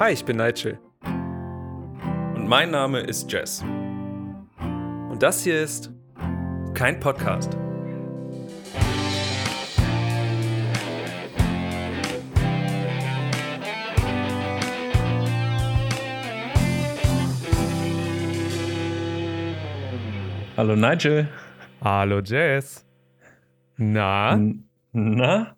Hi, 0.00 0.12
ich 0.12 0.24
bin 0.24 0.38
Nigel. 0.38 0.78
Und 1.04 2.48
mein 2.48 2.70
Name 2.70 3.00
ist 3.00 3.30
Jess. 3.30 3.62
Und 3.62 5.18
das 5.20 5.44
hier 5.44 5.60
ist 5.60 5.90
kein 6.72 6.98
Podcast. 7.00 7.56
Hallo 20.56 20.76
Nigel. 20.76 21.28
Hallo 21.82 22.20
Jess. 22.20 22.84
Na? 23.76 24.34
N- 24.34 24.64
Na? 24.92 25.56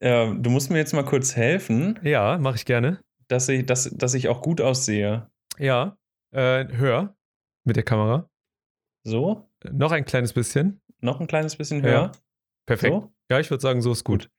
Äh, 0.00 0.34
du 0.34 0.50
musst 0.50 0.70
mir 0.70 0.78
jetzt 0.78 0.92
mal 0.92 1.04
kurz 1.04 1.34
helfen, 1.36 1.98
Ja, 2.02 2.36
mache 2.38 2.56
ich 2.56 2.64
gerne. 2.66 2.98
Dass 3.28 3.48
ich, 3.48 3.66
dass, 3.66 3.90
dass 3.90 4.14
ich 4.14 4.28
auch 4.28 4.42
gut 4.42 4.60
aussehe. 4.60 5.30
Ja, 5.58 5.96
äh, 6.32 6.66
hör 6.72 7.16
mit 7.64 7.76
der 7.76 7.82
Kamera. 7.84 8.28
So? 9.04 9.50
Noch 9.70 9.92
ein 9.92 10.04
kleines 10.04 10.32
bisschen. 10.32 10.80
Noch 11.00 11.20
ein 11.20 11.26
kleines 11.26 11.56
bisschen 11.56 11.78
Ja. 11.84 11.90
höher? 11.90 12.12
Perfekt. 12.66 12.92
So? 12.94 13.12
Ja, 13.30 13.40
ich 13.40 13.50
würde 13.50 13.60
sagen, 13.62 13.82
so 13.82 13.92
ist 13.92 14.04
gut. 14.04 14.30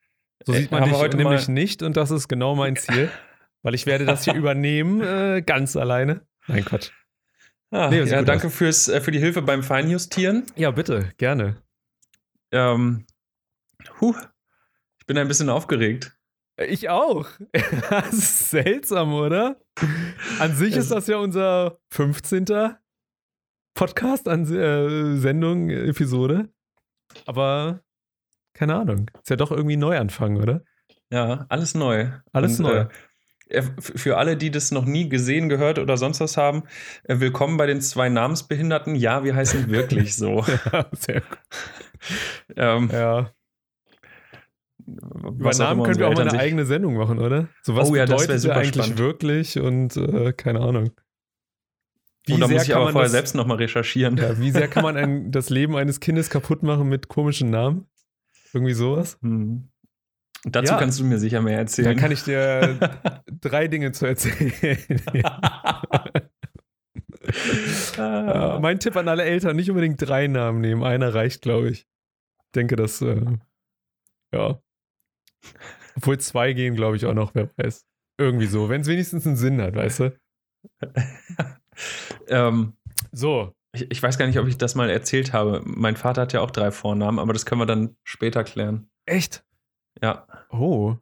So 0.46 0.54
Äh, 0.54 0.58
sieht 0.62 0.72
man 0.72 0.82
wir 0.84 0.88
dich 0.92 0.98
heute 0.98 1.18
nämlich 1.18 1.48
mal- 1.48 1.54
nicht 1.54 1.82
und 1.84 1.96
das 1.98 2.12
ist 2.12 2.28
genau 2.28 2.56
mein 2.56 2.76
Ziel. 2.76 3.10
Weil 3.64 3.74
ich 3.74 3.86
werde 3.88 4.06
das 4.06 4.26
hier 4.26 4.36
übernehmen, 4.36 5.02
äh, 5.02 5.42
ganz 5.44 5.76
alleine. 5.76 6.22
Nein, 6.48 6.64
Quatsch. 6.66 6.92
Ah, 7.72 7.90
Nee, 7.90 8.04
ja, 8.04 8.22
danke 8.22 8.52
fürs, 8.52 8.88
äh, 8.88 9.02
für 9.02 9.10
die 9.12 9.18
Hilfe 9.20 9.42
beim 9.42 9.64
Feinjustieren. 9.64 10.46
Ja, 10.56 10.70
bitte, 10.70 11.12
gerne. 11.18 11.56
Ähm, 12.52 13.06
huh, 14.00 14.14
ich 15.00 15.06
bin 15.08 15.18
ein 15.18 15.28
bisschen 15.28 15.50
aufgeregt. 15.50 16.15
Ich 16.58 16.90
auch. 16.90 17.28
Das 17.90 18.14
ist 18.14 18.50
seltsam, 18.50 19.14
oder? 19.14 19.58
An 20.40 20.56
sich 20.56 20.76
ist 20.76 20.92
das 20.92 21.08
ja 21.08 21.18
unser 21.18 21.80
15. 21.90 22.46
Podcast 23.74 24.28
an 24.28 24.44
äh, 24.54 25.18
Sendung, 25.18 25.70
äh, 25.70 25.88
Episode. 25.90 26.50
Aber 27.26 27.82
keine 28.54 28.76
Ahnung. 28.76 29.12
Ist 29.22 29.30
ja 29.30 29.36
doch 29.36 29.52
irgendwie 29.52 29.76
Neuanfang, 29.78 30.38
oder? 30.38 30.64
Ja, 31.12 31.46
alles 31.50 31.76
neu. 31.76 32.10
Alles 32.32 32.60
neu. 32.60 32.86
Äh, 33.50 33.62
für 33.80 34.18
alle, 34.18 34.38
die 34.38 34.50
das 34.50 34.72
noch 34.72 34.86
nie 34.86 35.10
gesehen, 35.10 35.50
gehört 35.50 35.78
oder 35.78 35.98
sonst 35.98 36.20
was 36.22 36.38
haben, 36.38 36.64
äh, 37.04 37.20
willkommen 37.20 37.58
bei 37.58 37.68
den 37.68 37.82
zwei 37.82 38.10
Namensbehinderten. 38.10 38.96
Ja, 38.96 39.24
wir 39.24 39.36
heißen 39.36 39.70
wirklich 39.70 40.16
so. 40.16 40.44
Ja, 40.72 40.88
sehr 40.94 41.22
gut. 41.22 41.40
ähm, 42.56 42.90
Ja. 42.92 43.32
Über 44.88 45.52
Namen 45.58 45.84
können 45.84 46.00
wir 46.00 46.08
auch 46.08 46.14
mal 46.14 46.22
eine 46.22 46.32
sich- 46.32 46.40
eigene 46.40 46.66
Sendung 46.66 46.96
machen, 46.96 47.20
oder? 47.20 47.50
So 47.64 47.76
was 47.76 47.90
Oh 47.90 47.96
ja, 47.96 48.06
das 48.06 48.22
bedeutet 48.24 48.42
super 48.42 48.54
er 48.56 48.60
eigentlich 48.62 48.86
spannend. 48.86 49.00
wirklich 49.00 49.60
und 49.60 49.98
äh, 49.98 50.34
keine 50.34 50.62
Ahnung. 50.62 50.92
Wie 52.28 52.34
Und 52.34 52.40
da 52.40 52.48
muss 52.48 52.64
ich 52.64 52.76
aber 52.76 52.86
man 52.86 52.94
vorher 52.94 53.06
das- 53.06 53.12
selbst 53.12 53.36
nochmal 53.36 53.58
recherchieren. 53.58 54.18
Ja, 54.18 54.40
wie 54.40 54.52
sehr 54.52 54.68
kann 54.68 54.84
man 54.84 54.98
ein, 54.98 55.32
das 55.32 55.50
Leben 55.50 55.76
eines 55.76 56.00
Kindes 56.00 56.30
kaputt 56.30 56.64
machen 56.64 56.88
mit 56.90 57.08
komischen 57.08 57.50
Namen? 57.50 57.88
Irgendwie 58.54 58.74
sowas? 58.74 59.18
Hm. 59.22 59.70
Und 60.46 60.56
Dazu 60.56 60.74
Ja. 60.74 60.80
kannst 60.80 61.00
du 61.00 61.04
mir 61.06 61.18
sicher 61.18 61.42
mehr 61.42 61.56
Da 61.56 61.60
erzählen. 61.62 61.98
kann 61.98 62.12
ich 62.12 62.24
dir 62.24 62.78
drei 63.42 63.68
Dinge 63.68 63.92
zu 63.92 64.06
erzählen. 64.06 64.52
Ja, 65.14 65.42
mein 68.62 68.80
Tipp 68.80 68.96
an 68.96 69.08
alle 69.08 69.24
Eltern, 69.24 69.56
nicht 69.56 69.70
unbedingt 69.70 70.02
drei 70.02 70.28
Namen 70.28 70.62
nehmen. 70.62 70.84
Einer 70.84 71.14
reicht, 71.14 71.42
glaube 71.42 71.70
ich. 71.70 71.80
Ich 71.80 72.52
denke, 72.56 72.76
dass, 72.76 73.02
äh, 73.02 73.22
ja. 74.34 74.60
Obwohl 75.96 76.20
zwei 76.20 76.54
gehen, 76.54 76.76
glaube 76.76 76.96
ich, 76.98 77.06
auch 77.06 77.14
noch, 77.14 77.34
wer 77.36 77.50
weiß. 77.58 77.86
Irgendwie 78.20 78.46
so, 78.48 78.70
wenn 78.70 78.82
es 78.82 78.88
wenigstens 78.88 79.26
einen 79.28 79.36
Sinn 79.36 79.62
hat, 79.62 79.76
weißt 79.76 80.00
du? 80.02 80.20
ähm, 82.28 82.74
So, 83.12 83.54
ich, 83.74 83.90
ich 83.92 84.02
weiß 84.04 84.18
gar 84.18 84.26
nicht, 84.28 84.40
ob 84.40 84.48
ich 84.48 84.58
das 84.58 84.76
mal 84.76 84.90
erzählt 84.90 85.34
habe. 85.34 85.62
Mein 85.66 85.96
Vater 85.98 86.22
hat 86.24 86.34
ja 86.34 86.42
auch 86.42 86.52
drei 86.52 86.72
Vornamen, 86.72 87.20
aber 87.20 87.34
das 87.34 87.46
können 87.46 87.62
wir 87.62 87.66
dann 87.66 87.96
später 88.04 88.44
klären. 88.44 88.90
echt? 89.06 89.44
Ja. 90.02 90.28
Oh. 90.50 90.96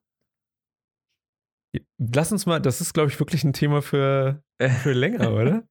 Lass 1.98 2.32
uns 2.32 2.46
mal, 2.46 2.60
das 2.60 2.82
ist, 2.82 2.94
glaube 2.94 3.10
ich, 3.10 3.20
wirklich 3.20 3.44
ein 3.44 3.54
Thema 3.54 3.82
für, 3.82 4.44
für 4.84 4.94
länger, 4.94 5.32
oder? 5.34 5.64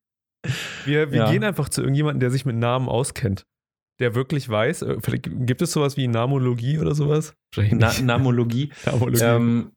Wir, 0.85 1.13
wir 1.13 1.19
Ja. 1.21 1.31
gehen 1.31 1.45
einfach 1.45 1.69
zu 1.69 1.83
irgendjemandem, 1.83 2.21
der 2.21 2.31
sich 2.31 2.45
mit 2.45 2.57
Namen 2.57 2.89
auskennt. 2.89 3.47
Der 4.03 4.17
wirklich 4.17 4.49
weiß. 4.49 4.83
äh, 4.83 4.97
Vielleicht 5.01 5.29
gibt 5.47 5.63
es 5.63 5.71
sowas 5.71 5.97
wie 5.97 6.09
Namologie 6.09 6.79
oder 6.81 6.93
sowas? 6.93 7.37
Na. 7.57 7.93
Namologie. 8.03 8.73
Namologie. 8.85 9.23
ähm, 9.23 9.73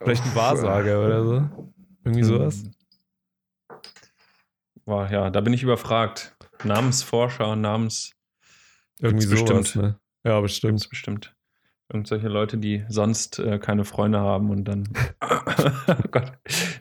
Vielleicht 0.00 0.24
ein 0.24 0.34
Wahrsager 0.34 1.04
oder 1.06 1.24
so. 1.24 1.72
Irgendwie 2.04 2.24
sowas. 2.24 2.64
Hm. 2.64 2.72
Boah, 4.84 5.08
ja, 5.08 5.30
da 5.30 5.40
bin 5.40 5.52
ich 5.52 5.62
überfragt. 5.62 6.34
Namensforscher, 6.64 7.54
Namens. 7.54 8.10
Irgendwie 8.98 9.26
sowas, 9.26 9.44
bestimmt. 9.44 9.76
ne? 9.76 10.00
Ja, 10.24 10.40
bestimmt. 10.40 10.72
Gibt's 10.72 10.88
bestimmt. 10.88 11.36
Irgendwelche 11.92 12.28
Leute, 12.28 12.56
die 12.56 12.84
sonst 12.88 13.38
äh, 13.38 13.58
keine 13.58 13.84
Freunde 13.84 14.18
haben 14.20 14.50
und 14.50 14.64
dann. 14.64 14.88
oh 15.20 15.94
Gott. 16.10 16.32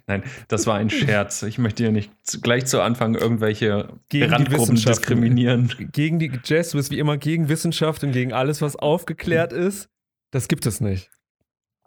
Nein, 0.08 0.24
das 0.48 0.68
war 0.68 0.76
ein 0.76 0.90
Scherz. 0.90 1.44
Ich 1.44 1.58
möchte 1.58 1.84
hier 1.84 1.92
nicht 1.92 2.12
gleich 2.42 2.66
zu 2.66 2.82
Anfang 2.82 3.16
irgendwelche 3.16 3.90
Gegen 4.10 4.32
Randgruppen 4.32 4.76
diskriminieren. 4.76 5.72
Gegen 5.92 6.18
die 6.20 6.32
Jazz, 6.44 6.70
du 6.72 6.78
bist 6.78 6.92
wie 6.92 7.00
immer 7.00 7.18
gegen 7.18 7.50
Wissenschaft 7.50 8.04
und 8.04 8.12
gegen 8.14 8.32
alles, 8.34 8.62
was 8.62 8.76
aufgeklärt 8.78 9.52
ist. 9.54 9.90
Das 10.32 10.48
gibt 10.48 10.66
es 10.66 10.80
nicht. 10.80 11.10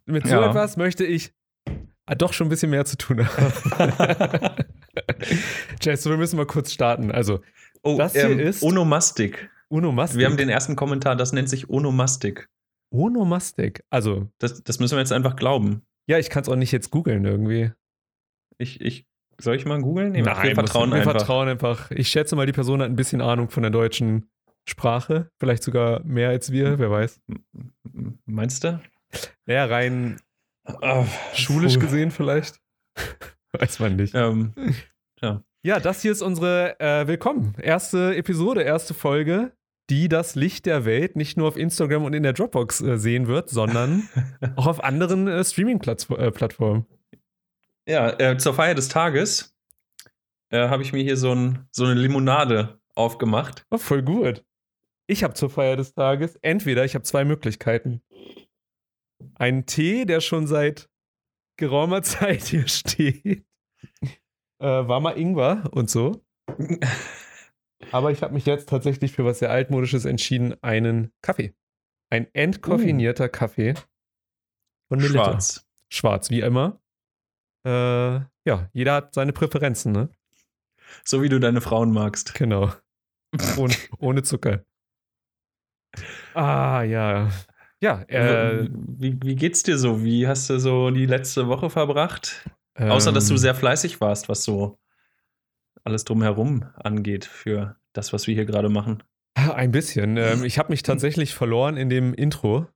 Mit 0.04 0.26
so 0.26 0.34
Ja. 0.34 0.50
etwas 0.50 0.76
möchte 0.76 1.04
ich 1.04 1.32
ah, 2.04 2.14
doch 2.14 2.34
schon 2.34 2.48
ein 2.48 2.50
bisschen 2.50 2.70
mehr 2.70 2.84
zu 2.84 2.98
tun 2.98 3.26
haben. 3.26 4.54
Jess, 5.82 6.04
wir 6.06 6.16
müssen 6.16 6.36
mal 6.36 6.46
kurz 6.46 6.72
starten. 6.72 7.10
Also, 7.10 7.41
Oh, 7.86 7.98
Das 7.98 8.12
hier 8.12 8.24
ähm, 8.30 8.38
ist- 8.38 8.62
Onomastik. 8.62 9.50
Onomastik. 9.68 10.18
Wir 10.18 10.26
haben 10.26 10.36
den 10.38 10.48
ersten 10.48 10.74
Kommentar, 10.76 11.16
das 11.16 11.32
nennt 11.32 11.48
sich 11.50 11.68
Onomastik. 11.68 12.48
Onomastik. 12.94 13.84
Also, 13.91 14.28
Das, 14.38 14.62
das 14.62 14.78
müssen 14.78 14.94
wir 14.97 15.00
jetzt 15.00 15.12
einfach 15.12 15.37
glauben. 15.37 15.82
ja, 16.06 16.19
ich 16.19 16.31
kann 16.31 16.43
es 16.43 16.49
auch 16.49 16.56
nicht 16.56 16.72
jetzt 16.72 16.91
googeln 16.91 17.25
irgendwie. 17.25 17.72
Ich, 18.59 18.81
ich, 18.81 19.06
soll 19.41 19.56
ich 19.56 19.65
mal 19.66 19.81
googeln? 19.81 20.12
Nee, 20.12 20.25
wir 20.25 20.31
muss- 20.32 20.55
vertrauen 20.55 20.91
wir 20.91 20.99
einfach. 20.99 21.12
vertrauen 21.12 21.49
einfach. 21.49 21.91
Ich 21.91 22.09
schätze 22.09 22.37
mal, 22.37 22.47
die 22.47 22.53
Person 22.53 22.81
hat 22.81 22.88
ein 22.88 22.97
bisschen 22.97 23.21
Ahnung 23.21 23.50
von 23.50 23.62
der 23.62 23.71
deutschen 23.72 24.31
Sprache. 24.69 25.28
Vielleicht 25.41 25.62
sogar 25.65 26.03
mehr 26.04 26.28
als 26.28 26.53
wir, 26.53 26.78
wer 26.78 26.91
weiß. 26.91 27.21
Meinst 28.27 28.62
du? 28.65 28.81
Ja, 29.47 29.65
rein 29.66 30.21
Ah, 30.66 31.04
schulisch 31.34 31.75
puh. 31.75 31.81
gesehen 31.81 32.10
vielleicht. 32.10 32.60
weiß 33.53 33.81
man 33.81 33.97
nicht. 33.97 34.15
Ähm, 34.15 34.53
Ja, 35.66 35.81
das 35.81 36.03
hier 36.03 36.12
ist 36.12 36.21
unsere 36.21 36.78
äh, 36.78 37.06
Willkommen. 37.09 37.54
Erste 37.59 38.15
Episode, 38.16 38.60
erste 38.62 38.93
Folge, 38.93 39.53
die 39.91 40.09
das 40.09 40.34
Licht 40.34 40.67
der 40.67 40.84
Welt 40.84 41.17
nicht 41.17 41.37
nur 41.37 41.49
auf 41.49 41.56
Instagram 41.56 42.05
und 42.05 42.15
in 42.15 42.22
der 42.22 42.33
Dropbox 42.33 42.81
äh, 42.81 42.99
sehen 42.99 43.27
wird, 43.27 43.50
sondern 43.50 44.09
auch 44.56 44.67
auf 44.67 44.83
anderen 44.83 45.28
äh, 45.28 45.45
Streaming-Plattformen. 45.45 46.87
ja, 47.87 48.19
äh, 48.19 48.37
zur 48.39 48.55
Feier 48.55 48.75
des 48.75 48.89
Tages 48.89 49.55
äh, 50.50 50.69
habe 50.69 50.83
ich 50.83 50.93
mir 50.93 51.03
hier 51.03 51.17
so, 51.17 51.34
ein, 51.34 51.67
so 51.71 51.84
eine 51.84 51.95
Limonade 51.95 52.81
aufgemacht. 52.95 53.67
Oh, 53.71 53.78
voll 53.78 54.03
gut. 54.03 54.45
Ich 55.06 55.22
habe 55.22 55.34
zur 55.34 55.50
Feier 55.50 55.77
des 55.77 55.93
Tages 55.95 56.37
entweder, 56.37 56.84
ich 56.84 56.95
habe 56.95 57.05
zwei 57.05 57.25
Möglichkeiten. 57.25 58.01
Einen 59.34 59.66
Tee, 59.66 60.06
der 60.06 60.21
schon 60.21 60.47
seit 60.47 60.89
geraumer 61.56 62.03
Zeit 62.05 62.45
hier 62.45 62.69
steht. 62.69 63.45
Äh, 64.59 64.66
war 64.66 65.01
mal 65.01 65.19
Ingwer 65.19 65.65
und 65.72 65.91
so. 65.91 66.25
Aber 67.93 68.11
ich 68.11 68.22
habe 68.22 68.34
mich 68.34 68.47
jetzt 68.47 68.69
tatsächlich 68.69 69.12
für 69.12 69.25
was 69.25 69.39
sehr 69.39 69.50
altmodisches 69.50 70.05
entschieden, 70.05 70.55
einen 70.62 71.12
Kaffee. 71.22 71.55
Ein 72.11 72.27
entkoffinierter 72.33 73.28
Kaffee 73.28 73.75
von 74.89 74.99
Melitta. 74.99 75.25
Schwarz. 75.25 75.67
Schwarz, 75.91 76.31
wie 76.31 76.41
immer. 76.41 76.81
Äh, 77.66 78.21
ja, 78.47 78.69
jeder 78.72 78.95
hat 78.95 79.15
seine 79.15 79.33
Präferenzen, 79.33 79.92
ne? 79.92 80.10
So 81.04 81.22
wie 81.22 81.28
du 81.28 81.41
deine 81.41 81.60
Frauen 81.60 81.92
magst. 81.92 82.34
Genau. 82.34 82.72
Ohne, 83.57 83.75
ohne 83.98 84.22
Zucker. 84.22 84.65
Ah, 86.34 86.83
ja. 86.83 87.30
Ja, 87.80 88.03
äh, 88.03 88.69
wie, 88.71 89.19
wie 89.22 89.34
geht's 89.34 89.63
dir 89.63 89.77
so? 89.77 90.03
Wie 90.04 90.27
hast 90.27 90.48
du 90.51 90.59
so 90.59 90.91
die 90.91 91.07
letzte 91.07 91.48
Woche 91.48 91.69
verbracht? 91.69 92.48
Außer, 92.77 93.13
dass 93.13 93.27
du 93.27 93.34
ähm, 93.34 93.39
sehr 93.39 93.54
fleißig 93.54 94.01
warst, 94.01 94.28
was 94.28 94.45
so 94.45 94.78
alles 95.84 96.04
drumherum 96.04 96.65
angeht 96.75 97.25
für 97.25 97.77
das, 97.92 98.13
was 98.13 98.27
wir 98.27 98.34
hier 98.34 98.47
gerade 98.47 98.69
machen. 98.69 99.03
Ein 99.36 99.71
bisschen. 99.71 100.16
Ähm, 100.16 100.45
ich 100.45 100.59
habe 100.59 100.72
mich 100.72 100.83
tatsächlich 100.83 101.34
verloren 101.34 101.77
in 101.77 101.89
dem 101.89 102.15
Intro, 102.15 102.66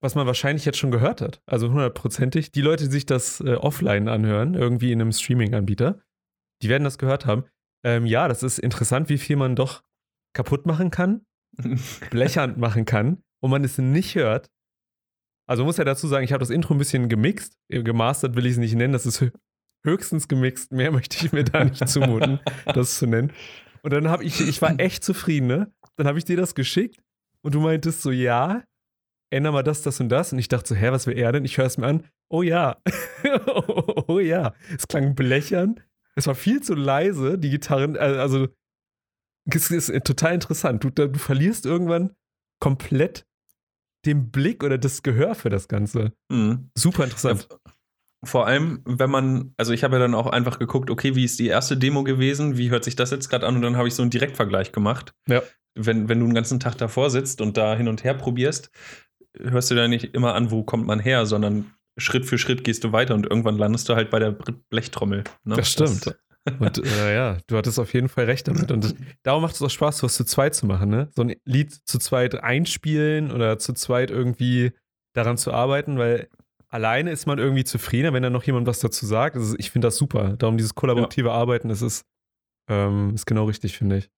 was 0.00 0.14
man 0.14 0.26
wahrscheinlich 0.26 0.64
jetzt 0.64 0.78
schon 0.78 0.90
gehört 0.90 1.20
hat. 1.20 1.42
Also 1.46 1.70
hundertprozentig. 1.70 2.52
Die 2.52 2.60
Leute, 2.60 2.84
die 2.84 2.90
sich 2.90 3.06
das 3.06 3.40
äh, 3.40 3.54
offline 3.54 4.08
anhören, 4.08 4.54
irgendwie 4.54 4.92
in 4.92 5.00
einem 5.00 5.12
Streaming-Anbieter, 5.12 6.00
die 6.62 6.68
werden 6.68 6.84
das 6.84 6.98
gehört 6.98 7.26
haben. 7.26 7.44
Ähm, 7.84 8.06
ja, 8.06 8.28
das 8.28 8.42
ist 8.42 8.58
interessant, 8.58 9.08
wie 9.08 9.18
viel 9.18 9.36
man 9.36 9.56
doch 9.56 9.82
kaputt 10.34 10.66
machen 10.66 10.90
kann, 10.90 11.26
blechern 12.10 12.58
machen 12.58 12.84
kann 12.84 13.22
und 13.40 13.50
man 13.50 13.64
es 13.64 13.78
nicht 13.78 14.14
hört. 14.14 14.50
Also 15.48 15.64
muss 15.64 15.76
ja 15.76 15.84
dazu 15.84 16.06
sagen, 16.06 16.24
ich 16.24 16.32
habe 16.32 16.40
das 16.40 16.50
Intro 16.50 16.74
ein 16.74 16.78
bisschen 16.78 17.08
gemixt, 17.08 17.58
äh, 17.68 17.82
gemastert 17.82 18.36
will 18.36 18.46
ich 18.46 18.52
es 18.52 18.58
nicht 18.58 18.74
nennen, 18.74 18.92
das 18.92 19.06
ist 19.06 19.24
höchstens 19.84 20.28
gemixt. 20.28 20.72
Mehr 20.72 20.90
möchte 20.92 21.24
ich 21.24 21.32
mir 21.32 21.44
da 21.44 21.64
nicht 21.64 21.88
zumuten, 21.88 22.40
das 22.66 22.98
zu 22.98 23.06
nennen. 23.06 23.32
Und 23.82 23.92
dann 23.92 24.08
habe 24.08 24.24
ich, 24.24 24.40
ich 24.40 24.62
war 24.62 24.78
echt 24.78 25.04
zufrieden, 25.04 25.46
ne? 25.46 25.72
Dann 25.96 26.06
habe 26.06 26.18
ich 26.18 26.24
dir 26.24 26.36
das 26.36 26.54
geschickt 26.54 27.02
und 27.42 27.54
du 27.54 27.60
meintest 27.60 28.02
so, 28.02 28.10
ja, 28.10 28.62
änder 29.30 29.52
mal 29.52 29.62
das, 29.62 29.82
das 29.82 30.00
und 30.00 30.08
das. 30.08 30.32
Und 30.32 30.38
ich 30.38 30.48
dachte 30.48 30.68
so, 30.68 30.74
hä, 30.74 30.90
was 30.90 31.06
will 31.06 31.18
er 31.18 31.32
denn? 31.32 31.44
Ich 31.44 31.58
höre 31.58 31.66
es 31.66 31.78
mir 31.78 31.86
an. 31.86 32.04
Oh 32.30 32.42
ja. 32.42 32.80
oh, 33.56 34.04
oh 34.08 34.18
ja. 34.20 34.54
Es 34.76 34.86
klang 34.86 35.14
blechern. 35.14 35.80
Es 36.14 36.26
war 36.26 36.34
viel 36.34 36.62
zu 36.62 36.74
leise, 36.74 37.38
die 37.38 37.50
Gitarren, 37.50 37.96
äh, 37.96 37.98
also 37.98 38.48
es 39.46 39.70
ist 39.70 40.04
total 40.04 40.34
interessant. 40.34 40.84
Du, 40.84 40.90
du 40.90 41.18
verlierst 41.18 41.66
irgendwann 41.66 42.14
komplett 42.60 43.26
den 44.04 44.30
Blick 44.30 44.62
oder 44.64 44.78
das 44.78 45.02
Gehör 45.02 45.34
für 45.34 45.50
das 45.50 45.68
Ganze. 45.68 46.12
Mhm. 46.30 46.70
Super 46.76 47.04
interessant. 47.04 47.48
Ja, 47.50 47.56
vor 48.24 48.46
allem, 48.46 48.82
wenn 48.84 49.10
man, 49.10 49.52
also 49.56 49.72
ich 49.72 49.84
habe 49.84 49.96
ja 49.96 50.00
dann 50.00 50.14
auch 50.14 50.28
einfach 50.28 50.58
geguckt, 50.58 50.90
okay, 50.90 51.14
wie 51.16 51.24
ist 51.24 51.38
die 51.38 51.48
erste 51.48 51.76
Demo 51.76 52.04
gewesen, 52.04 52.56
wie 52.56 52.70
hört 52.70 52.84
sich 52.84 52.96
das 52.96 53.10
jetzt 53.10 53.28
gerade 53.28 53.46
an 53.46 53.56
und 53.56 53.62
dann 53.62 53.76
habe 53.76 53.88
ich 53.88 53.94
so 53.94 54.02
einen 54.02 54.10
Direktvergleich 54.10 54.72
gemacht. 54.72 55.12
Ja. 55.26 55.42
Wenn, 55.74 56.08
wenn 56.08 56.20
du 56.20 56.26
einen 56.26 56.34
ganzen 56.34 56.60
Tag 56.60 56.76
davor 56.78 57.10
sitzt 57.10 57.40
und 57.40 57.56
da 57.56 57.74
hin 57.74 57.88
und 57.88 58.04
her 58.04 58.14
probierst, 58.14 58.70
hörst 59.38 59.70
du 59.70 59.74
da 59.74 59.88
nicht 59.88 60.14
immer 60.14 60.34
an, 60.34 60.50
wo 60.50 60.62
kommt 60.62 60.86
man 60.86 61.00
her, 61.00 61.26
sondern 61.26 61.72
Schritt 61.96 62.26
für 62.26 62.38
Schritt 62.38 62.64
gehst 62.64 62.84
du 62.84 62.92
weiter 62.92 63.14
und 63.14 63.26
irgendwann 63.26 63.58
landest 63.58 63.88
du 63.88 63.94
halt 63.94 64.10
bei 64.10 64.18
der 64.18 64.36
Blechtrommel. 64.70 65.24
Ne? 65.44 65.56
Das 65.56 65.70
stimmt. 65.70 66.06
Das, 66.06 66.16
und 66.58 66.84
äh, 66.84 67.14
ja, 67.14 67.38
du 67.46 67.56
hattest 67.56 67.78
auf 67.78 67.92
jeden 67.94 68.08
Fall 68.08 68.24
recht 68.24 68.48
damit. 68.48 68.70
Und 68.72 68.96
darum 69.22 69.42
macht 69.42 69.54
es 69.54 69.62
auch 69.62 69.70
Spaß, 69.70 70.02
was 70.02 70.14
zu 70.14 70.24
zweit 70.24 70.54
zu 70.54 70.66
machen, 70.66 70.90
ne? 70.90 71.08
So 71.14 71.22
ein 71.22 71.34
Lied 71.44 71.72
zu 71.72 71.98
zweit 71.98 72.34
einspielen 72.42 73.30
oder 73.30 73.58
zu 73.58 73.74
zweit 73.74 74.10
irgendwie 74.10 74.72
daran 75.12 75.36
zu 75.36 75.52
arbeiten, 75.52 75.98
weil 75.98 76.28
alleine 76.72 77.10
ist 77.10 77.26
man 77.26 77.38
irgendwie 77.38 77.64
zufriedener, 77.64 78.12
wenn 78.12 78.22
da 78.22 78.30
noch 78.30 78.44
jemand 78.44 78.66
was 78.66 78.80
dazu 78.80 79.06
sagt. 79.06 79.36
Also 79.36 79.54
ich 79.58 79.70
finde 79.70 79.88
das 79.88 79.96
super. 79.96 80.36
Darum 80.36 80.56
dieses 80.56 80.74
kollaborative 80.74 81.28
ja. 81.28 81.34
Arbeiten, 81.34 81.68
das 81.68 81.82
ist, 81.82 82.04
ähm, 82.68 83.14
ist 83.14 83.26
genau 83.26 83.44
richtig, 83.44 83.76
finde 83.76 83.98
ich. 83.98 84.10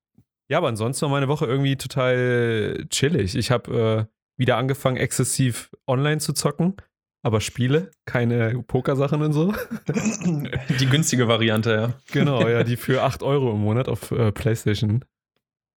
Ja, 0.49 0.59
aber 0.59 0.69
ansonsten 0.69 1.03
war 1.03 1.11
meine 1.11 1.29
Woche 1.29 1.47
irgendwie 1.47 1.77
total 1.77 2.87
chillig. 2.91 3.35
Ich 3.35 3.51
habe 3.51 4.09
äh, 4.09 4.15
wieder 4.37 4.57
angefangen, 4.57 4.97
exzessiv 4.97 5.71
online 5.87 6.19
zu 6.19 6.33
zocken 6.33 6.77
aber 7.25 7.41
Spiele, 7.41 7.91
keine 8.05 8.63
Pokersachen 8.63 9.23
und 9.23 9.33
so. 9.33 9.55
Die 10.79 10.87
günstige 10.87 11.27
Variante, 11.27 11.73
ja. 11.73 11.95
Genau, 12.13 12.47
ja, 12.47 12.63
die 12.65 12.77
für 12.77 13.03
8 13.03 13.23
Euro 13.23 13.53
im 13.53 13.61
Monat 13.61 13.89
auf 13.89 14.11
äh, 14.11 14.31
PlayStation. 14.31 15.07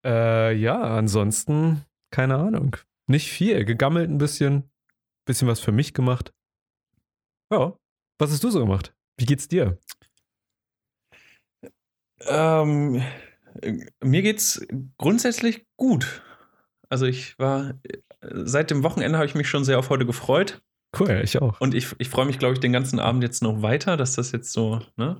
Äh, 0.05 0.53
ja, 0.57 0.77
ansonsten, 0.81 1.85
keine 2.11 2.35
Ahnung. 2.35 2.75
Nicht 3.07 3.31
viel. 3.31 3.63
Gegammelt 3.63 4.09
ein 4.09 4.17
bisschen. 4.17 4.69
Bisschen 5.25 5.47
was 5.47 5.61
für 5.61 5.71
mich 5.71 5.93
gemacht. 5.93 6.33
Ja. 7.51 7.77
Was 8.19 8.31
hast 8.31 8.43
du 8.43 8.49
so 8.49 8.59
gemacht? 8.59 8.93
Wie 9.17 9.25
geht's 9.25 9.47
dir? 9.47 9.77
Ähm, 12.21 13.03
mir 14.03 14.21
geht's 14.21 14.65
grundsätzlich 14.97 15.65
gut. 15.77 16.23
Also 16.89 17.05
ich 17.05 17.37
war, 17.37 17.73
seit 18.21 18.71
dem 18.71 18.83
Wochenende 18.83 19.17
habe 19.17 19.27
ich 19.27 19.35
mich 19.35 19.49
schon 19.49 19.65
sehr 19.65 19.79
auf 19.79 19.89
heute 19.89 20.05
gefreut. 20.05 20.61
Cool, 20.97 21.21
ich 21.23 21.41
auch. 21.41 21.59
Und 21.59 21.73
ich, 21.73 21.93
ich 21.97 22.09
freue 22.09 22.25
mich, 22.25 22.39
glaube 22.39 22.53
ich, 22.53 22.59
den 22.59 22.71
ganzen 22.71 22.99
Abend 22.99 23.21
jetzt 23.21 23.43
noch 23.43 23.61
weiter, 23.61 23.97
dass 23.97 24.15
das 24.15 24.31
jetzt 24.31 24.51
so 24.51 24.81
ne, 24.95 25.19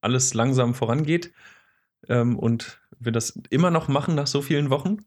alles 0.00 0.34
langsam 0.34 0.74
vorangeht. 0.74 1.32
Ähm, 2.08 2.38
und 2.38 2.80
wir 2.98 3.12
das 3.12 3.38
immer 3.50 3.70
noch 3.70 3.88
machen 3.88 4.14
nach 4.14 4.26
so 4.26 4.42
vielen 4.42 4.70
Wochen. 4.70 4.98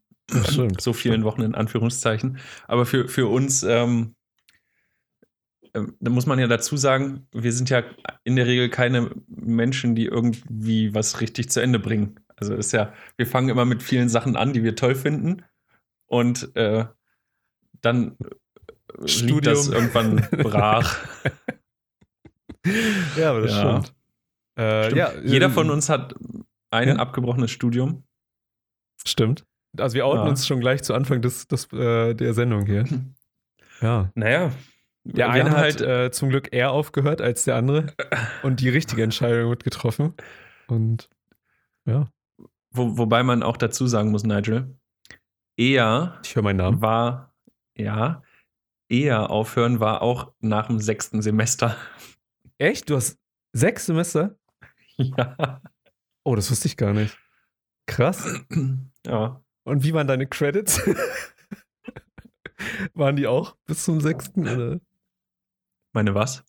Stimmt. 0.49 0.81
So 0.81 0.93
vielen 0.93 1.23
Wochen 1.23 1.41
in 1.41 1.55
Anführungszeichen. 1.55 2.39
Aber 2.67 2.85
für, 2.85 3.07
für 3.07 3.27
uns, 3.27 3.63
ähm, 3.63 4.15
äh, 4.15 4.22
da 5.73 6.09
muss 6.09 6.25
man 6.25 6.39
ja 6.39 6.47
dazu 6.47 6.77
sagen, 6.77 7.27
wir 7.31 7.51
sind 7.51 7.69
ja 7.69 7.83
in 8.23 8.35
der 8.35 8.45
Regel 8.45 8.69
keine 8.69 9.11
Menschen, 9.27 9.95
die 9.95 10.05
irgendwie 10.05 10.93
was 10.93 11.19
richtig 11.19 11.49
zu 11.49 11.61
Ende 11.61 11.79
bringen. 11.79 12.19
Also 12.35 12.55
ist 12.55 12.71
ja, 12.73 12.93
wir 13.17 13.25
fangen 13.25 13.49
immer 13.49 13.65
mit 13.65 13.81
vielen 13.81 14.09
Sachen 14.09 14.35
an, 14.35 14.53
die 14.53 14.63
wir 14.63 14.75
toll 14.75 14.95
finden. 14.95 15.43
Und 16.07 16.55
äh, 16.55 16.85
dann 17.81 18.17
Studium. 19.05 19.41
das 19.41 19.67
irgendwann 19.67 20.27
brach. 20.43 20.99
ja, 23.17 23.31
aber 23.31 23.41
das 23.41 23.51
ja. 23.51 23.81
stimmt. 23.81 23.95
Äh, 24.55 24.83
stimmt. 24.83 24.97
Ja, 24.97 25.11
Jeder 25.23 25.49
von 25.49 25.71
uns 25.71 25.89
hat 25.89 26.13
ein 26.69 26.87
ja? 26.89 26.95
abgebrochenes 26.97 27.51
Studium. 27.51 28.03
Stimmt. 29.05 29.45
Also 29.77 29.95
wir 29.95 30.05
outen 30.05 30.27
uns 30.27 30.45
schon 30.45 30.59
gleich 30.59 30.83
zu 30.83 30.93
Anfang 30.93 31.21
des, 31.21 31.47
des, 31.47 31.71
äh, 31.73 32.13
der 32.13 32.33
Sendung 32.33 32.65
hier. 32.65 32.85
Ja. 33.81 34.11
Naja. 34.15 34.53
Der 35.05 35.29
eine 35.29 35.51
hat 35.51 35.57
halt, 35.57 35.81
äh, 35.81 36.11
zum 36.11 36.29
Glück 36.29 36.53
eher 36.53 36.71
aufgehört 36.71 37.21
als 37.21 37.43
der 37.43 37.55
andere 37.55 37.93
und 38.41 38.61
die 38.61 38.69
richtige 38.69 39.03
Entscheidung 39.03 39.49
wird 39.49 39.63
getroffen. 39.63 40.13
Und 40.67 41.09
ja. 41.85 42.07
Wo, 42.71 42.97
wobei 42.97 43.23
man 43.23 43.43
auch 43.43 43.57
dazu 43.57 43.87
sagen 43.87 44.11
muss, 44.11 44.23
Nigel, 44.23 44.77
eher 45.57 46.19
ich 46.23 46.35
höre 46.35 46.43
meinen 46.43 46.57
Namen. 46.57 46.81
war, 46.81 47.33
ja, 47.75 48.23
eher 48.89 49.29
aufhören 49.29 49.79
war 49.79 50.01
auch 50.01 50.33
nach 50.39 50.67
dem 50.67 50.79
sechsten 50.79 51.21
Semester. 51.21 51.75
Echt? 52.57 52.89
Du 52.89 52.95
hast 52.95 53.19
sechs 53.51 53.85
Semester? 53.85 54.37
Ja. 54.95 55.59
Oh, 56.23 56.35
das 56.35 56.51
wusste 56.51 56.67
ich 56.67 56.77
gar 56.77 56.93
nicht. 56.93 57.17
Krass. 57.87 58.41
Ja. 59.05 59.43
Und 59.65 59.83
wie 59.83 59.93
waren 59.93 60.07
deine 60.07 60.27
Credits? 60.27 60.79
waren 62.93 63.17
die 63.17 63.27
auch 63.27 63.57
bis 63.65 63.83
zum 63.83 63.99
sechsten? 63.99 64.47
Oder? 64.47 64.79
Meine 65.93 66.15
was? 66.15 66.43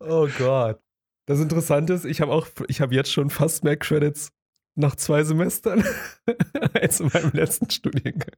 oh 0.00 0.28
Gott. 0.38 0.80
Das 1.26 1.40
Interessante 1.40 1.92
ist, 1.92 2.04
ich 2.04 2.20
habe 2.20 2.32
auch, 2.32 2.48
ich 2.66 2.80
habe 2.80 2.94
jetzt 2.94 3.12
schon 3.12 3.30
fast 3.30 3.62
mehr 3.62 3.76
Credits 3.76 4.32
nach 4.76 4.96
zwei 4.96 5.22
Semestern 5.22 5.84
als 6.74 7.00
in 7.00 7.10
meinem 7.12 7.30
letzten 7.32 7.70
Studiengang. 7.70 8.34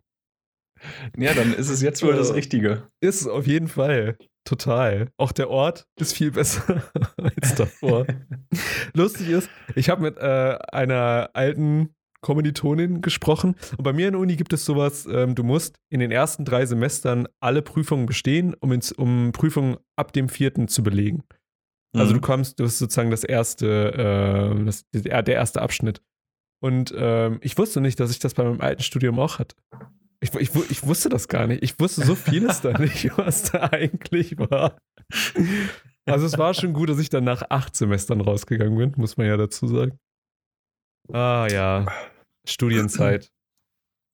Ja, 1.16 1.32
dann 1.32 1.54
ist 1.54 1.68
es 1.68 1.80
jetzt 1.80 2.02
wohl 2.02 2.14
das 2.14 2.34
Richtige. 2.34 2.90
Ist 3.00 3.26
auf 3.26 3.46
jeden 3.46 3.68
Fall. 3.68 4.18
Total. 4.44 5.08
Auch 5.16 5.32
der 5.32 5.48
Ort 5.48 5.86
ist 5.98 6.14
viel 6.14 6.32
besser 6.32 6.82
als 7.16 7.54
davor. 7.54 8.06
Lustig 8.94 9.28
ist, 9.28 9.48
ich 9.76 9.88
habe 9.88 10.02
mit 10.02 10.18
äh, 10.18 10.58
einer 10.72 11.30
alten 11.34 11.94
Kommilitonin 12.22 13.02
gesprochen 13.02 13.56
und 13.76 13.82
bei 13.82 13.92
mir 13.92 14.06
in 14.06 14.12
der 14.12 14.20
Uni 14.20 14.36
gibt 14.36 14.52
es 14.52 14.64
sowas, 14.64 15.06
ähm, 15.10 15.34
du 15.34 15.42
musst 15.42 15.76
in 15.90 16.00
den 16.00 16.10
ersten 16.10 16.44
drei 16.44 16.64
Semestern 16.64 17.28
alle 17.40 17.62
Prüfungen 17.62 18.06
bestehen, 18.06 18.54
um, 18.54 18.72
ins, 18.72 18.92
um 18.92 19.32
Prüfungen 19.32 19.76
ab 19.96 20.12
dem 20.12 20.28
vierten 20.28 20.68
zu 20.68 20.82
belegen. 20.82 21.24
Also 21.94 22.12
mhm. 22.12 22.16
du 22.16 22.20
kommst, 22.22 22.60
du 22.60 22.64
hast 22.64 22.78
sozusagen 22.78 23.10
das 23.10 23.24
erste, 23.24 24.54
äh, 24.56 24.64
das, 24.64 24.84
der 24.92 25.26
erste 25.28 25.60
Abschnitt. 25.60 26.00
Und 26.62 26.94
ähm, 26.96 27.38
ich 27.42 27.58
wusste 27.58 27.80
nicht, 27.80 27.98
dass 28.00 28.10
ich 28.10 28.18
das 28.18 28.34
bei 28.34 28.44
meinem 28.44 28.60
alten 28.60 28.82
Studium 28.82 29.18
auch 29.18 29.38
hatte. 29.38 29.56
Ich, 30.20 30.32
ich, 30.36 30.54
ich 30.70 30.86
wusste 30.86 31.08
das 31.08 31.26
gar 31.26 31.48
nicht. 31.48 31.62
Ich 31.64 31.78
wusste 31.80 32.04
so 32.04 32.14
vieles 32.14 32.60
da 32.60 32.78
nicht, 32.78 33.10
was 33.18 33.50
da 33.50 33.70
eigentlich 33.72 34.38
war. 34.38 34.78
Also 36.06 36.26
es 36.26 36.38
war 36.38 36.54
schon 36.54 36.72
gut, 36.72 36.88
dass 36.88 37.00
ich 37.00 37.10
dann 37.10 37.24
nach 37.24 37.42
acht 37.50 37.74
Semestern 37.74 38.20
rausgegangen 38.20 38.78
bin, 38.78 38.92
muss 38.96 39.16
man 39.16 39.26
ja 39.26 39.36
dazu 39.36 39.66
sagen. 39.66 39.98
Ah 41.12 41.48
ja, 41.50 41.86
Studienzeit. 42.46 43.30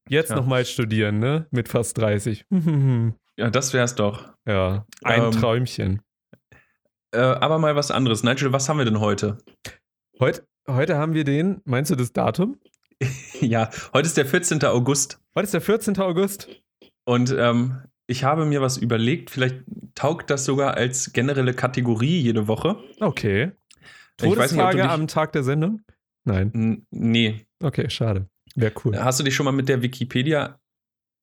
Jetzt 0.09 0.31
ja. 0.31 0.37
nochmal 0.37 0.65
studieren, 0.65 1.19
ne? 1.19 1.47
Mit 1.51 1.69
fast 1.69 1.99
30. 1.99 2.45
ja, 3.37 3.51
das 3.51 3.73
wär's 3.73 3.95
doch. 3.95 4.33
Ja, 4.47 4.87
ein 5.03 5.25
ähm, 5.25 5.33
Träumchen. 5.33 6.03
Äh, 7.13 7.21
aber 7.21 7.59
mal 7.59 7.77
was 7.77 7.91
anderes. 7.91 8.23
Nigel, 8.23 8.53
was 8.53 8.69
haben 8.69 8.79
wir 8.79 8.85
denn 8.85 9.01
heute? 9.01 9.39
Heute, 10.19 10.45
Heute 10.69 10.99
haben 10.99 11.15
wir 11.15 11.25
den, 11.25 11.63
meinst 11.65 11.91
du 11.91 11.95
das 11.95 12.13
Datum? 12.13 12.59
ja, 13.41 13.71
heute 13.95 14.07
ist 14.07 14.19
der 14.19 14.27
14. 14.27 14.63
August. 14.65 15.19
Heute 15.35 15.45
ist 15.45 15.55
der 15.55 15.63
14. 15.63 15.99
August. 15.99 16.49
Und 17.07 17.35
ähm, 17.37 17.85
ich 18.07 18.23
habe 18.23 18.45
mir 18.45 18.61
was 18.61 18.77
überlegt, 18.77 19.31
vielleicht 19.31 19.63
taugt 19.95 20.29
das 20.29 20.45
sogar 20.45 20.75
als 20.75 21.15
generelle 21.15 21.55
Kategorie 21.55 22.21
jede 22.21 22.49
Woche. 22.49 22.77
Okay. 23.01 23.53
Todestage 24.19 24.77
nicht, 24.77 24.91
am 24.91 25.09
Tag 25.09 25.33
der 25.33 25.43
Sendung? 25.43 25.81
Nein. 26.25 26.53
N 26.53 26.87
nee. 26.91 27.47
Okay, 27.61 27.91
schade. 27.91 28.29
Wäre 28.55 28.73
cool. 28.85 28.99
Hast 28.99 29.21
du 29.21 29.25
dich 29.25 29.35
schon 29.35 29.45
mal 29.45 29.53
mit 29.53 29.69
der 29.69 29.83
Wikipedia 29.83 30.59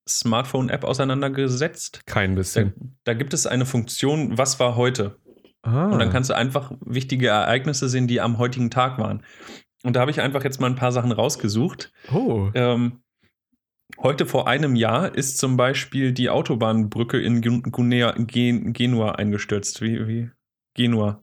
Smartphone-App 0.08 0.84
auseinandergesetzt? 0.84 2.00
Kein 2.06 2.34
bisschen. 2.34 2.74
Da, 3.04 3.12
da, 3.12 3.14
gibt 3.14 3.34
es 3.34 3.46
eine 3.46 3.66
Funktion, 3.66 4.38
was 4.38 4.60
war 4.60 4.76
heute? 4.76 5.18
Ah. 5.62 5.86
Und 5.86 5.98
dann 5.98 6.10
kannst 6.10 6.30
du 6.30 6.34
einfach 6.34 6.72
wichtige 6.80 7.28
Ereignisse 7.28 7.88
sehen, 7.88 8.06
die 8.06 8.20
am 8.20 8.38
heutigen 8.38 8.70
Tag 8.70 8.98
waren. 8.98 9.24
Und 9.82 9.96
da 9.96 10.00
habe 10.00 10.10
ich 10.10 10.20
einfach 10.20 10.44
jetzt 10.44 10.60
mal 10.60 10.68
ein 10.68 10.76
paar 10.76 10.92
Sachen 10.92 11.12
rausgesucht. 11.12 11.92
Oh. 12.12 12.50
Ähm, 12.54 13.02
heute 13.98 14.26
vor 14.26 14.46
einem 14.46 14.76
Jahr 14.76 15.14
ist 15.14 15.38
zum 15.38 15.56
Beispiel 15.56 16.12
die 16.12 16.30
Autobahnbrücke 16.30 17.20
in 17.20 17.40
Gunea, 17.40 18.14
Gen 18.16 18.72
Genua 18.72 19.12
eingestürzt. 19.12 19.82
Wie, 19.82 20.06
wie? 20.06 20.30
Genua. 20.74 21.22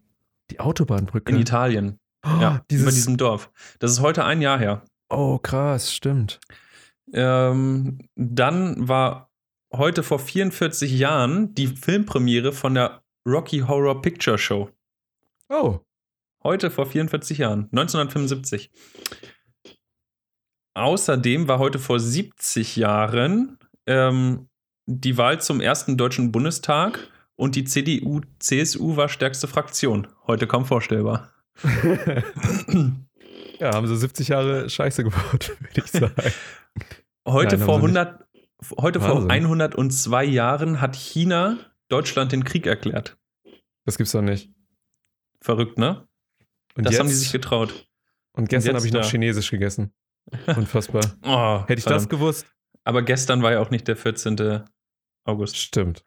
Die 0.51 0.59
Autobahnbrücke? 0.59 1.31
In 1.31 1.39
Italien. 1.39 1.99
Oh, 2.25 2.41
ja, 2.41 2.61
dieses... 2.69 2.83
über 2.83 2.91
diesem 2.91 3.17
Dorf. 3.17 3.51
Das 3.79 3.91
ist 3.91 4.01
heute 4.01 4.25
ein 4.25 4.41
Jahr 4.41 4.59
her. 4.59 4.83
Oh, 5.15 5.37
krass, 5.37 5.93
stimmt. 5.93 6.39
Ähm, 7.13 7.99
dann 8.15 8.87
war 8.87 9.29
heute 9.71 10.01
vor 10.01 10.17
44 10.17 10.91
Jahren 10.91 11.53
die 11.53 11.67
Filmpremiere 11.67 12.51
von 12.51 12.73
der 12.73 13.03
Rocky 13.27 13.59
Horror 13.59 14.01
Picture 14.01 14.39
Show. 14.39 14.71
Oh. 15.49 15.79
Heute 16.43 16.71
vor 16.71 16.87
44 16.87 17.37
Jahren, 17.37 17.69
1975. 17.71 18.71
Außerdem 20.73 21.47
war 21.47 21.59
heute 21.59 21.77
vor 21.77 21.99
70 21.99 22.75
Jahren 22.75 23.59
ähm, 23.85 24.49
die 24.87 25.17
Wahl 25.17 25.39
zum 25.39 25.61
ersten 25.61 25.95
Deutschen 25.95 26.31
Bundestag 26.31 27.07
und 27.35 27.55
die 27.55 27.65
CDU-CSU 27.65 28.97
war 28.97 29.09
stärkste 29.09 29.47
Fraktion. 29.47 30.07
Heute 30.25 30.47
kaum 30.47 30.65
vorstellbar. 30.65 31.31
ja, 33.59 33.73
haben 33.73 33.87
sie 33.87 33.97
70 33.97 34.27
Jahre 34.29 34.69
Scheiße 34.69 35.03
gebaut, 35.03 35.49
würde 35.59 35.81
ich 35.83 35.91
sagen. 35.91 36.13
Heute 37.27 37.57
Nein, 37.57 37.65
vor 37.65 37.75
100, 37.77 38.25
heute 38.79 38.99
vor 38.99 39.29
102 39.29 40.23
Jahren 40.25 40.81
hat 40.81 40.95
China 40.95 41.57
Deutschland 41.89 42.31
den 42.31 42.43
Krieg 42.43 42.65
erklärt. 42.65 43.17
Das 43.85 43.97
gibt's 43.97 44.11
doch 44.13 44.21
nicht. 44.21 44.51
Verrückt, 45.41 45.77
ne? 45.77 46.07
Und 46.75 46.85
das 46.85 46.93
jetzt? 46.93 46.99
haben 46.99 47.07
die 47.07 47.13
sich 47.13 47.31
getraut. 47.31 47.87
Und 48.33 48.49
gestern 48.49 48.75
habe 48.75 48.85
ich 48.85 48.93
noch. 48.93 49.09
Chinesisch 49.09 49.51
gegessen. 49.51 49.93
Unfassbar. 50.47 51.03
oh, 51.23 51.61
Hätte 51.67 51.79
ich 51.79 51.83
verdammt. 51.83 52.03
das 52.03 52.09
gewusst. 52.09 52.47
Aber 52.83 53.01
gestern 53.01 53.43
war 53.43 53.51
ja 53.51 53.59
auch 53.59 53.69
nicht 53.69 53.87
der 53.87 53.95
14. 53.95 54.63
August. 55.25 55.57
Stimmt. 55.57 56.03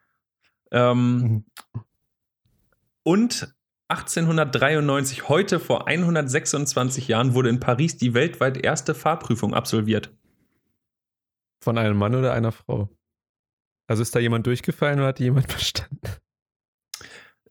Ähm, 0.71 1.17
mhm. 1.17 1.45
Und 3.03 3.55
1893, 3.89 5.29
heute 5.29 5.59
vor 5.59 5.87
126 5.87 7.07
Jahren, 7.07 7.33
wurde 7.33 7.49
in 7.49 7.59
Paris 7.59 7.95
die 7.95 8.13
weltweit 8.13 8.57
erste 8.57 8.93
Fahrprüfung 8.93 9.53
absolviert. 9.53 10.13
Von 11.63 11.77
einem 11.77 11.97
Mann 11.97 12.13
oder 12.15 12.33
einer 12.33 12.51
Frau? 12.51 12.89
Also 13.87 14.01
ist 14.01 14.13
da 14.13 14.19
jemand 14.19 14.45
durchgefallen 14.45 14.99
oder 14.99 15.07
hat 15.07 15.19
jemand 15.19 15.47
bestanden? 15.55 15.99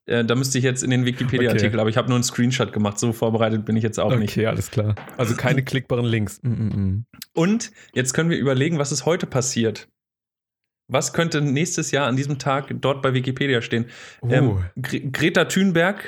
Äh, 0.05 0.25
da 0.25 0.35
müsste 0.35 0.59
ich 0.59 0.65
jetzt 0.65 0.85
in 0.85 0.91
den 0.91 1.05
Wikipedia-Artikel, 1.07 1.71
okay. 1.71 1.81
aber 1.81 1.91
ich 1.91 1.97
habe 1.97 2.09
nur 2.09 2.17
einen 2.17 2.25
Screenshot 2.25 2.73
gemacht. 2.73 2.99
So 2.99 3.13
vorbereitet 3.13 3.65
bin 3.65 3.77
ich 3.77 3.83
jetzt 3.83 3.99
auch 3.99 4.13
okay, 4.13 4.19
nicht. 4.19 4.37
Okay, 4.37 4.47
alles 4.47 4.71
klar. 4.71 4.95
Also 5.17 5.35
keine 5.35 5.65
klickbaren 5.65 6.05
Links. 6.05 6.41
Mm 6.43 6.53
-mm. 6.53 6.77
mm. 6.77 7.05
Und 7.35 7.73
jetzt 7.95 8.13
können 8.13 8.31
wir 8.31 8.39
überlegen, 8.39 8.79
was 8.79 8.93
ist 8.93 9.07
heute 9.07 9.27
passiert. 9.27 9.89
Was 10.89 11.13
könnte 11.13 11.41
nächstes 11.41 11.91
Jahr 11.91 12.07
an 12.07 12.15
diesem 12.15 12.39
Tag 12.39 12.73
dort 12.81 13.03
bei 13.03 13.15
Wikipedia 13.15 13.61
stehen? 13.61 13.87
Uh. 14.23 14.31
Ähm, 14.31 14.65
Gre 14.81 15.01
Greta 15.01 15.47
Thunberg 15.47 16.05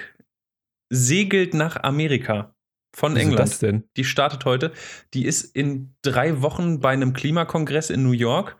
segelt 0.90 1.54
nach 1.54 1.82
Amerika 1.82 2.54
von 2.94 3.14
Wieso 3.14 3.22
England. 3.22 3.40
Das 3.40 3.58
denn? 3.58 3.84
Die 3.96 4.04
startet 4.04 4.44
heute. 4.44 4.72
Die 5.14 5.24
ist 5.24 5.44
in 5.44 5.94
drei 6.02 6.42
Wochen 6.42 6.80
bei 6.80 6.90
einem 6.90 7.12
Klimakongress 7.12 7.90
in 7.90 8.02
New 8.02 8.12
York 8.12 8.56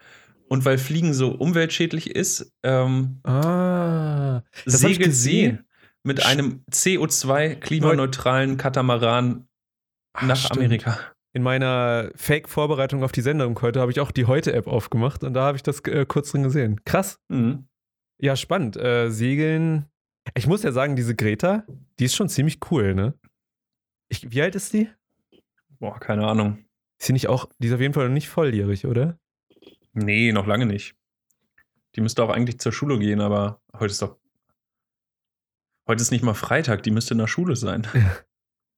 und 0.49 0.65
weil 0.65 0.79
Fliegen 0.79 1.15
so 1.15 1.31
umweltschädlich 1.31 2.11
ist, 2.15 2.53
ähm, 2.63 3.21
ah, 3.25 4.43
segelt 4.65 5.15
sie 5.15 5.59
mit 6.03 6.25
einem 6.25 6.65
CO2-klimaneutralen 6.71 8.57
Katamaran 8.57 9.47
Ach, 10.15 10.23
nach 10.23 10.37
stimmt. 10.37 10.59
Amerika. 10.59 10.99
In 11.35 11.43
meiner 11.43 12.11
Fake-Vorbereitung 12.17 13.05
auf 13.05 13.13
die 13.13 13.21
Sendung 13.21 13.61
heute 13.61 13.81
habe 13.81 13.93
ich 13.93 14.01
auch 14.01 14.11
die 14.11 14.25
Heute-App 14.25 14.67
aufgemacht 14.67 15.23
und 15.23 15.35
da 15.35 15.43
habe 15.43 15.57
ich 15.57 15.63
das 15.63 15.81
äh, 15.81 16.07
kurz 16.07 16.33
drin 16.33 16.43
gesehen. 16.43 16.81
Krass. 16.85 17.21
Mhm. 17.29 17.69
Ja, 18.21 18.35
spannend. 18.35 18.77
Äh, 18.77 19.11
Segeln. 19.11 19.87
Ich 20.35 20.47
muss 20.47 20.63
ja 20.63 20.73
sagen, 20.73 20.97
diese 20.97 21.15
Greta, 21.15 21.65
die 21.99 22.05
ist 22.05 22.15
schon 22.15 22.29
ziemlich 22.29 22.59
cool, 22.71 22.95
ne? 22.95 23.15
Ich, 24.09 24.31
wie 24.31 24.43
alt 24.43 24.55
ist 24.55 24.73
die? 24.73 24.89
Boah, 25.79 25.99
keine 25.99 26.27
Ahnung. 26.27 26.65
Ist 26.99 27.07
sie 27.07 27.13
nicht 27.13 27.29
auch, 27.29 27.49
die 27.59 27.69
ist 27.69 27.75
auf 27.75 27.81
jeden 27.81 27.95
Fall 27.95 28.07
noch 28.09 28.15
nicht 28.15 28.29
volljährig, 28.29 28.87
oder? 28.87 29.19
Nee, 29.93 30.33
noch 30.33 30.47
lange 30.47 30.67
nicht. 30.67 30.97
Die 31.95 32.01
müsste 32.01 32.23
auch 32.23 32.31
eigentlich 32.31 32.59
zur 32.61 32.73
Schule 32.73 32.99
gehen, 32.99 33.21
aber 33.21 33.61
heute 33.75 33.93
ist 33.93 34.03
doch. 34.03 34.17
Heute 35.87 36.03
ist 36.03 36.11
nicht 36.11 36.23
mal 36.23 36.35
Freitag, 36.35 36.83
die 36.83 36.91
müsste 36.91 37.15
in 37.15 37.19
der 37.19 37.27
Schule 37.29 37.57
sein. 37.57 37.87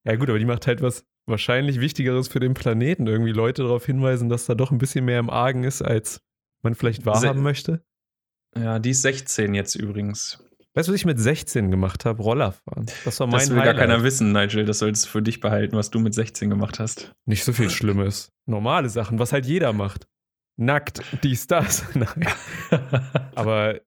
Ja, 0.05 0.17
gut, 0.17 0.31
aber 0.31 0.39
die 0.39 0.47
macht 0.47 0.67
halt 0.67 0.81
was 0.81 1.05
wahrscheinlich 1.27 1.79
Wichtigeres 1.79 2.29
für 2.29 2.41
den 2.41 2.55
Planeten. 2.55 3.07
Irgendwie 3.07 3.33
Leute 3.33 3.65
darauf 3.65 3.85
hinweisen, 3.85 4.31
dass 4.31 4.47
da 4.47 4.55
doch 4.55 4.71
ein 4.71 4.79
bisschen 4.79 5.05
mehr 5.05 5.19
im 5.19 5.29
Argen 5.29 5.63
ist, 5.63 5.83
als 5.83 6.23
man 6.63 6.75
vielleicht 6.75 7.05
wahrhaben 7.05 7.39
Se 7.39 7.43
möchte. 7.43 7.85
Ja, 8.57 8.79
die 8.79 8.91
ist 8.91 9.03
16 9.03 9.55
jetzt 9.55 9.75
übrigens. 9.75 10.43
Weißt 10.81 10.89
du, 10.89 10.93
was 10.93 11.01
ich 11.01 11.07
mit 11.07 11.21
16 11.21 11.71
gemacht 11.71 12.05
habe? 12.05 12.23
Roller 12.23 12.53
fahren. 12.53 12.87
Das 13.05 13.21
war 13.21 13.27
mein 13.27 13.41
Das 13.41 13.51
will 13.51 13.61
Highlight. 13.61 13.77
gar 13.77 13.87
keiner 13.87 14.03
wissen, 14.03 14.33
Nigel. 14.33 14.65
Das 14.65 14.79
sollst 14.79 15.05
du 15.05 15.09
für 15.11 15.23
dich 15.23 15.41
behalten, 15.41 15.77
was 15.77 15.91
du 15.91 16.01
mit 16.01 16.15
16 16.15 16.49
gemacht 16.49 16.81
hast. 16.81 17.13
Nicht 17.27 17.45
so 17.45 17.53
viel 17.53 17.69
Schlimmes. 17.71 18.33
Normale 18.49 18.89
Sachen, 18.89 19.19
was 19.19 19.33
halt 19.33 19.45
jeder 19.47 19.73
macht 19.73 20.07
nackt, 20.61 21.03
dies, 21.25 21.47
das. 21.47 21.85
Nein. 21.95 22.27
Aber 23.35 23.81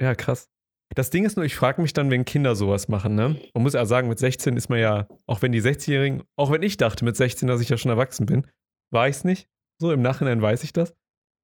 ja, 0.00 0.14
krass. 0.14 0.48
Das 0.94 1.10
Ding 1.10 1.24
ist 1.24 1.36
nur, 1.36 1.44
ich 1.44 1.54
frage 1.54 1.82
mich 1.82 1.92
dann, 1.92 2.10
wenn 2.10 2.24
Kinder 2.24 2.56
sowas 2.56 2.88
machen, 2.88 3.14
ne? 3.14 3.40
Man 3.54 3.62
muss 3.62 3.74
ja 3.74 3.84
sagen, 3.84 4.08
mit 4.08 4.18
16 4.18 4.56
ist 4.56 4.68
man 4.70 4.80
ja, 4.80 5.06
auch 5.26 5.40
wenn 5.42 5.52
die 5.52 5.62
60-Jährigen, 5.62 6.22
auch 6.36 6.50
wenn 6.50 6.62
ich 6.62 6.76
dachte 6.78 7.04
mit 7.04 7.16
16, 7.16 7.46
dass 7.46 7.60
ich 7.60 7.68
ja 7.68 7.76
schon 7.76 7.90
erwachsen 7.90 8.26
bin, 8.26 8.46
war 8.92 9.08
ich 9.08 9.16
es 9.16 9.24
nicht. 9.24 9.48
So 9.80 9.92
im 9.92 10.02
Nachhinein 10.02 10.42
weiß 10.42 10.64
ich 10.64 10.72
das. 10.72 10.94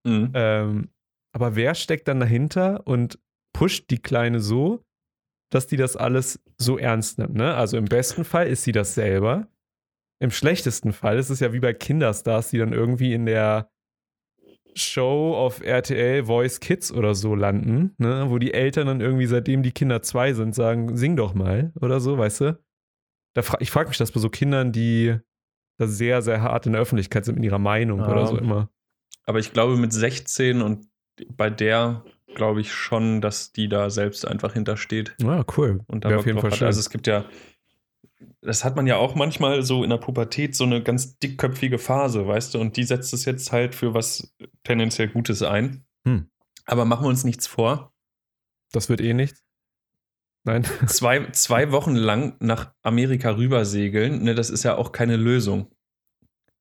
Mhm. 0.05 0.33
Ähm, 0.35 0.89
aber 1.33 1.55
wer 1.55 1.75
steckt 1.75 2.09
dann 2.09 2.19
dahinter 2.19 2.87
und 2.87 3.19
pusht 3.53 3.91
die 3.91 3.99
Kleine 3.99 4.41
so, 4.41 4.85
dass 5.51 5.67
die 5.67 5.77
das 5.77 5.97
alles 5.97 6.41
so 6.59 6.79
ernst 6.79 7.19
nimmt, 7.19 7.35
ne? 7.35 7.55
Also 7.55 7.77
im 7.77 7.85
besten 7.87 8.25
Fall 8.25 8.49
ist 8.49 8.65
sie 8.65 8.73
das 8.73 8.95
selber. 8.95 9.49
Im 10.19 10.31
schlechtesten 10.31 10.93
Fall 10.93 11.19
ist 11.19 11.31
es 11.31 11.41
ja 11.41 11.53
wie 11.53 11.61
bei 11.61 11.75
Kinderstars, 11.75 12.51
die 12.51 12.59
dann 12.59 12.73
irgendwie 12.73 13.13
in 13.13 13.27
der 13.27 13.71
Show 14.75 15.35
auf 15.35 15.63
RTL 15.63 16.25
Voice 16.25 16.61
Kids 16.61 16.93
oder 16.93 17.15
so 17.15 17.35
landen, 17.35 17.95
ne? 17.99 18.27
wo 18.29 18.39
die 18.39 18.53
Eltern 18.53 18.87
dann 18.87 19.01
irgendwie, 19.01 19.27
seitdem 19.27 19.63
die 19.63 19.73
Kinder 19.73 20.03
zwei 20.03 20.33
sind, 20.35 20.55
sagen, 20.55 20.97
sing 20.97 21.17
doch 21.17 21.35
mal 21.35 21.73
oder 21.81 22.01
so, 22.01 22.19
weißt 22.19 22.43
du? 22.43 22.59
Da 23.35 23.43
fra 23.43 23.59
ich 23.61 23.71
frage 23.71 23.89
mich 23.89 23.99
das 23.99 24.13
bei 24.13 24.21
so 24.21 24.29
Kindern, 24.29 24.73
die 24.73 25.17
da 25.79 25.87
sehr, 25.87 26.23
sehr 26.23 26.43
hart 26.43 26.67
in 26.67 26.73
der 26.73 26.83
Öffentlichkeit 26.83 27.25
sind 27.25 27.37
mit 27.37 27.45
ihrer 27.45 27.59
Meinung 27.59 28.01
ja. 28.01 28.11
oder 28.11 28.27
so 28.27 28.39
immer. 28.39 28.71
Aber 29.25 29.39
ich 29.39 29.53
glaube, 29.53 29.77
mit 29.77 29.93
16 29.93 30.63
und 30.63 30.87
bei 31.29 31.51
der 31.51 32.05
glaube 32.35 32.61
ich 32.61 32.73
schon, 32.73 33.21
dass 33.21 33.53
die 33.53 33.69
da 33.69 33.91
selbst 33.91 34.27
einfach 34.27 34.53
hintersteht. 34.53 35.15
Ja, 35.21 35.45
cool. 35.57 35.81
Und 35.87 36.05
da 36.05 36.17
auf 36.17 36.27
jeden 36.27 36.41
Fall 36.41 36.51
hat. 36.51 36.63
Also 36.63 36.81
es 36.81 36.91
gibt 36.91 37.07
ja 37.07 37.25
das 38.41 38.65
hat 38.65 38.77
man 38.77 38.87
ja 38.87 38.97
auch 38.97 39.15
manchmal 39.15 39.63
so 39.63 39.83
in 39.85 39.91
der 39.91 39.99
Pubertät 39.99 40.55
so 40.55 40.65
eine 40.65 40.83
ganz 40.83 41.19
dickköpfige 41.19 41.79
Phase, 41.79 42.27
weißt 42.27 42.55
du, 42.55 42.61
und 42.61 42.77
die 42.77 42.85
setzt 42.85 43.13
es 43.13 43.25
jetzt 43.25 43.53
halt 43.53 43.75
für 43.75 43.95
was 43.95 44.35
tendenziell 44.65 45.09
Gutes 45.09 45.43
ein. 45.43 45.85
Hm. 46.07 46.31
Aber 46.65 46.85
machen 46.85 47.05
wir 47.05 47.09
uns 47.09 47.25
nichts 47.25 47.47
vor. 47.47 47.93
Das 48.73 48.89
wird 48.89 49.01
eh 49.01 49.15
nichts. 49.15 49.43
Nein. 50.45 50.65
Zwei, 50.87 51.31
zwei 51.33 51.73
Wochen 51.73 51.97
lang 51.97 52.37
nach 52.39 52.73
Amerika 52.83 53.31
rübersegeln, 53.31 54.23
ne, 54.23 54.35
das 54.35 54.51
ist 54.51 54.63
ja 54.63 54.77
auch 54.77 54.93
keine 54.93 55.17
Lösung. 55.17 55.73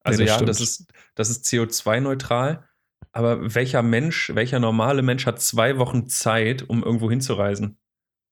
Also 0.04 0.20
nee, 0.20 0.26
das 0.26 0.30
ja, 0.30 0.36
stimmt. 0.36 0.50
das 0.50 0.62
ist, 0.62 0.94
das 1.14 1.30
ist 1.30 1.46
CO2-neutral. 1.46 2.68
Aber 3.16 3.56
welcher 3.56 3.82
Mensch, 3.82 4.32
welcher 4.36 4.60
normale 4.60 5.02
Mensch 5.02 5.26
hat 5.26 5.42
zwei 5.42 5.78
Wochen 5.78 6.08
Zeit, 6.08 6.68
um 6.68 6.84
irgendwo 6.84 7.10
hinzureisen? 7.10 7.78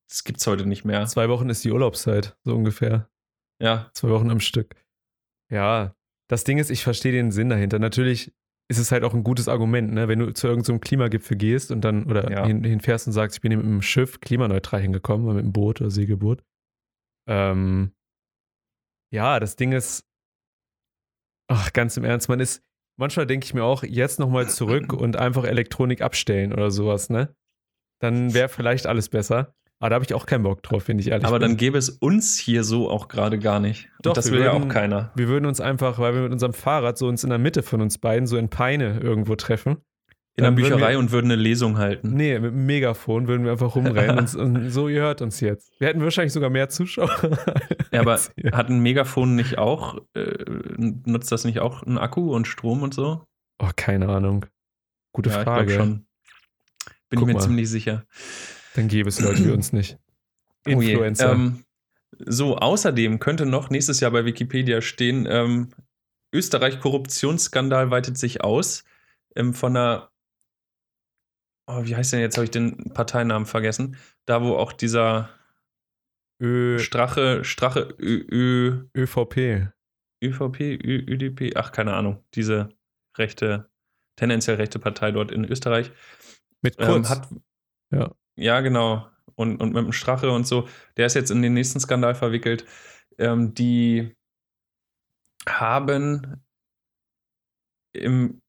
Das 0.10 0.26
gibt 0.26 0.40
es 0.40 0.48
heute 0.48 0.66
nicht 0.66 0.84
mehr. 0.84 1.06
Zwei 1.06 1.30
Wochen 1.30 1.50
ist 1.50 1.64
die 1.64 1.72
Urlaubszeit, 1.72 2.38
so 2.44 2.54
ungefähr. 2.54 3.10
Ja. 3.62 3.90
Zwei 3.94 4.10
Wochen 4.10 4.30
am 4.30 4.42
Stück. 4.42 4.76
Ja, 5.50 5.96
das 6.30 6.44
Ding 6.44 6.58
ist, 6.58 6.70
ich 6.70 6.84
verstehe 6.84 7.14
den 7.14 7.32
Sinn 7.32 7.50
dahinter. 7.50 7.80
Natürlich 7.80 8.34
ist 8.68 8.78
es 8.78 8.92
halt 8.92 9.06
auch 9.06 9.14
ein 9.14 9.24
gutes 9.24 9.48
Argument, 9.48 9.94
ne? 9.94 10.10
wenn 10.10 10.20
du 10.20 10.34
zu 10.34 10.48
irgendeinem 10.48 10.76
so 10.76 10.80
Klimagipfel 10.80 11.38
gehst 11.38 11.72
und 11.72 11.82
dann 11.82 12.06
oder 12.10 12.30
ja. 12.30 12.46
hin, 12.46 12.64
hinfährst 12.64 13.08
und 13.08 13.14
sagst, 13.14 13.38
ich 13.38 13.42
bin 13.42 13.56
mit 13.56 13.66
dem 13.66 13.82
Schiff 13.82 14.20
klimaneutral 14.20 14.82
hingekommen, 14.82 15.28
oder 15.28 15.36
mit 15.36 15.46
dem 15.46 15.54
Boot 15.54 15.80
oder 15.80 15.92
Segelboot. 15.92 16.44
Ähm, 17.30 17.94
ja, 19.14 19.40
das 19.40 19.56
Ding 19.56 19.72
ist, 19.72 20.06
ach, 21.48 21.72
ganz 21.72 21.96
im 21.96 22.04
Ernst, 22.04 22.28
man 22.28 22.42
ist, 22.42 22.64
manchmal 22.98 23.28
denke 23.28 23.46
ich 23.46 23.54
mir 23.54 23.64
auch, 23.64 23.84
jetzt 23.84 24.20
nochmal 24.20 24.50
zurück 24.50 24.94
und 24.98 25.16
einfach 25.16 25.44
Elektronik 25.44 26.02
abstellen 26.02 26.54
oder 26.54 26.72
sowas, 26.72 27.10
ne? 27.10 27.36
Dann 28.00 28.34
wäre 28.34 28.50
vielleicht 28.50 28.86
alles 28.88 29.10
besser. 29.10 29.54
Aber 29.80 29.90
da 29.90 29.94
habe 29.96 30.06
ich 30.06 30.14
auch 30.14 30.26
keinen 30.26 30.44
Bock 30.44 30.64
drauf, 30.64 30.84
finde 30.84 31.02
ich 31.02 31.10
ehrlich. 31.10 31.26
Aber 31.26 31.40
bin. 31.40 31.50
dann 31.50 31.58
gäbe 31.58 31.78
es 31.78 31.90
uns 31.90 32.38
hier 32.38 32.64
so 32.64 32.90
auch 32.90 33.10
gerade 33.10 33.38
gar 33.38 33.60
nicht. 33.60 33.90
Doch, 34.02 34.12
Und 34.12 34.18
das 34.18 34.32
will 34.32 34.40
würden, 34.40 34.46
ja 34.46 34.54
auch 34.54 34.70
keiner. 34.70 35.12
Wir 35.16 35.28
würden 35.28 35.46
uns 35.46 35.60
einfach, 35.60 36.00
weil 36.00 36.14
wir 36.14 36.22
mit 36.22 36.32
unserem 36.32 36.54
Fahrrad 36.54 36.98
so 36.98 37.08
uns 37.08 37.24
in 37.26 37.30
der 37.30 37.40
Mitte 37.40 37.64
von 37.64 37.82
uns 37.82 37.98
beiden, 37.98 38.26
so 38.26 38.38
in 38.38 38.50
Peine 38.50 39.00
irgendwo 39.02 39.36
treffen. 39.36 39.78
In 40.36 40.46
der 40.46 40.52
Bücherei 40.52 40.94
wir, 40.94 41.00
und 41.00 41.12
würden 41.12 41.32
eine 41.32 41.40
Lesung 41.40 41.78
halten. 41.78 42.14
Nee, 42.16 42.40
mit 42.40 42.52
einem 42.52 42.66
Megafon 42.66 43.28
würden 43.28 43.44
wir 43.46 43.52
einfach 43.52 43.76
rumrennen 43.76 44.18
und, 44.18 44.36
und, 44.36 44.70
so, 44.72 44.90
ihr 44.90 45.02
hört 45.02 45.22
uns 45.22 45.40
jetzt. 45.42 45.72
Wir 45.80 45.88
hätten 45.90 46.02
wahrscheinlich 46.02 46.34
sogar 46.34 46.50
mehr 46.50 46.70
Zuschauer. 46.70 47.10
Ja, 47.92 48.02
aber 48.02 48.20
hat 48.54 48.70
ein 48.70 48.80
Megafon 48.80 49.36
nicht 49.36 49.60
auch, 49.60 50.00
äh, 50.16 50.46
nutzt 50.78 51.32
das 51.32 51.46
nicht 51.46 51.60
auch 51.60 51.84
einen 51.84 52.00
Akku 52.00 52.34
und 52.34 52.48
Strom 52.48 52.82
und 52.82 52.92
so? 52.92 53.24
Oh, 53.60 53.70
keine 53.76 54.10
Ahnung. 54.10 54.48
Gute 55.12 55.30
ja, 55.30 55.44
Frage. 55.44 55.72
Ich 55.72 55.78
schon. 55.78 56.08
Bin 57.10 57.20
Guck 57.20 57.22
ich 57.22 57.28
mir 57.28 57.34
mal. 57.34 57.40
ziemlich 57.46 57.70
sicher. 57.70 58.04
Dann 58.74 58.88
gäbe 58.88 59.10
es 59.10 59.22
Leute 59.22 59.46
wie 59.46 59.52
uns 59.52 59.74
nicht. 59.74 60.00
Influencer. 60.66 61.30
Oh 61.30 61.34
ähm, 61.34 61.64
so, 62.18 62.58
außerdem 62.58 63.20
könnte 63.20 63.46
noch 63.46 63.70
nächstes 63.70 64.00
Jahr 64.00 64.10
bei 64.10 64.26
Wikipedia 64.26 64.82
stehen, 64.82 65.28
ähm, 65.30 65.70
Österreich 66.34 66.80
Korruptionsskandal 66.80 67.92
weitet 67.92 68.18
sich 68.18 68.44
aus. 68.44 68.84
Ähm, 69.36 69.54
von 69.54 69.78
einer, 69.78 70.10
oh, 71.68 71.84
wie 71.86 71.96
heißt 71.96 72.14
denn 72.14 72.20
jetzt, 72.20 72.38
habe 72.38 72.46
ich 72.46 72.52
den 72.52 72.94
Parteinamen 72.94 73.46
vergessen, 73.46 73.98
da 74.26 74.42
wo 74.44 74.56
auch 74.56 74.74
dieser 74.74 75.30
Ö, 76.42 76.80
Strache, 76.80 77.44
Strache, 77.44 77.96
Ö, 78.00 78.26
Ö, 78.32 78.86
ÖVP. 78.96 79.70
ÖVP, 80.24 80.60
Ö, 80.62 81.04
ÖDP, 81.08 81.56
ach, 81.56 81.72
keine 81.72 81.94
Ahnung, 81.94 82.24
diese 82.34 82.70
rechte, 83.18 83.70
tendenziell 84.16 84.58
rechte 84.58 84.80
Partei 84.80 85.12
dort 85.12 85.32
in 85.32 85.46
Österreich. 85.46 85.92
Mit 86.62 86.76
Ähm, 86.80 86.86
Kurz. 86.88 87.10
hat, 87.10 87.30
Ja. 87.92 88.16
ja, 88.36 88.62
genau. 88.62 89.10
Und, 89.36 89.62
und 89.62 89.74
mit 89.74 89.84
dem 89.84 89.94
Strache 89.94 90.30
und 90.32 90.46
so. 90.46 90.68
Der 90.98 91.08
ist 91.08 91.16
jetzt 91.16 91.32
in 91.32 91.42
den 91.42 91.54
nächsten 91.54 91.80
Skandal 91.80 92.16
verwickelt. 92.16 92.66
Ähm, 93.18 93.54
die 93.54 94.16
haben 95.48 96.44
im 97.94 98.42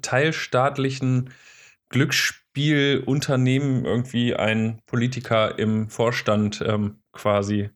teilstaatlichen 0.00 1.30
Glücksspielunternehmen 1.92 3.84
irgendwie 3.84 4.34
einen 4.34 4.80
Politiker 4.86 5.58
im 5.58 5.88
Vorstand 5.88 6.62
ähm, 6.66 7.02
quasi 7.12 7.70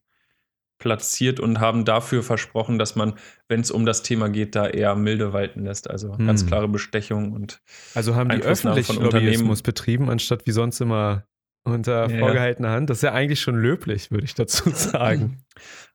platziert 0.78 1.40
und 1.40 1.58
haben 1.60 1.84
dafür 1.84 2.22
versprochen, 2.22 2.78
dass 2.78 2.96
man, 2.96 3.14
wenn 3.48 3.60
es 3.60 3.70
um 3.70 3.86
das 3.86 4.02
Thema 4.02 4.28
geht, 4.28 4.54
da 4.54 4.66
eher 4.66 4.94
milde 4.94 5.32
walten 5.32 5.64
lässt. 5.64 5.88
Also 5.88 6.10
ganz 6.18 6.42
Hm. 6.42 6.48
klare 6.48 6.68
Bestechung 6.68 7.32
und 7.32 7.62
Also 7.94 8.14
haben 8.14 8.28
die 8.28 8.42
öffentlich 8.42 8.86
von 8.86 8.98
Unternehmen. 8.98 9.26
Lobbyismus 9.26 9.62
betrieben, 9.62 10.10
anstatt 10.10 10.46
wie 10.46 10.50
sonst 10.52 10.80
immer 10.80 11.24
unter 11.64 12.08
ja. 12.10 12.18
vorgehaltener 12.18 12.70
Hand. 12.70 12.90
Das 12.90 12.98
ist 12.98 13.02
ja 13.02 13.12
eigentlich 13.12 13.40
schon 13.40 13.56
löblich, 13.56 14.10
würde 14.10 14.24
ich 14.24 14.34
dazu 14.34 14.70
sagen. 14.74 15.42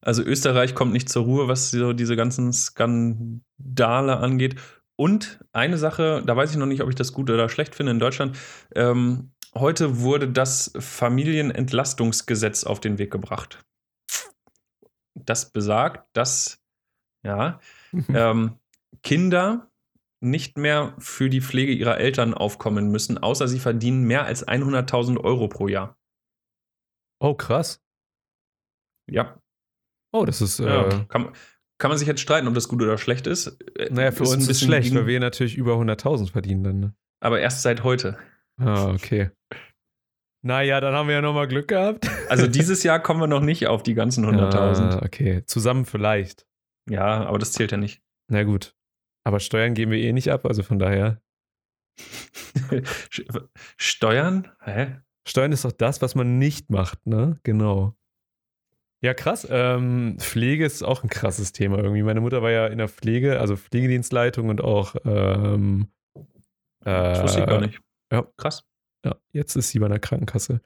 Also 0.02 0.24
Österreich 0.24 0.74
kommt 0.76 0.94
nicht 0.94 1.10
zur 1.10 1.24
Ruhe, 1.24 1.48
was 1.48 1.72
so 1.72 1.94
diese 1.94 2.16
ganzen 2.16 2.52
Skandale 2.52 4.18
angeht. 4.18 4.56
Und 4.96 5.44
eine 5.52 5.78
Sache, 5.78 6.24
da 6.26 6.36
weiß 6.36 6.52
ich 6.52 6.58
noch 6.58 6.66
nicht, 6.66 6.82
ob 6.82 6.90
ich 6.90 6.96
das 6.96 7.14
gut 7.14 7.30
oder 7.30 7.50
schlecht 7.50 7.76
finde 7.76 7.92
in 7.92 8.00
Deutschland. 8.00 8.38
Ähm, 8.76 9.32
heute 9.56 10.00
wurde 10.00 10.30
das 10.30 10.72
Familienentlastungsgesetz 10.78 12.64
auf 12.64 12.80
den 12.80 12.98
Weg 12.98 13.12
gebracht. 13.12 13.64
Das 15.16 15.52
besagt, 15.52 16.08
dass 16.14 16.60
ja, 17.24 17.60
ähm, 18.10 18.58
Kinder 19.04 19.70
nicht 20.20 20.58
mehr 20.58 20.96
für 21.00 21.30
die 21.30 21.42
Pflege 21.42 21.72
ihrer 21.72 21.98
Eltern 21.98 22.34
aufkommen 22.34 22.92
müssen, 22.92 23.18
außer 23.18 23.48
sie 23.48 23.60
verdienen 23.60 24.04
mehr 24.04 24.26
als 24.26 24.48
100.000 24.48 25.20
Euro 25.20 25.48
pro 25.48 25.68
Jahr. 25.68 25.98
oh, 27.20 27.34
krass. 27.34 27.82
Ja, 29.10 29.42
Oh, 30.14 30.26
das 30.26 30.42
ist, 30.42 30.60
Ja, 30.60 30.88
äh, 30.88 31.06
kann, 31.06 31.32
kann 31.82 31.90
man 31.90 31.98
sich 31.98 32.08
jetzt 32.08 32.22
streiten, 32.22 32.48
ob 32.48 32.54
das 32.54 32.68
gut 32.68 32.82
oder 32.84 33.00
schlecht 33.00 33.26
ist. 33.26 33.58
Äh, 33.76 33.90
naja, 33.92 34.12
für 34.12 34.24
ein 34.24 34.30
uns 34.30 34.44
ist 34.44 34.48
bisschen 34.50 34.68
schlecht, 34.68 34.94
weil 34.94 35.08
wir 35.08 35.20
natürlich 35.20 35.58
über 35.58 35.74
100.000 35.74 36.32
verdienen 36.32 36.64
dann. 36.64 36.80
Ne? 36.80 36.94
Aber 37.20 37.40
erst 37.40 37.64
seit 37.64 37.84
heute. 37.84 38.20
Ah, 38.58 38.92
okay. 38.92 39.32
Naja, 40.44 40.80
dann 40.80 40.94
haben 40.94 41.08
wir 41.08 41.16
ja 41.16 41.22
nochmal 41.24 41.48
Glück 41.48 41.68
gehabt. 41.68 42.08
Also 42.30 42.46
dieses 42.46 42.84
Jahr 42.84 43.00
kommen 43.00 43.20
wir 43.20 43.26
noch 43.26 43.42
nicht 43.42 43.66
auf 43.66 43.82
die 43.82 43.96
ganzen 43.96 44.26
100.000. 44.26 44.54
Ah, 44.54 45.02
okay, 45.04 45.44
zusammen 45.46 45.86
vielleicht. 45.86 46.46
Ja, 46.88 47.26
aber 47.26 47.40
das 47.40 47.52
zählt 47.52 47.72
ja 47.72 47.78
nicht. 47.78 48.04
Na 48.28 48.44
gut. 48.44 48.76
Aber 49.24 49.40
Steuern 49.40 49.74
geben 49.74 49.92
wir 49.92 50.00
eh 50.00 50.14
nicht 50.14 50.32
ab, 50.32 50.46
also 50.46 50.62
von 50.62 50.78
daher. 50.78 51.20
Steuern? 53.78 54.52
Hä? 54.64 54.98
Steuern 55.28 55.52
ist 55.52 55.66
doch 55.66 55.72
das, 55.72 56.04
was 56.04 56.14
man 56.14 56.38
nicht 56.38 56.70
macht, 56.70 57.08
ne? 57.08 57.40
Genau. 57.42 57.96
Ja, 59.04 59.14
krass. 59.16 59.48
Ähm, 59.50 60.18
Pflege 60.20 60.66
ist 60.66 60.84
auch 60.84 61.04
ein 61.04 61.10
krasses 61.10 61.52
Thema 61.52 61.80
irgendwie. 61.80 62.04
Meine 62.04 62.22
Mutter 62.22 62.42
war 62.44 62.52
ja 62.52 62.68
in 62.68 62.78
der 62.78 62.88
Pflege, 62.88 63.40
also 63.40 63.56
Pflegedienstleitung 63.58 64.50
und 64.50 64.64
auch. 64.64 64.96
Ähm, 65.06 65.88
äh, 66.16 66.86
Das 66.86 67.24
wusste 67.24 67.40
ich 67.42 67.46
gar 67.48 67.62
nicht. 67.62 67.80
ja. 68.12 68.28
Krass. 68.38 68.64
Ja, 69.04 69.16
jetzt 69.32 69.56
ist 69.56 69.70
sie 69.70 69.80
bei 69.80 69.88
einer 69.88 69.98
Krankenkasse. 70.00 70.62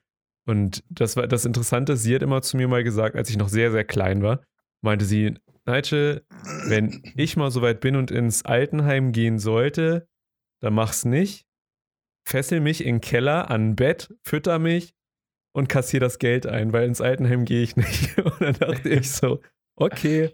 Und 0.46 0.84
das 0.90 1.16
war 1.16 1.28
das 1.28 1.46
Interessante, 1.46 1.96
sie 1.96 2.14
hat 2.14 2.22
immer 2.22 2.42
zu 2.42 2.58
mir 2.58 2.68
mal 2.68 2.84
gesagt, 2.84 3.16
als 3.16 3.30
ich 3.30 3.38
noch 3.38 3.48
sehr, 3.48 3.72
sehr 3.72 3.86
klein 3.86 4.22
war, 4.22 4.42
meinte 4.82 5.06
sie, 5.06 5.36
Nigel, 5.66 6.26
wenn 6.68 7.02
ich 7.16 7.38
mal 7.38 7.50
so 7.50 7.62
weit 7.64 7.80
bin 7.80 7.96
und 7.96 8.12
ins 8.12 8.46
Altenheim 8.46 9.14
gehen 9.14 9.40
sollte, 9.40 10.08
dann 10.62 10.76
mach's 10.76 11.06
nicht. 11.06 11.48
Fessel 12.28 12.60
mich 12.60 12.82
in 12.86 12.96
den 12.96 13.02
Keller 13.02 13.50
an 13.50 13.70
ein 13.70 13.76
Bett, 13.76 14.14
fütter 14.24 14.60
mich 14.60 14.94
und 15.56 15.70
kassier 15.70 16.02
das 16.02 16.20
Geld 16.20 16.46
ein, 16.46 16.74
weil 16.74 16.86
ins 16.86 17.00
Altenheim 17.00 17.46
gehe 17.46 17.64
ich 17.64 17.78
nicht. 17.78 18.18
Und 18.20 18.42
dann 18.42 18.56
dachte 18.56 18.90
ich 18.90 19.10
so, 19.10 19.40
okay. 19.78 20.32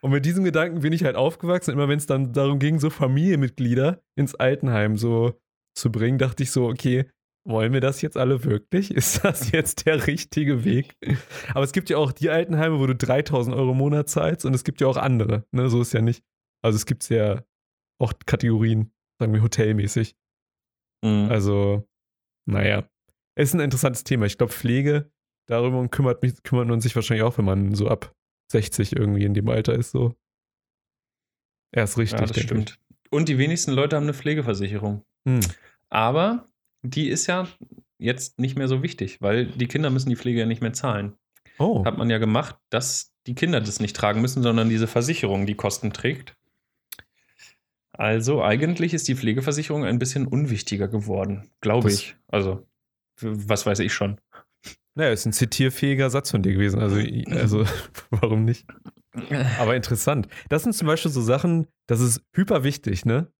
Und 0.00 0.10
mit 0.10 0.24
diesem 0.24 0.42
Gedanken 0.42 0.80
bin 0.80 0.92
ich 0.94 1.04
halt 1.04 1.16
aufgewachsen. 1.16 1.72
Immer 1.72 1.86
wenn 1.88 1.98
es 1.98 2.06
dann 2.06 2.32
darum 2.32 2.58
ging, 2.58 2.80
so 2.80 2.88
Familienmitglieder 2.88 4.02
ins 4.16 4.34
Altenheim 4.34 4.96
so 4.96 5.38
zu 5.76 5.92
bringen, 5.92 6.16
dachte 6.16 6.42
ich 6.42 6.50
so, 6.50 6.66
okay, 6.66 7.04
wollen 7.46 7.74
wir 7.74 7.82
das 7.82 8.00
jetzt 8.00 8.16
alle 8.16 8.44
wirklich? 8.44 8.90
Ist 8.94 9.22
das 9.22 9.52
jetzt 9.52 9.84
der 9.84 10.06
richtige 10.06 10.64
Weg? 10.64 10.96
Aber 11.52 11.64
es 11.64 11.72
gibt 11.72 11.90
ja 11.90 11.98
auch 11.98 12.12
die 12.12 12.30
Altenheime, 12.30 12.78
wo 12.78 12.86
du 12.86 12.94
3000 12.94 13.54
Euro 13.54 13.72
im 13.72 13.78
Monat 13.78 14.08
zahlst 14.08 14.46
und 14.46 14.54
es 14.54 14.64
gibt 14.64 14.80
ja 14.80 14.86
auch 14.86 14.96
andere. 14.96 15.44
Ne? 15.52 15.68
So 15.68 15.82
ist 15.82 15.92
ja 15.92 16.00
nicht. 16.00 16.24
Also 16.62 16.76
es 16.76 16.86
gibt 16.86 17.06
ja 17.10 17.44
auch 18.00 18.14
Kategorien, 18.24 18.94
sagen 19.20 19.34
wir 19.34 19.42
hotelmäßig. 19.42 20.16
Mhm. 21.04 21.28
Also, 21.30 21.86
naja. 22.46 22.88
Es 23.34 23.48
ist 23.48 23.54
ein 23.54 23.60
interessantes 23.60 24.04
Thema. 24.04 24.26
Ich 24.26 24.38
glaube, 24.38 24.52
Pflege, 24.52 25.10
darüber 25.46 25.86
kümmert, 25.88 26.22
mich, 26.22 26.42
kümmert 26.42 26.68
man 26.68 26.80
sich 26.80 26.94
wahrscheinlich 26.94 27.24
auch, 27.24 27.38
wenn 27.38 27.44
man 27.44 27.74
so 27.74 27.88
ab 27.88 28.14
60 28.52 28.96
irgendwie 28.96 29.24
in 29.24 29.34
dem 29.34 29.48
Alter 29.48 29.74
ist. 29.74 29.90
So. 29.90 30.14
Erst 31.72 31.98
richtig. 31.98 32.20
ja, 32.20 32.26
das 32.26 32.40
stimmt. 32.40 32.78
Und 33.10 33.28
die 33.28 33.38
wenigsten 33.38 33.72
Leute 33.72 33.96
haben 33.96 34.04
eine 34.04 34.14
Pflegeversicherung. 34.14 35.04
Ich. 35.24 35.32
Hm. 35.32 35.40
Aber 35.88 36.48
die 36.82 37.08
ist 37.08 37.26
ja 37.26 37.48
jetzt 37.98 38.38
nicht 38.38 38.56
mehr 38.56 38.68
so 38.68 38.82
wichtig, 38.82 39.20
weil 39.20 39.46
die 39.46 39.66
Kinder 39.66 39.90
müssen 39.90 40.10
die 40.10 40.16
Pflege 40.16 40.40
ja 40.40 40.46
nicht 40.46 40.60
mehr 40.60 40.72
zahlen. 40.72 41.14
Oh. 41.58 41.84
Hat 41.84 41.98
man 41.98 42.10
ja 42.10 42.18
gemacht, 42.18 42.56
dass 42.70 43.12
die 43.26 43.34
Kinder 43.34 43.60
das 43.60 43.80
nicht 43.80 43.96
tragen 43.96 44.20
müssen, 44.20 44.42
sondern 44.42 44.68
diese 44.68 44.86
Versicherung 44.86 45.46
die 45.46 45.54
Kosten 45.54 45.92
trägt. 45.92 46.36
Also 47.92 48.42
eigentlich 48.42 48.92
ist 48.92 49.06
die 49.06 49.14
Pflegeversicherung 49.14 49.84
ein 49.84 50.00
bisschen 50.00 50.26
unwichtiger 50.26 50.88
geworden, 50.88 51.50
glaube 51.60 51.92
ich. 51.92 52.16
Also, 52.26 52.66
was 53.20 53.66
weiß 53.66 53.78
ich 53.80 53.92
schon. 53.92 54.20
Naja, 54.96 55.10
ist 55.12 55.26
ein 55.26 55.32
zitierfähiger 55.32 56.08
Satz 56.10 56.30
von 56.30 56.42
dir 56.42 56.52
gewesen. 56.52 56.80
Also, 56.80 57.00
also 57.30 57.64
warum 58.10 58.44
nicht? 58.44 58.66
Aber 59.58 59.74
interessant. 59.74 60.28
Das 60.48 60.62
sind 60.62 60.72
zum 60.72 60.86
Beispiel 60.86 61.10
so 61.10 61.20
Sachen, 61.20 61.66
das 61.86 62.00
ist 62.00 62.22
hyper 62.34 62.64
wichtig, 62.64 63.04
ne? 63.04 63.32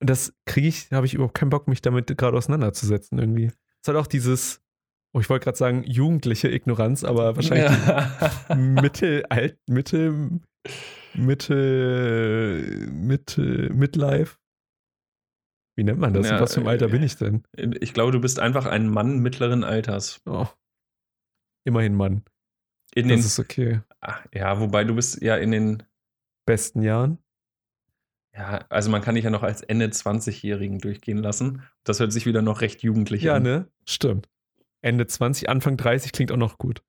Und 0.00 0.10
das 0.10 0.34
kriege 0.44 0.68
ich, 0.68 0.90
habe 0.90 1.06
ich 1.06 1.14
überhaupt 1.14 1.34
keinen 1.34 1.50
Bock, 1.50 1.68
mich 1.68 1.80
damit 1.80 2.14
gerade 2.16 2.36
auseinanderzusetzen 2.36 3.18
irgendwie. 3.18 3.46
Es 3.46 3.52
ist 3.52 3.88
halt 3.88 3.96
auch 3.98 4.06
dieses, 4.06 4.60
oh, 5.14 5.20
ich 5.20 5.30
wollte 5.30 5.44
gerade 5.44 5.56
sagen, 5.56 5.84
jugendliche 5.84 6.48
Ignoranz, 6.48 7.04
aber 7.04 7.36
wahrscheinlich 7.36 7.70
Ja. 7.86 8.54
Mittel, 8.54 9.24
alt, 9.30 9.58
Mittel, 9.68 10.40
Mittel, 11.14 12.88
Mittel, 12.90 13.70
Midlife. 13.72 14.36
Wie 15.76 15.84
nennt 15.84 15.98
man 16.00 16.12
das? 16.14 16.26
Ja, 16.26 16.36
In 16.36 16.42
was 16.42 16.54
für 16.54 16.60
einem 16.60 16.68
Alter 16.68 16.86
äh, 16.86 16.90
bin 16.90 17.02
ich 17.02 17.16
denn? 17.16 17.42
Ich 17.80 17.92
glaube, 17.94 18.10
du 18.12 18.20
bist 18.20 18.40
einfach 18.40 18.66
ein 18.66 18.88
Mann 18.88 19.18
mittleren 19.20 19.62
Alters. 19.62 20.20
Oh. 20.26 20.46
Immerhin 21.64 21.94
Mann. 21.94 22.22
In 22.94 23.08
Das 23.08 23.18
den, 23.18 23.26
ist 23.26 23.38
okay. 23.38 23.80
Ja, 24.32 24.58
wobei 24.60 24.84
du 24.84 24.94
bist 24.94 25.20
ja 25.22 25.36
in 25.36 25.50
den, 25.50 25.82
Besten 26.46 26.82
Jahren. 26.82 27.18
ja, 28.32 28.64
also 28.68 28.88
man 28.90 29.02
kann 29.02 29.16
dich 29.16 29.24
ja 29.24 29.30
noch 29.30 29.42
als 29.42 29.62
Ende 29.62 29.86
20-Jährigen 29.86 30.78
durchgehen 30.78 31.18
lassen. 31.18 31.62
Das 31.84 31.98
hört 32.00 32.12
sich 32.12 32.24
wieder 32.24 32.40
noch 32.40 32.60
recht 32.60 32.82
jugendlich 32.82 33.22
Ja, 33.22 33.34
an. 33.36 33.42
ne? 33.42 33.68
Stimmt. 33.84 34.28
Ende 34.80 35.06
20, 35.06 35.48
Anfang 35.48 35.76
30 35.76 36.12
klingt 36.12 36.30
auch 36.32 36.36
noch 36.36 36.56
gut. 36.58 36.82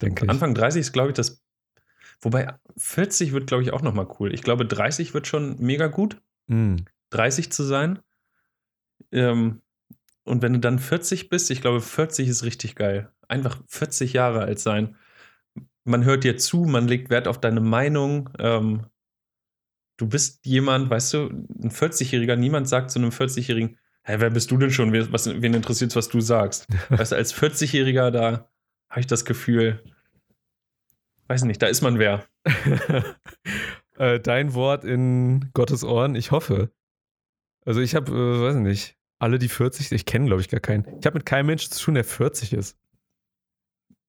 Denke 0.00 0.24
ich. 0.24 0.30
Anfang 0.30 0.54
30 0.54 0.80
ist, 0.80 0.92
glaube 0.92 1.10
ich, 1.10 1.14
das. 1.14 1.42
Wobei 2.22 2.54
40 2.76 3.32
wird, 3.32 3.46
glaube 3.46 3.62
ich, 3.62 3.72
auch 3.72 3.82
nochmal 3.82 4.08
cool. 4.18 4.32
Ich 4.34 4.42
glaube, 4.42 4.64
30 4.66 5.12
wird 5.14 5.26
schon 5.26 5.56
mega 5.60 5.86
gut, 5.86 6.20
Hm. 6.48 6.86
30 7.10 7.50
zu 7.52 7.62
sein. 7.64 8.00
Ähm, 9.12 9.62
und 10.24 10.42
wenn 10.42 10.52
du 10.52 10.58
dann 10.60 10.78
40 10.78 11.28
bist, 11.28 11.50
ich 11.50 11.60
glaube, 11.60 11.80
40 11.80 12.28
ist 12.28 12.44
richtig 12.44 12.74
geil. 12.74 13.10
Einfach 13.28 13.58
40 13.68 14.12
Jahre 14.12 14.40
alt 14.42 14.58
sein. 14.58 14.96
Man 15.84 16.04
hört 16.04 16.24
dir 16.24 16.36
zu, 16.36 16.64
man 16.64 16.86
legt 16.86 17.08
Wert 17.10 17.28
auf 17.28 17.40
deine 17.40 17.60
Meinung. 17.60 18.28
Ähm, 18.38 18.86
du 19.96 20.06
bist 20.06 20.44
jemand, 20.44 20.90
weißt 20.90 21.14
du, 21.14 21.18
ein 21.28 21.70
40-Jähriger, 21.70 22.36
niemand 22.36 22.68
sagt 22.68 22.90
zu 22.90 22.98
einem 22.98 23.10
40-Jährigen, 23.10 23.78
hä, 24.02 24.16
wer 24.18 24.30
bist 24.30 24.50
du 24.50 24.58
denn 24.58 24.70
schon? 24.70 24.92
Wer- 24.92 25.10
Was, 25.12 25.26
wen 25.26 25.54
interessiert 25.54 25.96
was 25.96 26.08
du 26.08 26.20
sagst? 26.20 26.66
Weißt 26.90 27.12
du, 27.12 27.16
als 27.16 27.34
40-Jähriger, 27.34 28.10
da 28.10 28.50
habe 28.90 29.00
ich 29.00 29.06
das 29.06 29.24
Gefühl, 29.24 29.82
weiß 31.28 31.44
nicht, 31.44 31.60
da 31.62 31.66
ist 31.66 31.82
man 31.82 31.98
wer. 31.98 32.24
äh, 33.98 34.20
dein 34.20 34.54
Wort 34.54 34.84
in 34.84 35.50
Gottes 35.52 35.84
Ohren, 35.84 36.14
ich 36.14 36.30
hoffe. 36.30 36.70
Also 37.68 37.80
ich 37.80 37.94
habe, 37.94 38.10
äh, 38.12 38.40
weiß 38.42 38.56
nicht, 38.56 38.96
alle 39.20 39.38
die 39.38 39.48
40, 39.48 39.92
ich 39.92 40.06
kenne 40.06 40.26
glaube 40.26 40.40
ich 40.40 40.48
gar 40.48 40.60
keinen. 40.60 40.86
Ich 41.00 41.06
habe 41.06 41.18
mit 41.18 41.26
keinem 41.26 41.46
Menschen 41.46 41.70
zu 41.70 41.84
tun, 41.84 41.94
der 41.94 42.04
40 42.04 42.54
ist. 42.54 42.78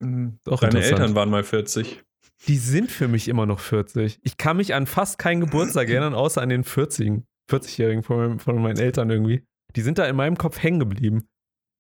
Auch 0.02 0.06
Deine 0.06 0.28
interessant. 0.45 0.76
Eltern 0.84 1.15
waren 1.15 1.30
mal 1.30 1.43
40. 1.43 2.02
Die 2.48 2.56
sind 2.58 2.89
für 2.89 3.10
mich 3.10 3.28
immer 3.28 3.45
noch 3.45 3.60
40. 3.60 4.19
Ich 4.24 4.38
kann 4.38 4.56
mich 4.58 4.74
an 4.74 4.88
fast 4.88 5.19
keinen 5.19 5.41
Geburtstag 5.41 5.89
erinnern, 5.89 6.13
außer 6.13 6.41
an 6.41 6.50
den 6.50 6.63
40 6.63 7.24
40-Jährigen 7.52 8.04
von, 8.04 8.17
meinem- 8.17 8.39
von 8.39 8.62
meinen 8.62 8.78
Eltern 8.78 9.10
irgendwie. 9.10 9.43
Die 9.76 9.82
sind 9.82 9.98
da 9.98 10.06
in 10.06 10.15
meinem 10.15 10.38
Kopf 10.38 10.62
hängen 10.63 10.80
geblieben. 10.80 11.28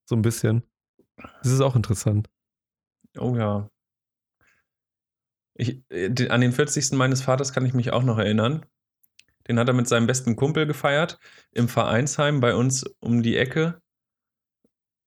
So 0.09 0.15
ein 0.15 0.21
bisschen. 0.21 0.63
Das 1.15 1.51
ist 1.51 1.61
auch 1.61 1.75
interessant. 1.77 2.27
Oh 3.17 3.35
ja. 3.37 3.69
Ich, 5.55 5.81
äh, 5.89 6.27
an 6.29 6.41
den 6.41 6.51
40. 6.51 6.91
meines 6.97 7.21
Vaters 7.21 7.53
kann 7.53 7.65
ich 7.65 7.73
mich 7.73 7.93
auch 7.93 8.03
noch 8.03 8.17
erinnern. 8.17 8.65
Den 9.49 9.59
hat 9.59 9.67
er 9.67 9.73
mit 9.73 9.87
seinem 9.87 10.07
besten 10.07 10.35
Kumpel 10.35 10.67
gefeiert 10.67 11.19
im 11.51 11.67
Vereinsheim 11.67 12.39
bei 12.39 12.53
uns 12.53 12.83
um 12.99 13.23
die 13.23 13.35
Ecke. 13.35 13.81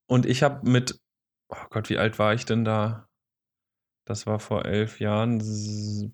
Und 0.09 0.27
ich 0.27 0.43
habe 0.43 0.69
mit, 0.69 1.01
oh 1.49 1.65
Gott, 1.71 1.89
wie 1.89 1.97
alt 1.97 2.19
war 2.19 2.35
ich 2.35 2.45
denn 2.45 2.65
da? 2.65 3.09
Das 4.05 4.27
war 4.27 4.41
vor 4.41 4.65
elf 4.65 4.99
Jahren, 4.99 5.41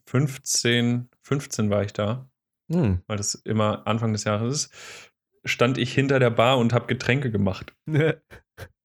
15, 0.06 1.08
15 1.22 1.70
war 1.70 1.82
ich 1.82 1.94
da, 1.94 2.28
Hm. 2.70 3.02
weil 3.06 3.16
das 3.16 3.34
immer 3.34 3.86
Anfang 3.86 4.12
des 4.12 4.24
Jahres 4.24 4.66
ist. 4.66 4.74
Stand 5.46 5.78
ich 5.78 5.94
hinter 5.94 6.18
der 6.18 6.30
Bar 6.30 6.58
und 6.58 6.74
habe 6.74 6.86
Getränke 6.86 7.30
gemacht. 7.30 7.74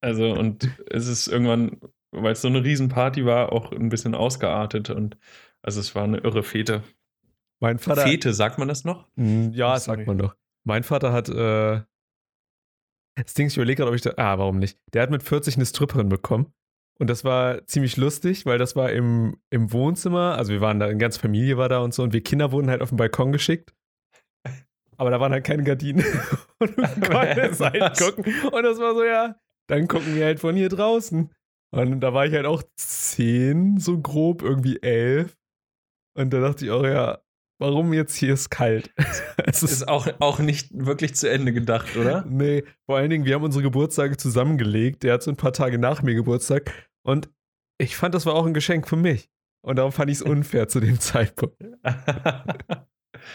Also, 0.02 0.34
und 0.34 0.70
es 0.92 1.08
ist 1.08 1.28
irgendwann, 1.30 1.80
weil 2.12 2.34
es 2.34 2.42
so 2.42 2.50
eine 2.50 2.62
Riesenparty 2.64 3.26
war, 3.26 3.54
auch 3.54 3.72
ein 3.72 3.88
bisschen 3.88 4.16
ausgeartet. 4.16 4.90
Und 4.90 5.18
also 5.62 5.80
es 5.80 5.96
war 5.96 6.04
eine 6.04 6.18
irre 6.18 6.44
Fete. 6.44 6.84
Mein 7.64 7.80
Vater. 7.80 8.02
Fete, 8.04 8.34
sagt 8.34 8.60
man 8.60 8.68
das 8.68 8.84
noch? 8.84 9.08
Hm, 9.16 9.54
Ja, 9.54 9.74
das 9.74 9.86
sagt 9.86 10.06
man 10.06 10.18
doch. 10.18 10.36
Mein 10.66 10.84
Vater 10.84 11.12
hat, 11.14 11.30
äh, 11.30 11.82
das 13.16 13.34
Ding, 13.34 13.48
ich 13.48 13.56
überlege 13.56 13.78
gerade, 13.78 13.90
ob 13.90 13.96
ich 13.96 14.02
da, 14.02 14.14
ah, 14.18 14.38
warum 14.38 14.60
nicht? 14.60 14.78
Der 14.94 15.02
hat 15.02 15.12
mit 15.12 15.24
40 15.24 15.56
eine 15.56 15.66
Stripperin 15.66 16.10
bekommen. 16.10 16.54
Und 17.00 17.10
das 17.10 17.24
war 17.24 17.66
ziemlich 17.66 17.98
lustig, 17.98 18.46
weil 18.46 18.58
das 18.58 18.76
war 18.76 18.92
im, 18.92 19.38
im 19.50 19.72
Wohnzimmer, 19.72 20.36
also 20.38 20.52
wir 20.52 20.62
waren 20.62 20.80
da, 20.80 20.86
eine 20.88 20.98
ganze 20.98 21.20
Familie 21.20 21.58
war 21.58 21.70
da 21.70 21.80
und 21.80 21.94
so, 21.94 22.04
und 22.04 22.14
wir 22.14 22.22
Kinder 22.22 22.52
wurden 22.52 22.70
halt 22.70 22.82
auf 22.82 22.90
den 22.90 22.98
Balkon 22.98 23.32
geschickt. 23.32 23.74
Aber 24.98 25.10
da 25.10 25.20
waren 25.20 25.32
halt 25.32 25.44
keine 25.46 25.64
Gardinen. 25.64 26.06
und 26.60 26.78
wir 26.78 26.88
konnten 27.10 27.60
halt 27.60 27.98
gucken. 27.98 28.26
Und 28.52 28.64
das 28.64 28.78
war 28.80 28.94
so, 28.94 29.04
ja, 29.04 29.36
dann 29.68 29.88
gucken 29.88 30.16
wir 30.16 30.26
halt 30.26 30.40
von 30.40 30.56
hier 30.56 30.70
draußen. 30.70 31.32
Und 31.72 32.00
da 32.02 32.14
war 32.14 32.26
ich 32.28 32.34
halt 32.34 32.46
auch 32.46 32.62
zehn, 32.76 33.80
so 33.80 34.00
grob, 34.00 34.44
irgendwie 34.44 34.82
elf. 34.84 35.36
Und 36.16 36.32
da 36.32 36.42
dachte 36.42 36.66
ich 36.66 36.72
auch, 36.72 36.84
ja, 36.84 37.20
warum 37.60 37.94
jetzt 37.94 38.16
hier 38.16 38.34
ist 38.34 38.50
kalt? 38.50 38.94
es 39.46 39.64
Ist 39.64 39.88
auch, 39.88 40.08
auch 40.20 40.40
nicht 40.40 40.70
wirklich 40.74 41.16
zu 41.16 41.30
Ende 41.30 41.54
gedacht, 41.54 41.96
oder? 41.98 42.26
Nee, 42.26 42.64
vor 42.86 42.98
allen 42.98 43.10
Dingen, 43.10 43.26
wir 43.26 43.36
haben 43.36 43.44
unsere 43.44 43.64
Geburtstage 43.64 44.18
zusammengelegt. 44.18 45.04
Der 45.04 45.14
hat 45.14 45.24
so 45.24 45.32
ein 45.32 45.38
paar 45.38 45.54
Tage 45.54 45.78
nach 45.78 46.02
mir 46.02 46.16
Geburtstag. 46.16 46.72
Und 47.04 47.30
ich 47.78 47.96
fand, 47.96 48.16
das 48.16 48.26
war 48.26 48.34
auch 48.36 48.46
ein 48.46 48.54
Geschenk 48.54 48.88
für 48.88 48.96
mich. 48.96 49.30
Und 49.62 49.78
darum 49.78 49.92
fand 49.92 50.10
ich 50.12 50.18
es 50.18 50.22
unfair 50.24 50.68
zu 50.68 50.80
dem 50.80 51.00
Zeitpunkt. 51.00 51.58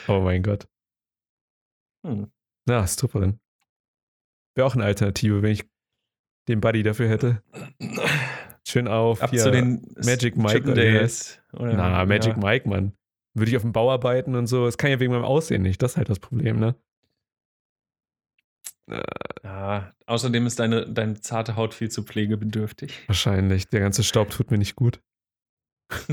Oh 0.06 0.20
mein 0.20 0.42
Gott. 0.42 0.68
hm. 2.04 2.30
Na, 2.66 2.86
Stripperin. 2.86 3.40
Wäre 4.54 4.66
auch 4.66 4.74
eine 4.74 4.84
Alternative, 4.84 5.40
wenn 5.40 5.52
ich 5.52 5.64
den 6.48 6.60
Buddy 6.60 6.82
dafür 6.82 7.08
hätte. 7.08 7.42
Schön 8.66 8.86
auf. 8.86 9.22
Ab 9.22 9.30
hier, 9.30 9.42
zu 9.42 9.50
den 9.50 9.80
Magic 10.04 10.36
Mike 10.36 10.74
Days. 10.74 11.40
Oder, 11.54 11.72
Na, 11.72 12.04
Magic 12.04 12.34
ja. 12.34 12.38
Mike, 12.38 12.68
Mann. 12.68 12.97
Würde 13.38 13.50
ich 13.50 13.56
auf 13.56 13.62
dem 13.62 13.72
Bau 13.72 13.90
arbeiten 13.90 14.34
und 14.34 14.46
so. 14.46 14.66
Es 14.66 14.78
kann 14.78 14.90
ja 14.90 15.00
wegen 15.00 15.12
meinem 15.12 15.24
Aussehen 15.24 15.62
nicht. 15.62 15.82
Das 15.82 15.92
ist 15.92 15.96
halt 15.96 16.08
das 16.08 16.18
Problem, 16.18 16.58
ne? 16.58 16.74
Ja, 19.44 19.92
außerdem 20.06 20.46
ist 20.46 20.58
deine, 20.60 20.90
deine 20.90 21.20
zarte 21.20 21.56
Haut 21.56 21.74
viel 21.74 21.90
zu 21.90 22.02
pflegebedürftig. 22.02 23.06
Wahrscheinlich. 23.06 23.68
Der 23.68 23.80
ganze 23.80 24.02
Staub 24.02 24.30
tut 24.30 24.50
mir 24.50 24.58
nicht 24.58 24.76
gut. 24.76 25.00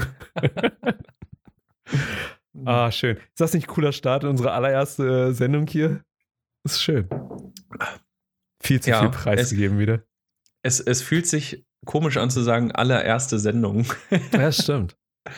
Ah, 2.63 2.91
schön. 2.91 3.17
Ist 3.17 3.41
das 3.41 3.53
nicht 3.53 3.67
ein 3.67 3.73
cooler 3.73 3.91
Start 3.91 4.23
in 4.23 4.29
unsere 4.29 4.53
allererste 4.53 5.27
äh, 5.27 5.33
Sendung 5.33 5.67
hier? 5.67 6.03
Ist 6.63 6.81
schön. 6.81 7.09
Viel 8.63 8.79
zu 8.79 8.89
Ja, 8.89 9.01
viel 9.01 9.09
preiszugeben 9.09 9.77
wieder. 9.77 10.03
Es, 10.63 10.79
es 10.79 11.01
fühlt 11.01 11.27
sich 11.27 11.65
komisch 11.85 12.17
an 12.17 12.29
zu 12.29 12.41
sagen, 12.41 12.71
allererste 12.71 13.39
Sendung. 13.39 13.85
Ja, 14.31 14.51
stimmt. 14.51 14.97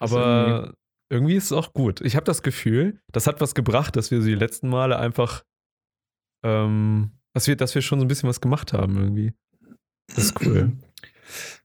Das 0.00 0.12
Aber 0.12 0.74
irgendwie 1.10 1.36
ist 1.36 1.46
es 1.46 1.52
auch 1.52 1.72
gut. 1.72 2.00
Ich 2.00 2.16
habe 2.16 2.24
das 2.24 2.42
Gefühl, 2.42 3.00
das 3.12 3.26
hat 3.26 3.40
was 3.40 3.54
gebracht, 3.54 3.96
dass 3.96 4.10
wir 4.10 4.20
so 4.20 4.26
die 4.26 4.34
letzten 4.34 4.68
Male 4.68 4.98
einfach, 4.98 5.44
ähm, 6.44 7.12
dass 7.32 7.46
wir, 7.46 7.56
dass 7.56 7.74
wir 7.74 7.82
schon 7.82 7.98
so 7.98 8.04
ein 8.04 8.08
bisschen 8.08 8.28
was 8.28 8.40
gemacht 8.40 8.72
haben 8.72 8.96
irgendwie. 8.96 9.32
Das 10.08 10.24
ist 10.24 10.40
cool. 10.44 10.72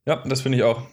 Ja, 0.05 0.21
das 0.27 0.41
finde 0.41 0.57
ich 0.57 0.65
auch. 0.65 0.85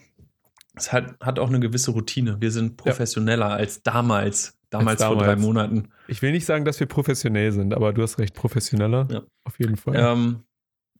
Es 0.75 0.93
hat, 0.93 1.19
hat 1.19 1.39
auch 1.39 1.49
eine 1.49 1.59
gewisse 1.59 1.91
Routine. 1.91 2.39
Wir 2.39 2.49
sind 2.49 2.77
professioneller 2.77 3.47
als 3.47 3.83
damals. 3.83 4.57
Damals, 4.69 5.03
vor 5.03 5.17
drei 5.17 5.25
damals. 5.25 5.41
Monaten. 5.41 5.89
Ich 6.07 6.21
will 6.21 6.31
nicht 6.31 6.45
sagen, 6.45 6.63
dass 6.63 6.79
wir 6.79 6.87
professionell 6.87 7.51
sind, 7.51 7.73
aber 7.73 7.91
du 7.91 8.01
hast 8.01 8.19
recht, 8.19 8.33
professioneller. 8.33 9.05
Ja. 9.11 9.23
Auf 9.43 9.59
jeden 9.59 9.75
Fall. 9.75 9.95
Ähm, 9.97 10.43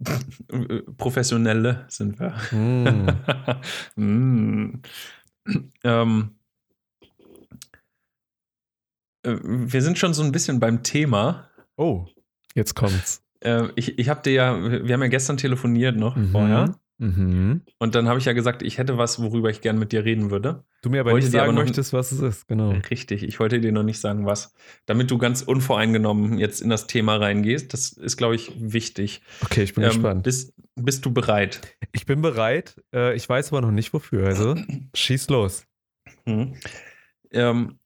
professionelle 0.98 1.86
sind 1.88 2.20
wir. 2.20 2.34
Mm. 2.52 3.08
mm. 3.96 4.82
ähm, 5.86 6.32
äh, 6.34 6.41
wir 9.24 9.82
sind 9.82 9.98
schon 9.98 10.14
so 10.14 10.24
ein 10.24 10.32
bisschen 10.32 10.60
beim 10.60 10.84
Thema. 10.84 11.48
Oh, 11.78 12.06
jetzt 12.56 12.76
kommt's. 12.76 13.24
Äh, 13.42 13.70
ich 13.76 13.98
ich 14.00 14.10
habe 14.10 14.22
dir 14.22 14.34
ja, 14.34 14.84
wir 14.86 14.94
haben 14.94 15.02
ja 15.02 15.08
gestern 15.08 15.38
telefoniert 15.38 15.96
noch 15.98 16.16
Mhm. 16.16 16.30
vorher. 16.32 16.76
Mhm. 16.98 17.62
Und 17.80 17.96
dann 17.96 18.08
habe 18.08 18.20
ich 18.20 18.26
ja 18.26 18.34
gesagt, 18.34 18.62
ich 18.62 18.78
hätte 18.78 18.96
was, 19.00 19.20
worüber 19.20 19.50
ich 19.50 19.62
gern 19.62 19.80
mit 19.80 19.92
dir 19.92 20.06
reden 20.06 20.30
würde. 20.30 20.66
Du 20.84 20.92
mir 20.92 21.00
aber 21.02 21.14
Wollte 21.14 21.26
nicht 21.26 21.34
dir 21.34 21.40
aber 21.40 21.48
sagen 21.48 21.56
noch- 21.56 21.64
möchtest, 21.64 21.94
was 21.94 22.12
es 22.12 22.20
ist, 22.20 22.48
genau. 22.48 22.74
Richtig, 22.92 23.24
ich 23.24 23.40
wollte 23.40 23.60
dir 23.60 23.72
noch 23.72 23.82
nicht 23.82 24.00
sagen, 24.00 24.28
was. 24.28 24.54
Damit 24.86 25.10
du 25.10 25.18
ganz 25.18 25.42
unvoreingenommen 25.42 26.38
jetzt 26.38 26.62
in 26.62 26.70
das 26.70 26.86
Thema 26.86 27.16
reingehst. 27.16 27.74
Das 27.74 27.92
ist, 27.92 28.18
glaube 28.18 28.36
ich, 28.36 28.52
wichtig. 28.56 29.24
Okay, 29.44 29.64
ich 29.64 29.74
bin 29.74 29.84
Ähm, 29.84 29.90
gespannt. 29.90 30.22
bist, 30.24 30.54
bist 30.76 31.04
du 31.04 31.12
bereit? 31.12 31.62
Ich 31.92 32.06
bin 32.06 32.22
bereit. 32.22 32.80
Äh, 32.94 33.16
ich 33.16 33.28
weiß 33.28 33.52
aber 33.52 33.62
noch 33.62 33.72
nicht 33.72 33.94
wofür. 33.94 34.28
Also 34.28 34.56
schieß 34.96 35.28
los. 35.30 35.66
Mhm. 36.28 36.54
Ähm, 37.32 37.80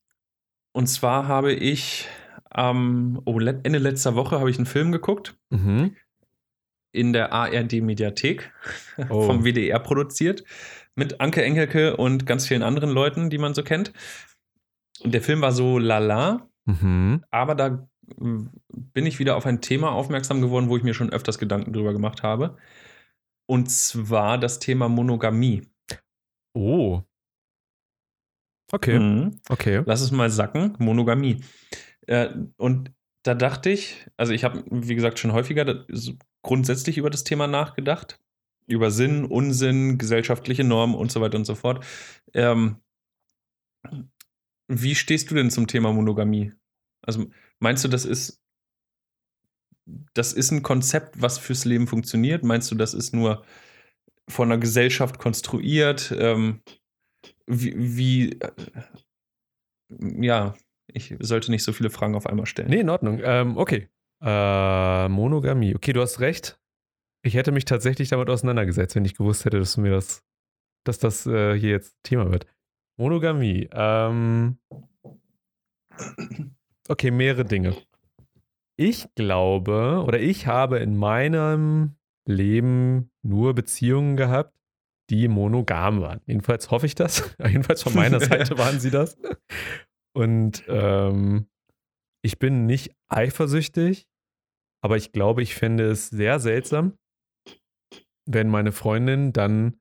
und 0.75 0.87
zwar 0.87 1.27
habe 1.27 1.53
ich 1.53 2.07
am 2.49 3.21
oh, 3.25 3.39
le- 3.39 3.59
Ende 3.63 3.79
letzter 3.79 4.15
Woche 4.15 4.39
habe 4.39 4.49
ich 4.49 4.57
einen 4.57 4.65
Film 4.65 4.91
geguckt 4.91 5.35
Mhm. 5.49 5.95
in 6.91 7.13
der 7.13 7.31
ARD-Mediathek 7.33 8.51
Oh. 9.09 9.21
vom 9.23 9.43
WDR 9.43 9.79
produziert 9.79 10.43
mit 10.95 11.19
Anke 11.21 11.43
Engelke 11.43 11.97
und 11.97 12.25
ganz 12.25 12.47
vielen 12.47 12.63
anderen 12.63 12.89
Leuten, 12.89 13.29
die 13.29 13.37
man 13.37 13.53
so 13.53 13.63
kennt. 13.63 13.91
Und 15.03 15.13
der 15.13 15.21
Film 15.21 15.41
war 15.41 15.51
so 15.51 15.77
lala, 15.79 16.47
Mhm. 16.65 17.23
aber 17.31 17.55
da 17.55 17.87
bin 18.17 19.05
ich 19.05 19.19
wieder 19.19 19.35
auf 19.35 19.45
ein 19.45 19.61
Thema 19.61 19.91
aufmerksam 19.91 20.41
geworden, 20.41 20.69
wo 20.69 20.77
ich 20.77 20.83
mir 20.83 20.93
schon 20.93 21.11
öfters 21.11 21.37
Gedanken 21.39 21.73
drüber 21.73 21.91
gemacht 21.93 22.23
habe. 22.23 22.57
Und 23.47 23.69
zwar 23.69 24.37
das 24.37 24.59
Thema 24.59 24.87
Monogamie. 24.89 25.63
Oh. 26.53 27.01
Okay, 28.71 28.99
Mhm. 28.99 29.39
okay. 29.49 29.83
Lass 29.85 30.01
es 30.01 30.11
mal 30.11 30.29
sacken, 30.29 30.75
Monogamie. 30.79 31.41
Äh, 32.07 32.29
und 32.57 32.91
da 33.23 33.33
dachte 33.33 33.69
ich, 33.69 34.07
also 34.17 34.33
ich 34.33 34.43
habe, 34.43 34.63
wie 34.69 34.95
gesagt, 34.95 35.19
schon 35.19 35.33
häufiger 35.33 35.85
grundsätzlich 36.41 36.97
über 36.97 37.09
das 37.09 37.23
Thema 37.23 37.47
nachgedacht. 37.47 38.19
Über 38.67 38.89
Sinn, 38.91 39.25
Unsinn, 39.25 39.97
gesellschaftliche 39.97 40.63
Normen 40.63 40.95
und 40.95 41.11
so 41.11 41.21
weiter 41.21 41.37
und 41.37 41.45
so 41.45 41.55
fort. 41.55 41.85
Ähm, 42.33 42.77
wie 44.67 44.95
stehst 44.95 45.29
du 45.29 45.35
denn 45.35 45.51
zum 45.51 45.67
Thema 45.67 45.93
Monogamie? 45.93 46.53
Also 47.03 47.27
meinst 47.59 47.83
du, 47.83 47.87
das 47.87 48.05
ist, 48.05 48.41
das 50.15 50.33
ist 50.33 50.51
ein 50.51 50.63
Konzept, 50.63 51.21
was 51.21 51.37
fürs 51.37 51.65
Leben 51.65 51.85
funktioniert? 51.87 52.43
Meinst 52.43 52.71
du, 52.71 52.75
das 52.75 52.95
ist 52.95 53.13
nur 53.13 53.43
von 54.27 54.51
einer 54.51 54.59
Gesellschaft 54.59 55.19
konstruiert? 55.19 56.13
Ähm, 56.17 56.61
wie, 57.47 57.73
wie 57.75 58.31
äh, 58.39 58.51
ja, 60.21 60.55
ich 60.87 61.15
sollte 61.19 61.51
nicht 61.51 61.63
so 61.63 61.73
viele 61.73 61.89
Fragen 61.89 62.15
auf 62.15 62.27
einmal 62.27 62.45
stellen. 62.45 62.69
Nee, 62.69 62.79
in 62.79 62.89
Ordnung. 62.89 63.19
Ähm, 63.23 63.57
okay. 63.57 63.89
Äh, 64.21 65.09
Monogamie. 65.09 65.75
Okay, 65.75 65.93
du 65.93 66.01
hast 66.01 66.19
recht. 66.19 66.59
Ich 67.23 67.33
hätte 67.33 67.51
mich 67.51 67.65
tatsächlich 67.65 68.09
damit 68.09 68.29
auseinandergesetzt, 68.29 68.95
wenn 68.95 69.05
ich 69.05 69.15
gewusst 69.15 69.45
hätte, 69.45 69.59
dass 69.59 69.77
mir 69.77 69.91
das, 69.91 70.23
dass 70.83 70.99
das 70.99 71.25
äh, 71.25 71.57
hier 71.57 71.71
jetzt 71.71 71.97
Thema 72.03 72.31
wird. 72.31 72.45
Monogamie. 72.97 73.67
Ähm, 73.73 74.57
okay, 76.87 77.11
mehrere 77.11 77.45
Dinge. 77.45 77.75
Ich 78.77 79.07
glaube 79.15 80.03
oder 80.05 80.19
ich 80.19 80.47
habe 80.47 80.79
in 80.79 80.97
meinem 80.97 81.95
Leben 82.25 83.11
nur 83.21 83.53
Beziehungen 83.53 84.17
gehabt, 84.17 84.53
die 85.09 85.27
monogam 85.27 86.01
waren. 86.01 86.21
Jedenfalls 86.25 86.71
hoffe 86.71 86.85
ich 86.85 86.95
das. 86.95 87.35
Jedenfalls 87.39 87.83
von 87.83 87.93
meiner 87.93 88.19
Seite 88.21 88.57
waren 88.57 88.79
sie 88.79 88.91
das. 88.91 89.17
Und 90.13 90.63
ähm, 90.67 91.47
ich 92.23 92.39
bin 92.39 92.65
nicht 92.65 92.95
eifersüchtig, 93.07 94.07
aber 94.81 94.97
ich 94.97 95.11
glaube, 95.11 95.43
ich 95.43 95.55
fände 95.55 95.89
es 95.89 96.09
sehr 96.09 96.39
seltsam, 96.39 96.97
wenn 98.25 98.49
meine 98.49 98.71
Freundin 98.71 99.33
dann 99.33 99.79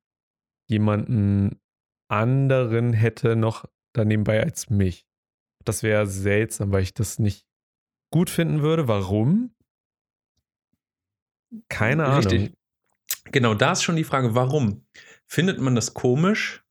jemanden 0.69 1.61
anderen 2.09 2.93
hätte 2.93 3.37
noch 3.37 3.65
da 3.95 4.05
nebenbei 4.05 4.43
als 4.43 4.71
mich. 4.71 5.07
Das 5.65 5.83
wäre 5.83 6.07
seltsam, 6.07 6.73
weil 6.73 6.83
ich 6.83 6.95
das 6.95 7.19
nicht 7.19 7.47
gut 8.13 8.29
finden 8.29 8.61
würde. 8.61 8.89
Warum? 8.89 9.55
Keine 11.69 12.05
Ahnung. 12.05 12.17
Richtig. 12.17 12.53
Genau, 13.33 13.55
da 13.55 13.73
ist 13.73 13.83
schon 13.83 13.97
die 13.97 14.05
Frage, 14.05 14.35
warum? 14.35 14.87
Findet 15.35 15.59
man 15.59 15.75
das 15.75 15.95
komisch, 15.95 16.65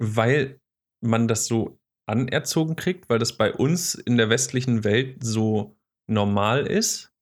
weil 0.00 0.60
man 1.00 1.28
das 1.28 1.46
so 1.46 1.78
anerzogen 2.04 2.74
kriegt, 2.74 3.08
weil 3.08 3.20
das 3.20 3.36
bei 3.36 3.54
uns 3.54 3.94
in 3.94 4.16
der 4.16 4.28
westlichen 4.28 4.82
Welt 4.82 5.22
so 5.22 5.76
normal 6.08 6.66
ist? 6.66 7.12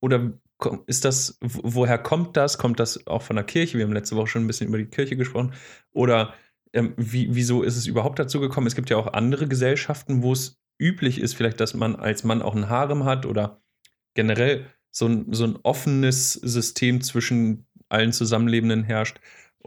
Oder 0.00 0.38
ist 0.86 1.04
das, 1.04 1.38
woher 1.40 1.98
kommt 1.98 2.36
das? 2.36 2.58
Kommt 2.58 2.78
das 2.78 3.04
auch 3.08 3.22
von 3.22 3.34
der 3.34 3.44
Kirche? 3.44 3.78
Wir 3.78 3.84
haben 3.84 3.92
letzte 3.92 4.14
Woche 4.14 4.28
schon 4.28 4.44
ein 4.44 4.46
bisschen 4.46 4.68
über 4.68 4.78
die 4.78 4.86
Kirche 4.86 5.16
gesprochen. 5.16 5.52
Oder 5.90 6.34
ähm, 6.72 6.94
wie, 6.96 7.34
wieso 7.34 7.64
ist 7.64 7.76
es 7.76 7.88
überhaupt 7.88 8.20
dazu 8.20 8.38
gekommen? 8.38 8.68
Es 8.68 8.76
gibt 8.76 8.90
ja 8.90 8.96
auch 8.96 9.12
andere 9.12 9.48
Gesellschaften, 9.48 10.22
wo 10.22 10.34
es 10.34 10.62
üblich 10.78 11.20
ist, 11.20 11.34
vielleicht, 11.34 11.58
dass 11.58 11.74
man 11.74 11.96
als 11.96 12.22
Mann 12.22 12.42
auch 12.42 12.54
ein 12.54 12.68
Harem 12.68 13.06
hat 13.06 13.26
oder 13.26 13.60
generell 14.14 14.66
so 14.92 15.06
ein, 15.06 15.32
so 15.32 15.42
ein 15.42 15.58
offenes 15.64 16.34
System 16.34 17.00
zwischen 17.00 17.66
allen 17.88 18.12
Zusammenlebenden 18.12 18.84
herrscht. 18.84 19.18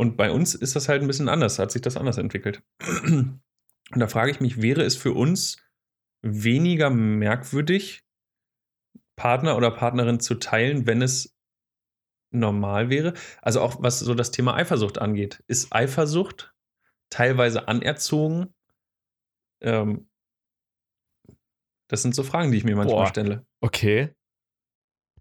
Und 0.01 0.17
bei 0.17 0.31
uns 0.31 0.55
ist 0.55 0.75
das 0.75 0.89
halt 0.89 1.03
ein 1.03 1.07
bisschen 1.07 1.29
anders, 1.29 1.59
hat 1.59 1.71
sich 1.71 1.83
das 1.83 1.95
anders 1.95 2.17
entwickelt. 2.17 2.63
Und 3.03 3.39
da 3.93 4.07
frage 4.07 4.31
ich 4.31 4.39
mich, 4.39 4.59
wäre 4.59 4.81
es 4.81 4.95
für 4.95 5.13
uns 5.13 5.57
weniger 6.23 6.89
merkwürdig, 6.89 8.01
Partner 9.15 9.55
oder 9.55 9.69
Partnerin 9.69 10.19
zu 10.19 10.33
teilen, 10.33 10.87
wenn 10.87 11.03
es 11.03 11.37
normal 12.31 12.89
wäre? 12.89 13.13
Also 13.43 13.61
auch 13.61 13.83
was 13.83 13.99
so 13.99 14.15
das 14.15 14.31
Thema 14.31 14.55
Eifersucht 14.55 14.97
angeht. 14.97 15.43
Ist 15.45 15.71
Eifersucht 15.71 16.51
teilweise 17.11 17.67
anerzogen? 17.67 18.55
Ähm, 19.61 20.09
das 21.89 22.01
sind 22.01 22.15
so 22.15 22.23
Fragen, 22.23 22.51
die 22.51 22.57
ich 22.57 22.63
mir 22.63 22.75
manchmal 22.75 23.03
Boah, 23.03 23.07
stelle. 23.07 23.45
Okay. 23.59 24.15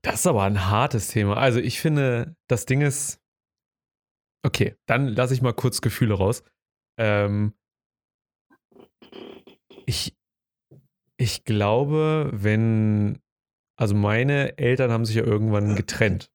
Das 0.00 0.20
ist 0.20 0.26
aber 0.26 0.44
ein 0.44 0.70
hartes 0.70 1.08
Thema. 1.08 1.36
Also 1.36 1.60
ich 1.60 1.82
finde, 1.82 2.34
das 2.48 2.64
Ding 2.64 2.80
ist. 2.80 3.19
Okay, 4.42 4.74
dann 4.86 5.08
lasse 5.08 5.34
ich 5.34 5.42
mal 5.42 5.52
kurz 5.52 5.80
Gefühle 5.80 6.14
raus. 6.14 6.42
Ähm, 6.98 7.52
ich, 9.86 10.16
ich 11.16 11.44
glaube, 11.44 12.30
wenn. 12.32 13.18
Also 13.76 13.94
meine 13.94 14.58
Eltern 14.58 14.90
haben 14.90 15.06
sich 15.06 15.16
ja 15.16 15.24
irgendwann 15.24 15.74
getrennt. 15.74 16.30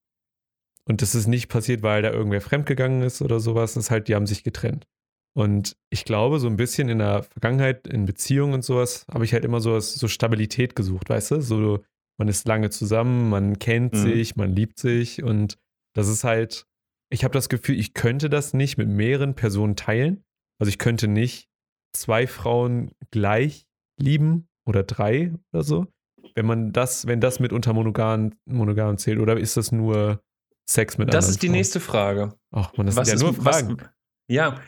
Und 0.87 1.01
das 1.01 1.15
ist 1.15 1.27
nicht 1.27 1.47
passiert, 1.47 1.83
weil 1.83 2.01
da 2.01 2.11
irgendwer 2.11 2.41
fremdgegangen 2.41 3.01
ist 3.01 3.21
oder 3.21 3.39
sowas. 3.39 3.73
Das 3.73 3.85
ist 3.85 3.91
halt, 3.91 4.07
die 4.07 4.15
haben 4.15 4.27
sich 4.27 4.43
getrennt. 4.43 4.87
Und 5.35 5.75
ich 5.89 6.05
glaube, 6.05 6.39
so 6.39 6.47
ein 6.47 6.55
bisschen 6.55 6.89
in 6.89 6.99
der 6.99 7.23
Vergangenheit, 7.23 7.87
in 7.87 8.05
Beziehungen 8.05 8.53
und 8.53 8.63
sowas, 8.63 9.05
habe 9.11 9.25
ich 9.25 9.33
halt 9.33 9.43
immer 9.43 9.59
so, 9.59 9.79
so 9.79 10.07
Stabilität 10.07 10.75
gesucht, 10.75 11.09
weißt 11.09 11.31
du? 11.31 11.41
So, 11.41 11.83
man 12.17 12.29
ist 12.29 12.47
lange 12.47 12.69
zusammen, 12.69 13.29
man 13.29 13.59
kennt 13.59 13.93
mhm. 13.93 13.97
sich, 13.97 14.35
man 14.37 14.55
liebt 14.55 14.79
sich 14.79 15.23
und 15.23 15.57
das 15.93 16.07
ist 16.07 16.23
halt, 16.23 16.65
ich 17.09 17.23
habe 17.23 17.33
das 17.33 17.49
Gefühl, 17.49 17.79
ich 17.79 17.93
könnte 17.93 18.29
das 18.29 18.53
nicht 18.53 18.77
mit 18.77 18.87
mehreren 18.87 19.35
Personen 19.35 19.75
teilen. 19.75 20.23
Also 20.59 20.69
ich 20.69 20.79
könnte 20.79 21.07
nicht 21.07 21.49
zwei 21.93 22.27
Frauen 22.27 22.91
gleich 23.11 23.67
lieben 23.97 24.47
oder 24.65 24.83
drei 24.83 25.33
oder 25.51 25.63
so. 25.63 25.87
Wenn 26.33 26.45
man 26.45 26.73
das, 26.73 27.07
wenn 27.07 27.21
das 27.21 27.39
mit 27.39 27.53
unter 27.53 27.73
monogam, 27.73 28.33
monogam 28.45 28.97
zählt, 28.97 29.19
oder 29.19 29.37
ist 29.37 29.57
das 29.57 29.71
nur 29.71 30.21
Sex 30.67 30.97
mit 30.97 31.13
Das 31.13 31.29
ist 31.29 31.41
die 31.43 31.47
Frauen? 31.47 31.57
nächste 31.57 31.79
Frage. 31.79 32.33
Ach 32.51 32.75
man, 32.75 32.87
das 32.87 32.95
was 32.95 33.07
sind 33.09 33.19
ja 33.19 33.23
nur 33.25 33.33
Fragen. 33.33 33.79
Was, 33.79 33.89
ja, 34.27 34.59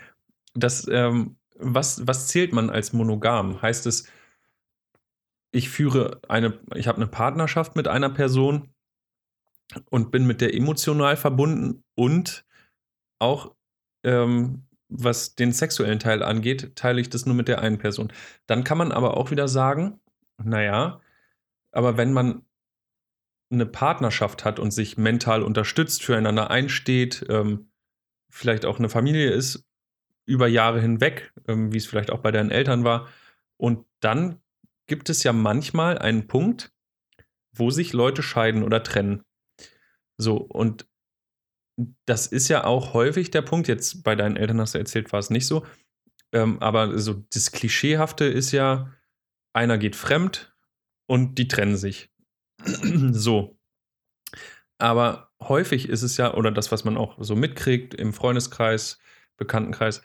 das, 0.54 0.88
ähm, 0.90 1.38
was, 1.58 2.06
was 2.06 2.28
zählt 2.28 2.54
man 2.54 2.70
als 2.70 2.94
monogam? 2.94 3.62
Heißt 3.62 3.88
es, 3.88 4.08
ich 5.52 5.70
führe 5.70 6.22
eine, 6.30 6.60
ich 6.76 6.88
habe 6.88 6.98
eine 6.98 7.08
Partnerschaft 7.08 7.76
mit 7.76 7.88
einer 7.88 8.10
Person 8.10 8.70
und 9.90 10.12
bin 10.12 10.26
mit 10.26 10.42
der 10.42 10.54
emotional 10.54 11.18
verbunden 11.18 11.84
und 11.96 12.46
auch 13.20 13.56
ähm, 14.04 14.68
was 14.90 15.36
den 15.36 15.52
sexuellen 15.52 16.00
Teil 16.00 16.24
angeht, 16.24 16.76
teile 16.76 17.02
ich 17.02 17.10
das 17.10 17.26
nur 17.26 17.36
mit 17.36 17.48
der 17.48 17.62
einen 17.62 17.78
Person. 17.78 18.12
Dann 18.46 18.64
kann 18.64 18.78
man 18.78 18.92
aber 18.92 19.18
auch 19.18 19.32
wieder 19.32 19.48
sagen, 19.48 20.00
naja, 20.42 21.02
aber 21.72 21.98
wenn 21.98 22.14
man 22.14 22.44
eine 23.50 23.66
Partnerschaft 23.66 24.46
hat 24.46 24.60
und 24.60 24.72
sich 24.72 24.98
mental 24.98 25.44
unterstützt, 25.44 26.04
füreinander 26.04 26.50
einsteht, 26.52 27.26
ähm, 27.30 27.70
vielleicht 28.30 28.66
auch 28.66 28.80
eine 28.80 28.90
Familie 28.90 29.32
ist 29.32 29.66
über 30.26 30.48
Jahre 30.48 30.82
hinweg, 30.82 31.34
ähm, 31.48 31.74
wie 31.74 31.78
es 31.78 31.86
vielleicht 31.86 32.12
auch 32.12 32.20
bei 32.20 32.32
deinen 32.32 32.52
Eltern 32.52 32.84
war. 32.84 33.08
Und 33.58 33.86
dann 34.02 34.42
gibt 34.86 35.10
es 35.10 35.24
ja 35.24 35.34
manchmal 35.34 35.98
einen 35.98 36.28
Punkt, 36.28 36.74
wo 37.54 37.72
sich 37.72 37.94
Leute 37.94 38.22
scheiden 38.22 38.64
oder 38.64 38.84
trennen. 38.84 39.24
So, 40.18 40.38
und 40.38 40.88
das 42.06 42.28
ist 42.28 42.48
ja 42.48 42.64
auch 42.64 42.94
häufig 42.94 43.32
der 43.32 43.44
Punkt. 43.44 43.68
Jetzt 43.68 44.04
bei 44.04 44.16
deinen 44.16 44.36
Eltern 44.36 44.60
hast 44.60 44.74
du 44.74 44.80
erzählt, 44.80 45.12
war 45.12 45.20
es 45.20 45.30
nicht 45.30 45.46
so. 45.46 45.66
Ähm, 46.34 46.60
aber 46.62 46.98
so 46.98 47.24
das 47.34 47.52
Klischeehafte 47.52 48.26
ist 48.26 48.52
ja, 48.52 48.94
einer 49.54 49.78
geht 49.78 49.96
fremd 49.96 50.56
und 51.08 51.38
die 51.38 51.48
trennen 51.48 51.78
sich. 51.78 52.10
so. 53.12 53.58
Aber 54.80 55.32
häufig 55.42 55.90
ist 55.90 56.04
es 56.04 56.18
ja, 56.18 56.34
oder 56.34 56.52
das, 56.52 56.72
was 56.72 56.84
man 56.84 56.98
auch 56.98 57.16
so 57.20 57.36
mitkriegt 57.36 57.94
im 57.94 58.14
Freundeskreis, 58.14 59.00
Bekanntenkreis, 59.38 60.02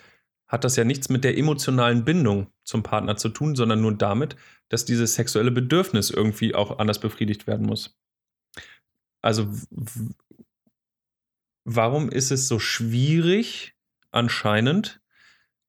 hat 0.49 0.65
das 0.65 0.77
ja 0.77 0.85
nichts 0.85 1.09
mit 1.09 1.25
der 1.25 1.39
emotionalen 1.39 2.05
Bindung 2.05 2.53
zum 2.65 2.83
Partner 2.83 3.17
zu 3.17 3.31
tun, 3.31 3.57
sondern 3.57 3.81
nur 3.81 3.97
damit, 3.97 4.37
dass 4.69 4.85
dieses 4.85 5.15
sexuelle 5.15 5.51
Bedürfnis 5.51 6.11
irgendwie 6.11 6.55
auch 6.55 6.79
anders 6.79 7.01
befriedigt 7.01 7.47
werden 7.47 7.67
muss. 7.67 7.99
Also 9.23 9.49
warum 11.65 12.11
ist 12.11 12.31
es 12.31 12.49
so 12.49 12.59
schwierig, 12.59 13.75
anscheinend, 14.11 15.01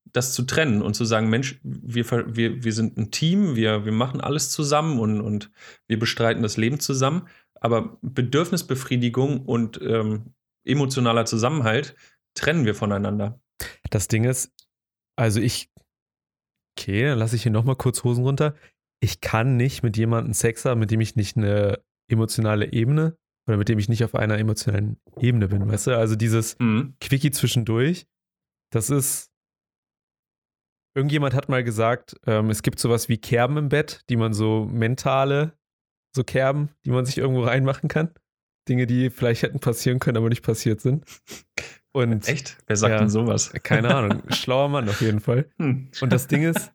das 0.06 0.34
zu 0.34 0.44
trennen 0.44 0.82
und 0.82 0.96
zu 0.96 1.06
sagen, 1.06 1.30
Mensch, 1.30 1.60
wir, 1.64 2.06
wir, 2.36 2.64
wir 2.64 2.74
sind 2.74 2.98
ein 2.98 3.10
Team, 3.10 3.56
wir, 3.56 3.86
wir 3.86 3.92
machen 3.92 4.22
alles 4.22 4.50
zusammen 4.52 5.00
und, 5.00 5.22
und 5.22 5.52
wir 5.88 5.98
bestreiten 5.98 6.44
das 6.44 6.58
Leben 6.58 6.80
zusammen, 6.80 7.28
aber 7.56 7.98
Bedürfnisbefriedigung 8.02 9.46
und 9.46 9.82
ähm, 9.82 10.34
emotionaler 10.66 11.26
Zusammenhalt 11.26 11.96
trennen 12.36 12.66
wir 12.66 12.76
voneinander. 12.76 13.40
Das 13.90 14.08
Ding 14.08 14.26
ist, 14.26 14.52
also 15.16 15.40
ich, 15.40 15.72
okay, 16.78 17.06
dann 17.06 17.20
lasse 17.20 17.36
ich 17.36 17.44
hier 17.44 17.52
nochmal 17.52 17.76
kurz 17.76 18.04
Hosen 18.04 18.24
runter. 18.24 18.56
Ich 19.00 19.22
kann 19.22 19.58
nicht 19.58 19.84
mit 19.84 19.98
jemandem 19.98 20.34
Sex 20.34 20.66
haben, 20.66 20.80
mit 20.80 20.92
dem 20.92 21.02
ich 21.02 21.16
nicht 21.16 21.38
eine 21.38 21.80
emotionale 22.08 22.72
Ebene 22.72 23.18
oder 23.48 23.58
mit 23.58 23.70
dem 23.70 23.80
ich 23.80 23.90
nicht 23.90 24.04
auf 24.04 24.16
einer 24.16 24.38
emotionalen 24.38 24.98
Ebene 25.20 25.48
bin, 25.48 25.68
weißt 25.68 25.88
du? 25.88 25.98
Also 25.98 26.16
dieses 26.16 26.58
mhm. 26.60 26.96
Quickie 27.02 27.32
zwischendurch, 27.32 28.08
das 28.72 28.90
ist. 28.90 29.30
Irgendjemand 30.96 31.34
hat 31.34 31.50
mal 31.50 31.64
gesagt, 31.64 32.16
ähm, 32.28 32.52
es 32.52 32.62
gibt 32.62 32.78
sowas 32.78 33.10
wie 33.10 33.18
Kerben 33.18 33.58
im 33.58 33.70
Bett, 33.70 34.02
die 34.10 34.16
man 34.16 34.32
so 34.34 34.66
mentale, 34.72 35.58
so 36.16 36.24
Kerben, 36.24 36.70
die 36.86 36.92
man 36.92 37.06
sich 37.06 37.18
irgendwo 37.18 37.42
reinmachen 37.42 37.90
kann. 37.90 38.14
Dinge, 38.70 38.86
die 38.86 39.10
vielleicht 39.10 39.42
hätten 39.42 39.60
passieren 39.60 40.00
können, 40.00 40.18
aber 40.18 40.30
nicht 40.30 40.44
passiert 40.44 40.82
sind. 40.82 41.04
Und, 41.94 42.28
Echt? 42.28 42.58
Wer 42.68 42.76
sagt 42.76 42.92
ja, 42.92 43.00
denn 43.00 43.10
sowas? 43.10 43.52
Keine 43.64 43.94
Ahnung. 43.94 44.24
Schlauer 44.30 44.70
Mann 44.70 44.88
auf 44.88 45.02
jeden 45.02 45.20
Fall. 45.20 45.50
Hm. 45.58 45.90
Und 46.02 46.14
das 46.14 46.28
Ding 46.28 46.44
ist, 46.44 46.72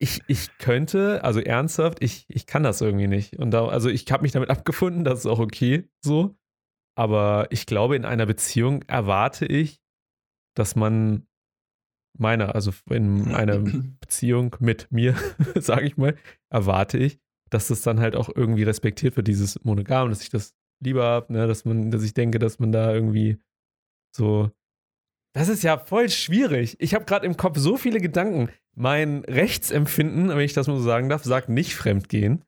ich, 0.00 0.22
ich 0.28 0.56
könnte, 0.58 1.24
also 1.24 1.40
ernsthaft, 1.40 2.02
ich, 2.02 2.26
ich 2.28 2.46
kann 2.46 2.62
das 2.62 2.80
irgendwie 2.80 3.08
nicht. 3.08 3.38
Und 3.38 3.50
da, 3.50 3.66
also 3.66 3.88
ich 3.88 4.10
habe 4.10 4.22
mich 4.22 4.32
damit 4.32 4.50
abgefunden, 4.50 5.04
das 5.04 5.20
ist 5.20 5.26
auch 5.26 5.40
okay 5.40 5.88
so. 6.00 6.36
Aber 6.96 7.46
ich 7.50 7.66
glaube, 7.66 7.96
in 7.96 8.04
einer 8.04 8.26
Beziehung 8.26 8.82
erwarte 8.88 9.46
ich, 9.46 9.80
dass 10.56 10.74
man 10.74 11.28
meiner, 12.18 12.54
also 12.54 12.72
in 12.90 13.32
einer 13.34 13.58
Beziehung 14.00 14.56
mit 14.60 14.90
mir, 14.90 15.14
sage 15.54 15.86
ich 15.86 15.96
mal, 15.96 16.16
erwarte 16.50 16.98
ich, 16.98 17.20
dass 17.50 17.68
das 17.68 17.82
dann 17.82 18.00
halt 18.00 18.16
auch 18.16 18.28
irgendwie 18.34 18.64
respektiert 18.64 19.16
wird, 19.16 19.28
dieses 19.28 19.62
Monogam, 19.64 20.08
dass 20.10 20.22
ich 20.22 20.30
das 20.30 20.54
lieber 20.80 21.04
habe, 21.04 21.32
ne, 21.32 21.46
dass 21.46 21.64
man, 21.64 21.90
dass 21.90 22.02
ich 22.02 22.14
denke, 22.14 22.38
dass 22.38 22.58
man 22.58 22.72
da 22.72 22.92
irgendwie 22.92 23.38
so. 24.14 24.50
Das 25.34 25.48
ist 25.48 25.62
ja 25.62 25.78
voll 25.78 26.08
schwierig. 26.08 26.76
Ich 26.80 26.94
habe 26.94 27.04
gerade 27.04 27.26
im 27.26 27.36
Kopf 27.36 27.58
so 27.58 27.76
viele 27.76 28.00
Gedanken. 28.00 28.48
Mein 28.78 29.24
Rechtsempfinden, 29.24 30.28
wenn 30.28 30.38
ich 30.38 30.52
das 30.52 30.68
mal 30.68 30.76
so 30.76 30.82
sagen 30.82 31.08
darf, 31.08 31.24
sagt 31.24 31.48
nicht 31.48 31.74
Fremdgehen. 31.74 32.44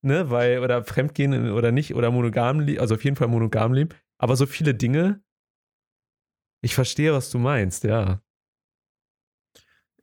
Ne, 0.00 0.30
weil, 0.30 0.60
oder 0.60 0.84
Fremdgehen 0.84 1.50
oder 1.50 1.72
nicht, 1.72 1.94
oder 1.94 2.10
monogam, 2.10 2.66
also 2.78 2.94
auf 2.94 3.04
jeden 3.04 3.16
Fall 3.16 3.28
monogam 3.28 3.72
leben. 3.72 3.90
Aber 4.18 4.36
so 4.36 4.46
viele 4.46 4.74
Dinge. 4.74 5.22
Ich 6.62 6.74
verstehe, 6.74 7.12
was 7.12 7.30
du 7.30 7.38
meinst, 7.38 7.84
ja. 7.84 8.20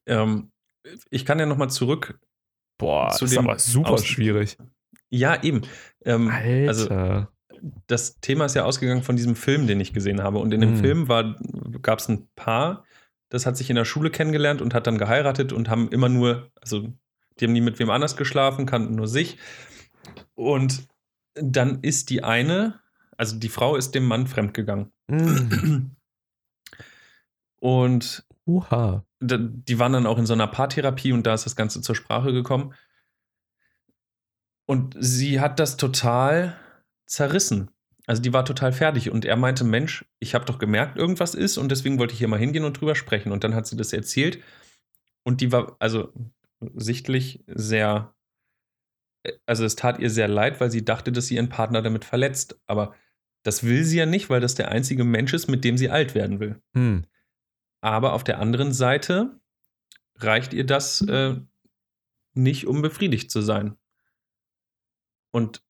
Ähm, 0.05 0.51
ich 1.09 1.25
kann 1.25 1.39
ja 1.39 1.45
nochmal 1.45 1.69
zurück. 1.69 2.19
Boah, 2.77 3.11
zu 3.11 3.25
ist 3.25 3.38
aber 3.38 3.59
super 3.59 3.97
schwierig. 3.97 4.57
Ja, 5.09 5.41
eben. 5.43 5.61
Ähm, 6.03 6.29
Alter. 6.29 6.67
Also, 6.67 7.27
das 7.88 8.19
Thema 8.19 8.45
ist 8.45 8.55
ja 8.55 8.63
ausgegangen 8.63 9.03
von 9.03 9.15
diesem 9.15 9.35
Film, 9.35 9.67
den 9.67 9.79
ich 9.79 9.93
gesehen 9.93 10.21
habe. 10.21 10.39
Und 10.39 10.53
in 10.53 10.61
dem 10.61 10.71
mhm. 10.71 10.77
Film 10.77 11.07
gab 11.81 11.99
es 11.99 12.07
ein 12.07 12.29
Paar, 12.35 12.85
das 13.36 13.45
hat 13.45 13.58
sich 13.58 13.69
in 13.69 13.76
der 13.76 13.84
Schule 13.84 14.12
kennengelernt 14.12 14.62
und 14.62 14.74
hat 14.74 14.88
dann 14.88 14.98
geheiratet 14.98 15.52
und 15.52 15.69
haben 15.69 15.89
immer 15.89 16.08
nur, 16.08 16.50
also 16.62 16.88
die 17.38 17.45
haben 17.45 17.52
nie 17.52 17.60
mit 17.60 17.80
wem 17.80 17.89
anders 17.89 18.15
geschlafen, 18.15 18.65
kannten 18.65 18.95
nur 18.95 19.10
sich. 19.10 19.38
Und 20.36 20.88
dann 21.34 21.82
ist 21.82 22.10
die 22.10 22.24
eine, 22.24 22.80
also 23.17 23.38
die 23.38 23.50
Frau 23.50 23.76
ist 23.76 23.93
dem 23.93 24.06
Mann 24.06 24.28
fremdgegangen. 24.28 24.93
Mhm. 25.08 25.98
Und 27.60 28.26
Oha. 28.45 29.04
Die 29.19 29.80
waren 29.80 29.91
dann 29.91 30.06
auch 30.06 30.17
in 30.17 30.26
so 30.26 30.34
einer 30.34 30.48
Paartherapie 30.48 31.12
und 31.12 31.26
da 31.26 31.34
ist 31.34 31.45
das 31.45 31.58
Ganze 31.58 31.82
zur 31.82 31.95
Sprache 31.95 32.32
gekommen. 32.32 32.74
Und 34.65 34.95
sie 34.98 35.41
hat 35.41 35.60
das 35.60 35.76
total 35.76 36.56
zerrissen. 37.06 37.69
Also 38.08 38.22
die 38.22 38.34
war 38.34 38.46
total 38.46 38.72
fertig 38.72 39.10
und 39.10 39.26
er 39.26 39.36
meinte, 39.36 39.63
Mensch, 39.63 40.06
ich 40.20 40.36
habe 40.36 40.46
doch 40.46 40.60
gemerkt, 40.60 40.98
irgendwas 40.98 41.34
ist 41.34 41.58
und 41.58 41.70
deswegen 41.70 41.98
wollte 41.98 42.13
ich 42.13 42.20
hier 42.20 42.28
mal 42.28 42.39
hingehen 42.39 42.63
und 42.63 42.80
drüber 42.80 42.96
sprechen. 42.96 43.32
Und 43.32 43.44
dann 43.44 43.56
hat 43.56 43.65
sie 43.68 43.78
das 43.78 43.94
erzählt 43.94 44.39
und 45.24 45.41
die 45.41 45.52
war 45.52 45.76
also 45.80 46.13
sichtlich 46.76 47.44
sehr, 47.48 48.13
also 49.46 49.65
es 49.65 49.76
tat 49.76 50.00
ihr 50.00 50.10
sehr 50.10 50.28
leid, 50.28 50.62
weil 50.62 50.70
sie 50.70 50.86
dachte, 50.86 51.12
dass 51.12 51.28
sie 51.28 51.36
ihren 51.36 51.50
Partner 51.50 51.82
damit 51.82 52.06
verletzt. 52.06 52.62
Aber 52.68 52.96
das 53.44 53.63
will 53.63 53.84
sie 53.84 53.98
ja 53.98 54.06
nicht, 54.06 54.30
weil 54.30 54.41
das 54.41 54.56
der 54.56 54.70
einzige 54.70 55.04
Mensch 55.04 55.34
ist, 55.34 55.48
mit 55.48 55.63
dem 55.63 55.78
sie 55.78 55.89
alt 55.89 56.13
werden 56.13 56.39
will. 56.39 56.62
Hm. 56.76 57.06
Aber 57.82 58.13
auf 58.13 58.24
der 58.24 58.39
anderen 58.39 58.72
Seite 58.72 59.39
reicht 60.18 60.54
ihr 60.54 60.65
das 60.65 61.02
äh, 61.02 61.36
nicht, 62.34 62.68
um 62.68 62.82
befriedigt 62.82 63.32
zu 63.32 63.41
sein. 63.41 63.78
Und 65.32 65.64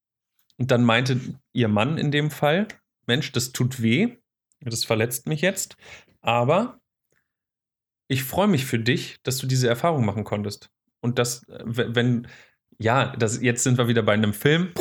und 0.57 0.71
dann 0.71 0.83
meinte 0.83 1.19
ihr 1.53 1.67
Mann 1.67 1.97
in 1.97 2.11
dem 2.11 2.31
Fall, 2.31 2.67
Mensch, 3.07 3.31
das 3.31 3.51
tut 3.51 3.81
weh, 3.81 4.17
das 4.61 4.83
verletzt 4.83 5.27
mich 5.27 5.41
jetzt, 5.41 5.77
aber 6.21 6.79
ich 8.07 8.23
freue 8.23 8.47
mich 8.47 8.65
für 8.65 8.79
dich, 8.79 9.17
dass 9.23 9.37
du 9.37 9.47
diese 9.47 9.67
Erfahrung 9.67 10.05
machen 10.05 10.23
konntest. 10.23 10.69
Und 11.01 11.19
das, 11.19 11.43
wenn, 11.47 12.27
ja, 12.79 13.15
das, 13.17 13.41
jetzt 13.41 13.63
sind 13.63 13.77
wir 13.77 13.87
wieder 13.87 14.03
bei 14.03 14.13
einem 14.13 14.33
Film. 14.33 14.71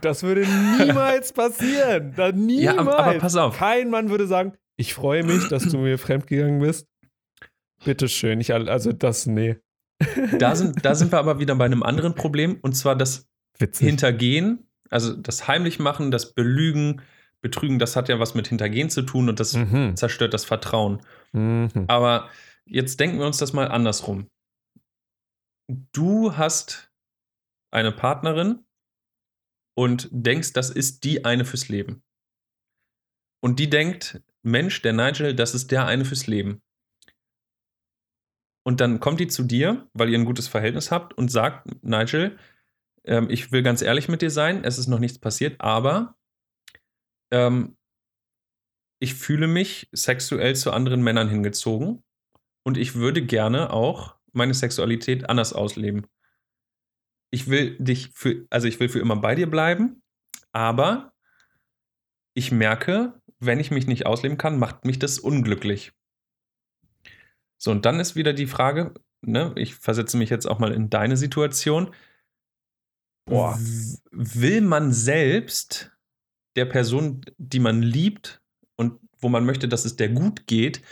Das 0.00 0.22
würde 0.22 0.46
niemals 0.78 1.32
passieren. 1.34 2.14
Da 2.16 2.32
niemals. 2.32 2.62
Ja, 2.62 2.78
aber 2.78 3.18
pass 3.18 3.36
auf. 3.36 3.58
Kein 3.58 3.90
Mann 3.90 4.10
würde 4.10 4.26
sagen, 4.26 4.54
ich 4.76 4.94
freue 4.94 5.22
mich, 5.24 5.48
dass 5.48 5.64
du 5.64 5.78
mir 5.78 5.98
fremdgegangen 5.98 6.60
bist. 6.60 6.88
Bitteschön. 7.84 8.40
Ich, 8.40 8.52
also 8.52 8.92
das, 8.92 9.26
nee. 9.26 9.58
Da 10.38 10.56
sind, 10.56 10.84
da 10.84 10.94
sind 10.94 11.12
wir 11.12 11.18
aber 11.18 11.38
wieder 11.38 11.54
bei 11.54 11.64
einem 11.64 11.82
anderen 11.82 12.14
Problem, 12.14 12.58
und 12.62 12.74
zwar 12.74 12.96
das 12.96 13.28
Witzig. 13.58 13.88
Hintergehen 13.88 14.66
also 14.92 15.14
das 15.14 15.48
Heimlichmachen, 15.48 16.10
das 16.10 16.34
Belügen, 16.34 17.02
Betrügen, 17.40 17.78
das 17.78 17.96
hat 17.96 18.08
ja 18.08 18.20
was 18.20 18.34
mit 18.34 18.48
Hintergehen 18.48 18.90
zu 18.90 19.02
tun 19.02 19.28
und 19.28 19.40
das 19.40 19.54
mhm. 19.54 19.96
zerstört 19.96 20.32
das 20.32 20.44
Vertrauen. 20.44 21.00
Mhm. 21.32 21.86
Aber 21.88 22.28
jetzt 22.66 23.00
denken 23.00 23.18
wir 23.18 23.26
uns 23.26 23.38
das 23.38 23.52
mal 23.52 23.68
andersrum. 23.68 24.28
Du 25.92 26.36
hast 26.36 26.92
eine 27.72 27.90
Partnerin 27.90 28.64
und 29.74 30.08
denkst, 30.12 30.52
das 30.52 30.70
ist 30.70 31.04
die 31.04 31.24
eine 31.24 31.44
fürs 31.44 31.68
Leben. 31.68 32.02
Und 33.42 33.58
die 33.58 33.70
denkt, 33.70 34.22
Mensch, 34.42 34.82
der 34.82 34.92
Nigel, 34.92 35.34
das 35.34 35.54
ist 35.54 35.70
der 35.72 35.86
eine 35.86 36.04
fürs 36.04 36.26
Leben. 36.26 36.62
Und 38.64 38.80
dann 38.80 39.00
kommt 39.00 39.18
die 39.18 39.26
zu 39.26 39.42
dir, 39.42 39.88
weil 39.94 40.10
ihr 40.10 40.18
ein 40.18 40.24
gutes 40.24 40.46
Verhältnis 40.46 40.92
habt 40.92 41.14
und 41.14 41.30
sagt, 41.30 41.82
Nigel, 41.82 42.38
ähm, 43.04 43.28
ich 43.30 43.52
will 43.52 43.62
ganz 43.62 43.82
ehrlich 43.82 44.08
mit 44.08 44.22
dir 44.22 44.30
sein, 44.30 44.64
es 44.64 44.78
ist 44.78 44.88
noch 44.88 44.98
nichts 44.98 45.18
passiert, 45.18 45.60
aber 45.60 46.16
ähm, 47.30 47.76
ich 49.00 49.14
fühle 49.14 49.48
mich 49.48 49.88
sexuell 49.92 50.54
zu 50.54 50.72
anderen 50.72 51.02
Männern 51.02 51.28
hingezogen 51.28 52.02
und 52.64 52.76
ich 52.76 52.94
würde 52.94 53.24
gerne 53.24 53.72
auch 53.72 54.16
meine 54.32 54.54
Sexualität 54.54 55.28
anders 55.28 55.52
ausleben. 55.52 56.06
Ich 57.30 57.48
will 57.48 57.76
dich 57.78 58.10
für, 58.14 58.46
also 58.50 58.68
ich 58.68 58.78
will 58.78 58.88
für 58.88 59.00
immer 59.00 59.16
bei 59.16 59.34
dir 59.34 59.50
bleiben, 59.50 60.02
aber 60.52 61.12
ich 62.34 62.52
merke, 62.52 63.20
wenn 63.40 63.58
ich 63.58 63.70
mich 63.70 63.86
nicht 63.86 64.06
ausleben 64.06 64.38
kann, 64.38 64.58
macht 64.58 64.84
mich 64.84 64.98
das 64.98 65.18
unglücklich. 65.18 65.92
So, 67.58 67.70
und 67.70 67.84
dann 67.84 68.00
ist 68.00 68.16
wieder 68.16 68.32
die 68.32 68.46
Frage, 68.46 68.94
ne, 69.20 69.52
ich 69.56 69.74
versetze 69.74 70.16
mich 70.16 70.30
jetzt 70.30 70.46
auch 70.46 70.58
mal 70.58 70.72
in 70.72 70.90
deine 70.90 71.16
Situation. 71.16 71.94
Boah. 73.24 73.58
Will 74.10 74.60
man 74.60 74.92
selbst 74.92 75.92
der 76.56 76.66
Person, 76.66 77.22
die 77.38 77.60
man 77.60 77.82
liebt 77.82 78.42
und 78.76 79.00
wo 79.18 79.28
man 79.28 79.44
möchte, 79.44 79.68
dass 79.68 79.84
es 79.84 79.96
der 79.96 80.08
gut 80.08 80.46
geht, 80.46 80.82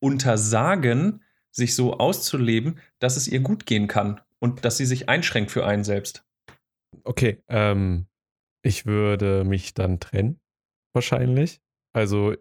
untersagen, 0.00 1.22
sich 1.50 1.74
so 1.74 1.94
auszuleben, 1.98 2.78
dass 2.98 3.16
es 3.16 3.26
ihr 3.26 3.40
gut 3.40 3.66
gehen 3.66 3.88
kann 3.88 4.20
und 4.38 4.64
dass 4.64 4.76
sie 4.76 4.86
sich 4.86 5.08
einschränkt 5.08 5.50
für 5.50 5.66
einen 5.66 5.84
selbst? 5.84 6.24
Okay, 7.04 7.42
ähm, 7.48 8.06
ich 8.62 8.86
würde 8.86 9.44
mich 9.44 9.74
dann 9.74 10.00
trennen, 10.00 10.40
wahrscheinlich. 10.92 11.60
Also 11.92 12.34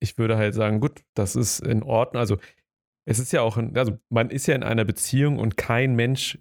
ich 0.00 0.18
würde 0.18 0.36
halt 0.36 0.54
sagen, 0.54 0.80
gut, 0.80 1.02
das 1.14 1.36
ist 1.36 1.60
in 1.60 1.82
Ordnung. 1.82 2.20
Also 2.20 2.38
es 3.06 3.18
ist 3.18 3.32
ja 3.32 3.42
auch, 3.42 3.56
in, 3.56 3.76
also 3.76 3.98
man 4.08 4.30
ist 4.30 4.46
ja 4.46 4.54
in 4.54 4.62
einer 4.62 4.84
Beziehung 4.84 5.38
und 5.38 5.56
kein 5.56 5.94
Mensch 5.94 6.38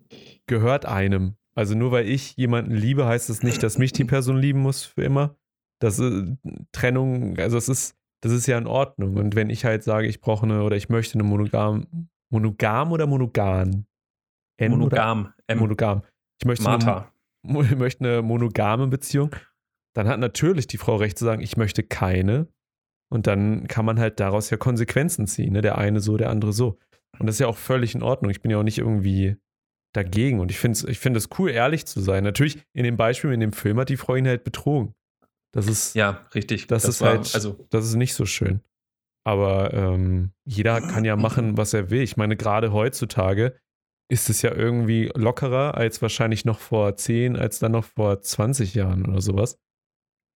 gehört 0.47 0.85
einem. 0.85 1.35
Also 1.55 1.75
nur 1.75 1.91
weil 1.91 2.07
ich 2.07 2.35
jemanden 2.35 2.71
liebe, 2.71 3.05
heißt 3.05 3.29
das 3.29 3.43
nicht, 3.43 3.61
dass 3.61 3.77
mich 3.77 3.91
die 3.91 4.05
Person 4.05 4.37
lieben 4.37 4.59
muss 4.59 4.83
für 4.83 5.03
immer. 5.03 5.35
Das 5.79 5.99
ist 5.99 6.37
Trennung, 6.71 7.37
also 7.37 7.57
es 7.57 7.69
ist, 7.69 7.95
das 8.21 8.31
ist 8.31 8.47
ja 8.47 8.57
in 8.57 8.67
Ordnung. 8.67 9.17
Und 9.17 9.35
wenn 9.35 9.49
ich 9.49 9.65
halt 9.65 9.83
sage, 9.83 10.07
ich 10.07 10.21
brauche 10.21 10.45
eine 10.45 10.63
oder 10.63 10.75
ich 10.75 10.89
möchte 10.89 11.15
eine 11.15 11.23
monogam, 11.23 12.09
monogam 12.31 12.91
oder 12.91 13.05
monogan? 13.05 13.85
N 14.57 14.71
monogam. 14.71 15.33
M. 15.47 15.59
Monogam. 15.59 16.03
Ich 16.39 16.45
möchte 16.45 16.63
Martha. 16.63 17.11
Eine, 17.43 17.61
ich 17.69 17.75
möchte 17.75 18.03
eine 18.03 18.21
monogame 18.21 18.87
Beziehung. 18.87 19.35
Dann 19.95 20.07
hat 20.07 20.19
natürlich 20.19 20.67
die 20.67 20.77
Frau 20.77 20.95
recht 20.95 21.17
zu 21.17 21.25
sagen, 21.25 21.41
ich 21.41 21.57
möchte 21.57 21.83
keine. 21.83 22.47
Und 23.11 23.27
dann 23.27 23.67
kann 23.67 23.85
man 23.85 23.99
halt 23.99 24.19
daraus 24.19 24.49
ja 24.49 24.57
Konsequenzen 24.57 25.27
ziehen. 25.27 25.53
Ne? 25.53 25.61
Der 25.61 25.77
eine 25.77 25.99
so, 25.99 26.17
der 26.17 26.29
andere 26.29 26.53
so. 26.53 26.79
Und 27.19 27.27
das 27.27 27.35
ist 27.35 27.39
ja 27.39 27.47
auch 27.47 27.57
völlig 27.57 27.93
in 27.93 28.01
Ordnung. 28.01 28.31
Ich 28.31 28.41
bin 28.41 28.49
ja 28.49 28.57
auch 28.57 28.63
nicht 28.63 28.79
irgendwie 28.79 29.37
dagegen. 29.93 30.39
Und 30.39 30.51
ich 30.51 30.59
finde 30.59 30.77
es 30.77 30.83
ich 30.83 30.99
find 30.99 31.17
cool, 31.37 31.51
ehrlich 31.51 31.85
zu 31.85 32.01
sein. 32.01 32.23
Natürlich, 32.23 32.59
in 32.73 32.83
dem 32.83 32.97
Beispiel, 32.97 33.31
in 33.31 33.39
dem 33.39 33.53
Film 33.53 33.79
hat 33.79 33.89
die 33.89 33.97
Frau 33.97 34.15
ihn 34.15 34.27
halt 34.27 34.43
betrogen. 34.43 34.93
Das 35.53 35.67
ist. 35.67 35.95
Ja, 35.95 36.25
richtig. 36.35 36.67
Das, 36.67 36.83
das 36.83 36.95
ist 36.95 37.01
war, 37.01 37.09
halt. 37.09 37.33
Also, 37.33 37.65
das 37.69 37.85
ist 37.85 37.95
nicht 37.95 38.13
so 38.13 38.25
schön. 38.25 38.61
Aber 39.25 39.73
ähm, 39.73 40.31
jeder 40.43 40.81
kann 40.81 41.05
ja 41.05 41.15
machen, 41.15 41.55
was 41.55 41.73
er 41.73 41.89
will. 41.89 42.01
Ich 42.01 42.17
meine, 42.17 42.35
gerade 42.35 42.73
heutzutage 42.73 43.57
ist 44.11 44.29
es 44.29 44.41
ja 44.41 44.53
irgendwie 44.53 45.11
lockerer 45.15 45.75
als 45.75 46.01
wahrscheinlich 46.01 46.43
noch 46.43 46.59
vor 46.59 46.95
10, 46.97 47.37
als 47.37 47.59
dann 47.59 47.71
noch 47.71 47.85
vor 47.85 48.21
20 48.21 48.73
Jahren 48.73 49.05
oder 49.05 49.21
sowas. 49.21 49.57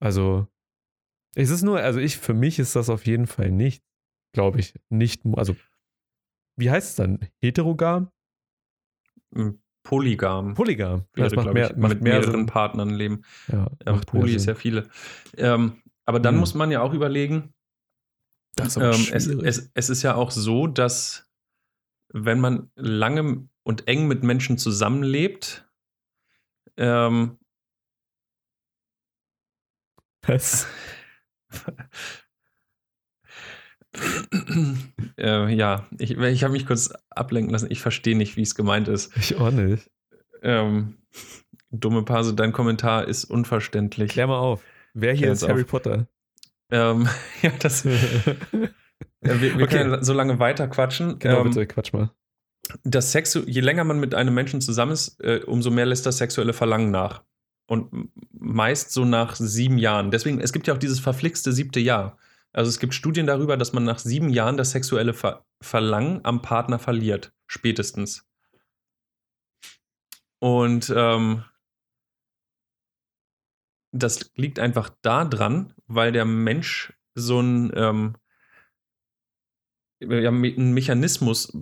Also, 0.02 0.48
es 1.36 1.50
ist 1.50 1.64
nur, 1.64 1.80
also 1.80 2.00
ich, 2.00 2.18
für 2.18 2.34
mich 2.34 2.60
ist 2.60 2.76
das 2.76 2.90
auf 2.90 3.06
jeden 3.06 3.28
Fall 3.28 3.52
nicht, 3.52 3.84
glaube 4.34 4.60
ich, 4.60 4.74
nicht, 4.90 5.24
also, 5.34 5.56
wie 6.58 6.72
heißt 6.72 6.90
es 6.92 6.96
dann? 6.96 7.20
Heterogam? 7.42 8.12
Polygam. 9.84 10.54
Polygam. 10.54 11.06
Das 11.14 11.34
macht 11.34 11.54
mehr, 11.54 11.72
ich, 11.72 11.78
macht 11.78 11.94
mit 11.94 12.02
mehr 12.02 12.20
mehreren 12.20 12.32
Sinn. 12.32 12.46
Partnern 12.46 12.90
leben. 12.90 13.24
Ja, 13.52 13.72
ähm, 13.86 14.02
Poly 14.02 14.36
ist 14.36 14.46
ja 14.46 14.56
viele. 14.56 14.90
Ähm, 15.38 15.82
aber 16.06 16.20
dann 16.20 16.36
hm. 16.36 16.40
muss 16.40 16.54
man 16.56 16.72
ja 16.72 16.82
auch 16.82 16.94
überlegen, 16.94 17.54
ähm, 18.60 19.08
es, 19.12 19.28
es, 19.28 19.72
es 19.74 19.90
ist 19.90 20.04
ja 20.04 20.16
auch 20.16 20.32
so, 20.32 20.68
dass 20.68 21.30
wenn 22.10 22.40
man 22.40 22.72
lange 22.76 23.48
und 23.64 23.88
eng 23.88 24.08
mit 24.08 24.24
Menschen 24.24 24.58
zusammenlebt, 24.58 25.70
ähm, 26.78 27.38
was? 30.28 30.68
äh, 35.18 35.54
ja, 35.54 35.88
ich, 36.00 36.18
ich 36.18 36.44
habe 36.44 36.54
mich 36.54 36.66
kurz 36.66 36.94
ablenken 37.10 37.52
lassen. 37.52 37.68
Ich 37.70 37.82
verstehe 37.82 38.18
nicht, 38.18 38.38
wie 38.38 38.42
es 38.42 38.56
gemeint 38.56 38.88
ist. 38.88 39.16
Ich 39.18 39.36
auch 39.36 39.52
nicht. 39.52 39.90
Ähm, 40.42 40.98
dumme 41.72 42.04
Pase, 42.04 42.34
dein 42.34 42.54
Kommentar 42.54 43.08
ist 43.08 43.26
unverständlich. 43.26 44.12
Klär 44.12 44.28
mal 44.28 44.40
auf. 44.40 44.64
Wer 44.94 45.14
hier 45.14 45.28
Klär 45.28 45.34
ist 45.34 45.48
Harry 45.48 45.62
auf. 45.62 45.68
Potter? 45.68 46.08
Ähm, 46.72 47.08
ja, 47.42 47.52
das. 47.60 47.84
ja, 47.84 47.92
wir, 49.22 49.42
wir 49.42 49.66
okay. 49.66 49.68
können 49.68 50.04
so 50.04 50.14
lange 50.14 50.40
weiter 50.40 50.68
quatschen. 50.68 51.20
Genau, 51.20 51.42
ähm, 51.42 51.50
bitte, 51.50 51.66
quatsch 51.68 51.94
mal. 51.94 52.12
Das 52.84 53.12
Sexu 53.12 53.44
je 53.46 53.62
länger 53.62 53.86
man 53.86 54.00
mit 54.00 54.14
einem 54.14 54.34
Menschen 54.34 54.60
zusammen 54.60 54.92
ist, 54.92 55.22
äh, 55.22 55.42
umso 55.46 55.72
mehr 55.72 55.86
lässt 55.86 56.06
das 56.06 56.18
sexuelle 56.18 56.54
Verlangen 56.54 56.92
nach. 56.92 57.24
Und 57.70 58.12
meist 58.32 58.92
so 58.92 59.04
nach 59.04 59.36
sieben 59.36 59.78
Jahren. 59.78 60.10
Deswegen, 60.10 60.40
es 60.40 60.54
gibt 60.54 60.68
ja 60.68 60.74
auch 60.74 60.78
dieses 60.78 61.00
verflixte 61.00 61.52
siebte 61.52 61.82
Jahr. 61.82 62.18
Also 62.58 62.70
es 62.70 62.80
gibt 62.80 62.96
Studien 62.96 63.28
darüber, 63.28 63.56
dass 63.56 63.72
man 63.72 63.84
nach 63.84 64.00
sieben 64.00 64.30
Jahren 64.30 64.58
das 64.58 64.72
sexuelle 64.72 65.14
Ver 65.14 65.46
Verlangen 65.62 66.26
am 66.26 66.42
Partner 66.42 66.80
verliert, 66.80 67.32
spätestens. 67.46 68.28
Und 70.40 70.92
ähm, 70.96 71.44
das 73.92 74.32
liegt 74.34 74.58
einfach 74.58 74.90
daran, 75.04 75.76
weil 75.86 76.12
der 76.12 76.26
Mensch 76.26 76.94
so 77.14 77.40
ein, 77.40 77.72
ähm, 77.76 78.16
ja, 80.00 80.30
einen 80.30 80.74
Mechanismus 80.74 81.56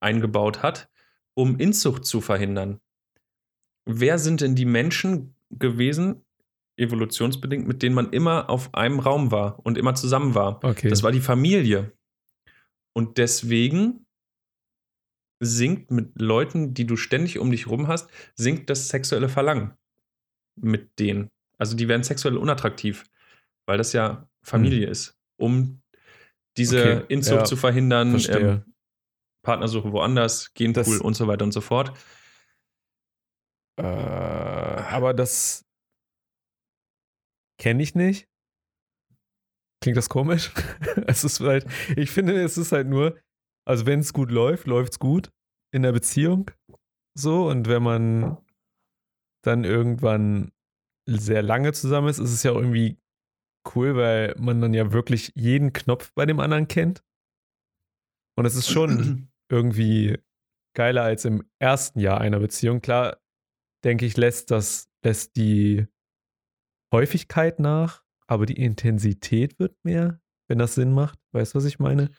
eingebaut 0.00 0.62
hat, 0.62 0.90
um 1.34 1.58
Inzucht 1.58 2.06
zu 2.06 2.22
verhindern. 2.22 2.80
Wer 3.84 4.18
sind 4.18 4.40
denn 4.40 4.54
die 4.54 4.64
Menschen 4.64 5.36
gewesen, 5.50 6.21
evolutionsbedingt, 6.76 7.66
mit 7.66 7.82
denen 7.82 7.94
man 7.94 8.10
immer 8.12 8.48
auf 8.50 8.74
einem 8.74 8.98
Raum 9.00 9.30
war 9.30 9.64
und 9.64 9.76
immer 9.78 9.94
zusammen 9.94 10.34
war. 10.34 10.62
Okay. 10.64 10.88
Das 10.88 11.02
war 11.02 11.12
die 11.12 11.20
Familie. 11.20 11.92
Und 12.94 13.18
deswegen 13.18 14.06
sinkt 15.42 15.90
mit 15.90 16.20
Leuten, 16.20 16.72
die 16.74 16.86
du 16.86 16.96
ständig 16.96 17.38
um 17.38 17.50
dich 17.50 17.66
rum 17.66 17.88
hast, 17.88 18.08
sinkt 18.36 18.70
das 18.70 18.88
sexuelle 18.88 19.28
Verlangen 19.28 19.76
mit 20.60 20.98
denen. 20.98 21.30
Also 21.58 21.76
die 21.76 21.88
werden 21.88 22.02
sexuell 22.04 22.36
unattraktiv, 22.36 23.04
weil 23.66 23.78
das 23.78 23.92
ja 23.92 24.28
Familie 24.44 24.86
Hm. 24.86 24.92
ist, 24.92 25.18
um 25.40 25.82
diese 26.56 26.78
Okay, 26.78 27.04
Inzucht 27.08 27.40
ja, 27.40 27.44
zu 27.44 27.56
verhindern, 27.56 28.20
ähm, 28.28 28.64
Partnersuche 29.44 29.92
woanders, 29.92 30.52
Genpool 30.54 30.84
Das- 30.84 31.00
und 31.00 31.14
so 31.14 31.26
weiter 31.26 31.44
und 31.44 31.52
so 31.52 31.60
fort. 31.60 31.96
Äh, 33.78 33.82
aber 33.84 35.14
das 35.14 35.64
kenne 37.58 37.82
ich 37.82 37.94
nicht. 37.94 38.28
Klingt 39.82 39.96
das 39.96 40.08
komisch? 40.08 40.52
es 41.06 41.24
ist 41.24 41.40
halt, 41.40 41.66
ich 41.96 42.10
finde, 42.10 42.40
es 42.42 42.56
ist 42.56 42.72
halt 42.72 42.86
nur, 42.86 43.18
also 43.66 43.86
wenn 43.86 44.00
es 44.00 44.12
gut 44.12 44.30
läuft, 44.30 44.66
läuft 44.66 44.92
es 44.92 44.98
gut 44.98 45.32
in 45.74 45.82
der 45.82 45.92
Beziehung. 45.92 46.50
So, 47.18 47.48
und 47.48 47.68
wenn 47.68 47.82
man 47.82 48.38
dann 49.44 49.64
irgendwann 49.64 50.52
sehr 51.08 51.42
lange 51.42 51.72
zusammen 51.72 52.08
ist, 52.08 52.18
ist 52.18 52.32
es 52.32 52.42
ja 52.42 52.52
auch 52.52 52.60
irgendwie 52.60 52.98
cool, 53.74 53.96
weil 53.96 54.34
man 54.38 54.60
dann 54.60 54.74
ja 54.74 54.92
wirklich 54.92 55.32
jeden 55.34 55.72
Knopf 55.72 56.12
bei 56.14 56.26
dem 56.26 56.40
anderen 56.40 56.68
kennt. 56.68 57.04
Und 58.36 58.46
es 58.46 58.54
ist 58.54 58.70
schon 58.70 59.28
irgendwie 59.50 60.18
geiler 60.74 61.02
als 61.02 61.24
im 61.24 61.44
ersten 61.58 62.00
Jahr 62.00 62.20
einer 62.20 62.40
Beziehung. 62.40 62.80
Klar, 62.80 63.20
denke 63.84 64.06
ich, 64.06 64.16
lässt 64.16 64.50
das, 64.50 64.88
lässt 65.04 65.36
die 65.36 65.86
Häufigkeit 66.92 67.58
nach, 67.58 68.02
aber 68.26 68.46
die 68.46 68.62
Intensität 68.62 69.58
wird 69.58 69.74
mehr, 69.84 70.20
wenn 70.48 70.58
das 70.58 70.74
Sinn 70.74 70.92
macht. 70.92 71.18
Weißt 71.32 71.54
du, 71.54 71.58
was 71.58 71.64
ich 71.64 71.78
meine? 71.78 72.10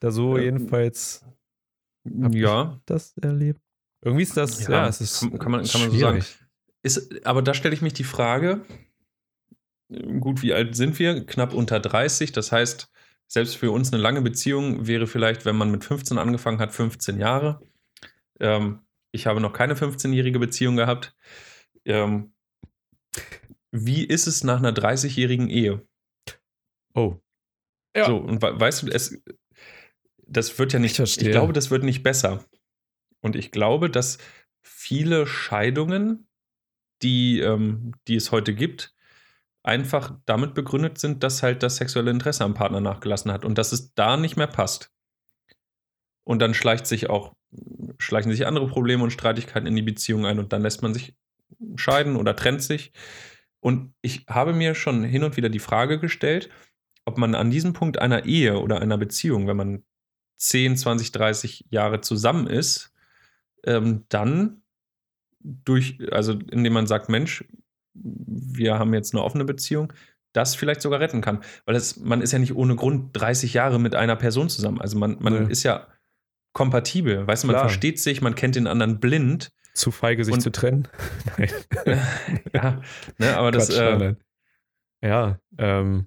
Da 0.00 0.10
so 0.10 0.36
Ähm, 0.36 0.44
jedenfalls 0.44 1.24
ja, 2.30 2.80
das 2.86 3.16
erlebt. 3.18 3.60
Irgendwie 4.02 4.22
ist 4.24 4.36
das, 4.36 4.62
ja, 4.64 4.70
Ja, 4.70 4.88
es 4.88 5.00
ist 5.00 5.20
kann- 5.20 5.38
kann 5.38 5.52
man- 5.52 5.64
kann 5.66 5.80
man 5.80 5.90
so 5.90 5.98
sagen. 5.98 6.22
ist, 6.82 7.26
aber 7.26 7.40
da 7.42 7.54
stelle 7.54 7.74
ich 7.74 7.80
mich 7.80 7.94
die 7.94 8.04
Frage, 8.04 8.64
gut, 10.20 10.42
wie 10.42 10.52
alt 10.52 10.76
sind 10.76 10.98
wir? 10.98 11.24
Knapp 11.24 11.54
unter 11.54 11.80
30. 11.80 12.32
Das 12.32 12.52
heißt, 12.52 12.90
selbst 13.26 13.56
für 13.56 13.70
uns 13.70 13.92
eine 13.92 14.02
lange 14.02 14.20
Beziehung 14.20 14.86
wäre 14.86 15.06
vielleicht, 15.06 15.46
wenn 15.46 15.56
man 15.56 15.70
mit 15.70 15.84
15 15.84 16.18
angefangen 16.18 16.58
hat, 16.58 16.72
15 16.72 17.18
Jahre. 17.18 17.62
Ähm, 18.40 18.80
ich 19.12 19.26
habe 19.26 19.40
noch 19.40 19.52
keine 19.54 19.74
15-jährige 19.76 20.38
Beziehung 20.38 20.76
gehabt. 20.76 21.16
Ähm, 21.86 22.33
wie 23.76 24.04
ist 24.04 24.26
es 24.28 24.44
nach 24.44 24.58
einer 24.58 24.72
30-jährigen 24.72 25.48
Ehe? 25.50 25.84
Oh. 26.94 27.16
Ja. 27.96 28.06
So, 28.06 28.16
und 28.18 28.40
we- 28.40 28.58
weißt 28.60 28.82
du, 28.82 28.86
es, 28.88 29.20
das 30.26 30.56
wird 30.58 30.72
ja 30.72 30.78
nicht, 30.78 30.92
Ich 30.92 30.96
verstehe. 30.96 31.28
ich 31.28 31.32
glaube, 31.32 31.52
das 31.52 31.70
wird 31.70 31.82
nicht 31.82 32.02
besser. 32.04 32.44
Und 33.20 33.34
ich 33.36 33.50
glaube, 33.50 33.90
dass 33.90 34.18
viele 34.62 35.26
Scheidungen, 35.26 36.28
die, 37.02 37.40
ähm, 37.40 37.92
die 38.06 38.14
es 38.16 38.30
heute 38.30 38.54
gibt, 38.54 38.94
einfach 39.64 40.18
damit 40.26 40.54
begründet 40.54 40.98
sind, 40.98 41.22
dass 41.24 41.42
halt 41.42 41.62
das 41.62 41.76
sexuelle 41.76 42.10
Interesse 42.10 42.44
am 42.44 42.54
Partner 42.54 42.80
nachgelassen 42.80 43.32
hat 43.32 43.44
und 43.44 43.58
dass 43.58 43.72
es 43.72 43.92
da 43.94 44.16
nicht 44.16 44.36
mehr 44.36 44.46
passt. 44.46 44.92
Und 46.24 46.38
dann 46.40 46.54
schleicht 46.54 46.86
sich 46.86 47.10
auch, 47.10 47.34
schleichen 47.98 48.30
sich 48.30 48.46
andere 48.46 48.68
Probleme 48.68 49.02
und 49.02 49.10
Streitigkeiten 49.10 49.66
in 49.66 49.74
die 49.76 49.82
Beziehung 49.82 50.26
ein 50.26 50.38
und 50.38 50.52
dann 50.52 50.62
lässt 50.62 50.82
man 50.82 50.94
sich 50.94 51.14
scheiden 51.76 52.16
oder 52.16 52.36
trennt 52.36 52.62
sich. 52.62 52.92
Und 53.64 53.94
ich 54.02 54.26
habe 54.28 54.52
mir 54.52 54.74
schon 54.74 55.04
hin 55.04 55.24
und 55.24 55.38
wieder 55.38 55.48
die 55.48 55.58
Frage 55.58 55.98
gestellt, 55.98 56.50
ob 57.06 57.16
man 57.16 57.34
an 57.34 57.50
diesem 57.50 57.72
Punkt 57.72 57.98
einer 57.98 58.26
Ehe 58.26 58.58
oder 58.58 58.82
einer 58.82 58.98
Beziehung, 58.98 59.46
wenn 59.46 59.56
man 59.56 59.82
10, 60.36 60.76
20, 60.76 61.12
30 61.12 61.64
Jahre 61.70 62.02
zusammen 62.02 62.46
ist, 62.46 62.92
ähm, 63.64 64.04
dann 64.10 64.60
durch, 65.40 65.98
also 66.12 66.32
indem 66.50 66.74
man 66.74 66.86
sagt, 66.86 67.08
Mensch, 67.08 67.42
wir 67.94 68.78
haben 68.78 68.92
jetzt 68.92 69.14
eine 69.14 69.24
offene 69.24 69.46
Beziehung, 69.46 69.94
das 70.34 70.54
vielleicht 70.54 70.82
sogar 70.82 71.00
retten 71.00 71.22
kann. 71.22 71.42
Weil 71.64 71.76
es, 71.76 71.96
man 71.96 72.20
ist 72.20 72.32
ja 72.32 72.38
nicht 72.38 72.54
ohne 72.54 72.76
Grund 72.76 73.10
30 73.14 73.54
Jahre 73.54 73.80
mit 73.80 73.94
einer 73.94 74.16
Person 74.16 74.50
zusammen. 74.50 74.78
Also 74.82 74.98
man, 74.98 75.16
man 75.20 75.44
Nee. 75.44 75.50
ist 75.50 75.62
ja 75.62 75.86
kompatibel, 76.52 77.26
weißt 77.26 77.44
du, 77.44 77.46
man 77.46 77.56
versteht 77.60 77.98
sich, 77.98 78.20
man 78.20 78.34
kennt 78.34 78.56
den 78.56 78.66
anderen 78.66 79.00
blind. 79.00 79.52
Zu 79.74 79.90
feige, 79.90 80.24
sich 80.24 80.34
Und- 80.34 80.40
zu 80.40 80.50
trennen. 80.50 80.88
Nein. 81.38 81.50
ja, 82.52 82.80
ne, 83.18 83.36
aber 83.36 83.50
das, 83.50 83.68
Quatsch, 83.68 83.78
äh, 83.78 83.98
nein. 83.98 84.16
Ja, 85.02 85.38
ähm, 85.58 86.06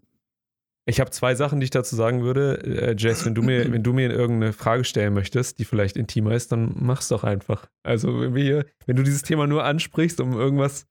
ich 0.86 1.01
habe 1.01 1.11
zwei 1.11 1.36
Sachen, 1.36 1.59
die 1.59 1.65
ich 1.65 1.70
dazu 1.70 1.95
sagen 1.97 2.24
würde. 2.24 2.61
Äh, 2.63 2.95
Jess, 2.97 3.26
wenn 3.26 3.36
du 3.36 3.41
mir, 3.43 3.70
wenn 3.74 3.84
du 3.84 3.91
mir 3.91 4.09
irgendeine 4.09 4.53
Frage 4.53 4.86
stellen 4.86 5.13
möchtest, 5.13 5.59
die 5.59 5.65
vielleicht 5.65 5.97
intimer 5.97 6.32
ist, 6.32 6.51
dann 6.53 6.74
mach's 6.80 7.09
doch 7.09 7.26
einfach. 7.26 7.70
Also 7.84 8.22
wenn 8.22 8.34
wir 8.36 8.43
hier, 8.43 8.65
wenn 8.86 8.95
du 8.95 9.03
dieses 9.03 9.22
Thema 9.22 9.47
nur 9.47 9.65
ansprichst, 9.65 10.22
um 10.22 10.32
irgendwas, 10.34 10.88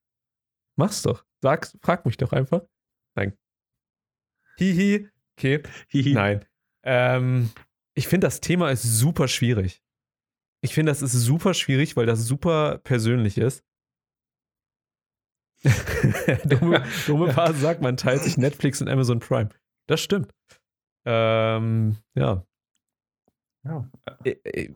mach's 0.77 1.01
doch. 1.03 1.25
Sag, 1.41 1.73
frag 1.81 2.05
mich 2.05 2.19
doch 2.19 2.33
einfach. 2.33 2.61
Nein. 3.15 3.33
Hihi. 4.59 5.09
Okay. 5.39 5.63
hihi. 5.89 6.13
Nein. 6.13 6.45
Ähm, 6.83 7.51
ich 7.95 8.07
finde, 8.09 8.27
das 8.27 8.41
Thema 8.41 8.71
ist 8.71 8.83
super 8.83 9.29
schwierig. 9.29 9.83
Ich 10.67 10.75
finde, 10.75 10.91
das 10.91 11.01
ist 11.01 11.13
super 11.13 11.55
schwierig, 11.55 11.97
weil 11.97 12.07
das 12.07 12.25
super 12.25 12.79
persönlich 12.83 13.39
ist. 13.39 13.63
dumme, 16.45 16.85
dumme 17.07 17.33
Phase 17.33 17.59
sagt, 17.59 17.83
man 17.83 17.97
teilt 17.97 18.23
sich 18.25 18.37
Netflix 18.37 18.81
und 18.83 18.89
Amazon 18.89 19.21
Prime. 19.21 19.49
Das 19.87 20.01
stimmt. 20.01 20.33
Ähm, 21.05 21.97
ja. 22.17 22.45
Ja. 23.65 23.89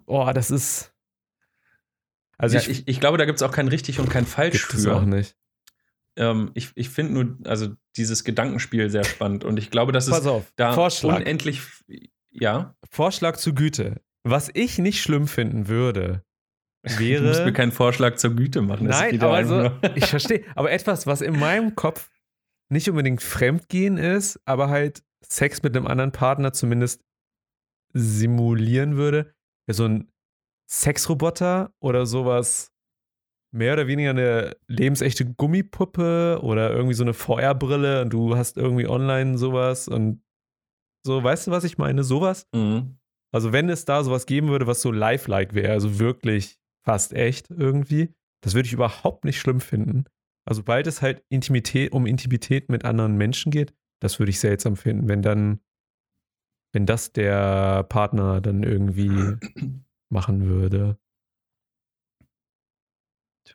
Oh, 0.07 0.31
das 0.33 0.53
ist. 0.53 0.95
Also 2.39 2.57
ja, 2.57 2.63
ich, 2.63 2.69
ich, 2.69 2.89
ich 2.89 3.01
glaube, 3.01 3.19
da 3.19 3.25
gibt 3.25 3.37
es 3.37 3.43
auch 3.43 3.53
kein 3.53 3.67
richtig 3.67 3.99
und 3.99 4.09
kein 4.09 4.27
falsch 4.27 4.63
gibt 4.69 4.75
es 4.75 4.85
für. 4.85 4.95
auch 4.95 5.05
nicht. 5.05 5.37
Ähm, 6.17 6.53
ich 6.55 6.71
ich 6.77 6.89
finde 6.89 7.13
nur, 7.15 7.39
also 7.49 7.75
dieses 7.97 8.23
Gedankenspiel 8.23 8.91
sehr 8.91 9.05
spannend 9.05 9.45
und 9.45 9.59
ich 9.59 9.71
glaube, 9.71 9.91
dass 9.91 10.09
Pass 10.09 10.21
es 10.21 10.27
auf. 10.29 10.53
da 10.55 10.73
Vorschlag. 10.73 11.17
unendlich, 11.17 11.63
ja, 12.31 12.77
Vorschlag 12.91 13.37
zu 13.37 13.55
Güte. 13.55 14.01
Was 14.23 14.51
ich 14.53 14.79
nicht 14.79 15.01
schlimm 15.01 15.27
finden 15.27 15.69
würde, 15.69 16.23
du 16.83 16.99
wäre. 16.99 17.25
musst 17.25 17.45
mir 17.45 17.53
keinen 17.53 17.73
Vorschlag 17.73 18.17
zur 18.17 18.35
Güte 18.35 18.63
machen. 18.63 18.87
Nein, 18.87 19.21
aber 19.21 19.35
also, 19.35 19.71
ich 19.95 20.07
verstehe. 20.07 20.45
Aber 20.55 20.71
etwas, 20.71 21.07
was 21.07 21.21
in 21.21 21.39
meinem 21.39 21.75
Kopf 21.75 22.11
nicht 22.71 22.89
unbedingt 22.89 23.23
Fremdgehen 23.23 23.97
ist, 23.97 24.41
aber 24.45 24.69
halt 24.69 25.03
Sex 25.23 25.63
mit 25.63 25.77
einem 25.77 25.87
anderen 25.87 26.13
Partner 26.13 26.53
zumindest 26.53 27.03
simulieren 27.93 28.97
würde, 28.97 29.35
wäre 29.67 29.77
so 29.77 29.85
ein 29.87 30.11
Sexroboter 30.71 31.73
oder 31.81 32.07
sowas 32.07 32.73
mehr 33.53 33.73
oder 33.73 33.89
weniger 33.89 34.11
eine 34.11 34.57
lebensechte 34.69 35.27
Gummipuppe 35.27 36.39
oder 36.43 36.71
irgendwie 36.71 36.95
so 36.95 37.03
eine 37.03 37.15
VR-Brille 37.15 38.03
und 38.03 38.11
du 38.13 38.37
hast 38.37 38.57
irgendwie 38.57 38.87
online 38.87 39.37
sowas 39.37 39.89
und 39.89 40.23
so, 41.05 41.23
weißt 41.23 41.49
du, 41.49 41.51
was 41.51 41.65
ich 41.65 41.79
meine? 41.79 42.05
Sowas? 42.05 42.47
Mhm. 42.55 43.00
Also 43.33 43.53
wenn 43.53 43.69
es 43.69 43.85
da 43.85 44.03
sowas 44.03 44.27
geben 44.27 44.49
würde, 44.49 44.67
was 44.67 44.83
so 44.83 44.91
lifelike 44.91 45.55
wäre, 45.55 45.73
also 45.73 45.99
wirklich 45.99 46.59
fast 46.85 47.13
echt 47.13 47.51
irgendwie, 47.51 48.15
das 48.43 48.55
würde 48.55 48.67
ich 48.67 48.73
überhaupt 48.73 49.25
nicht 49.25 49.39
schlimm 49.39 49.61
finden. 49.61 50.05
Also 50.49 50.61
sobald 50.61 50.87
es 50.87 51.03
halt 51.03 51.23
Intimität, 51.29 51.93
um 51.93 52.07
Intimität 52.07 52.69
mit 52.71 52.85
anderen 52.85 53.17
Menschen 53.17 53.53
geht, 53.53 53.75
das 54.03 54.19
würde 54.19 54.31
ich 54.31 54.41
seltsam 54.41 54.77
finden, 54.77 55.09
wenn 55.09 55.23
dann, 55.23 55.61
wenn 56.73 56.87
das 56.87 57.13
der 57.13 57.85
Partner 57.85 58.41
dann 58.41 58.63
irgendwie 58.63 59.37
machen 60.13 60.47
würde. 60.47 60.99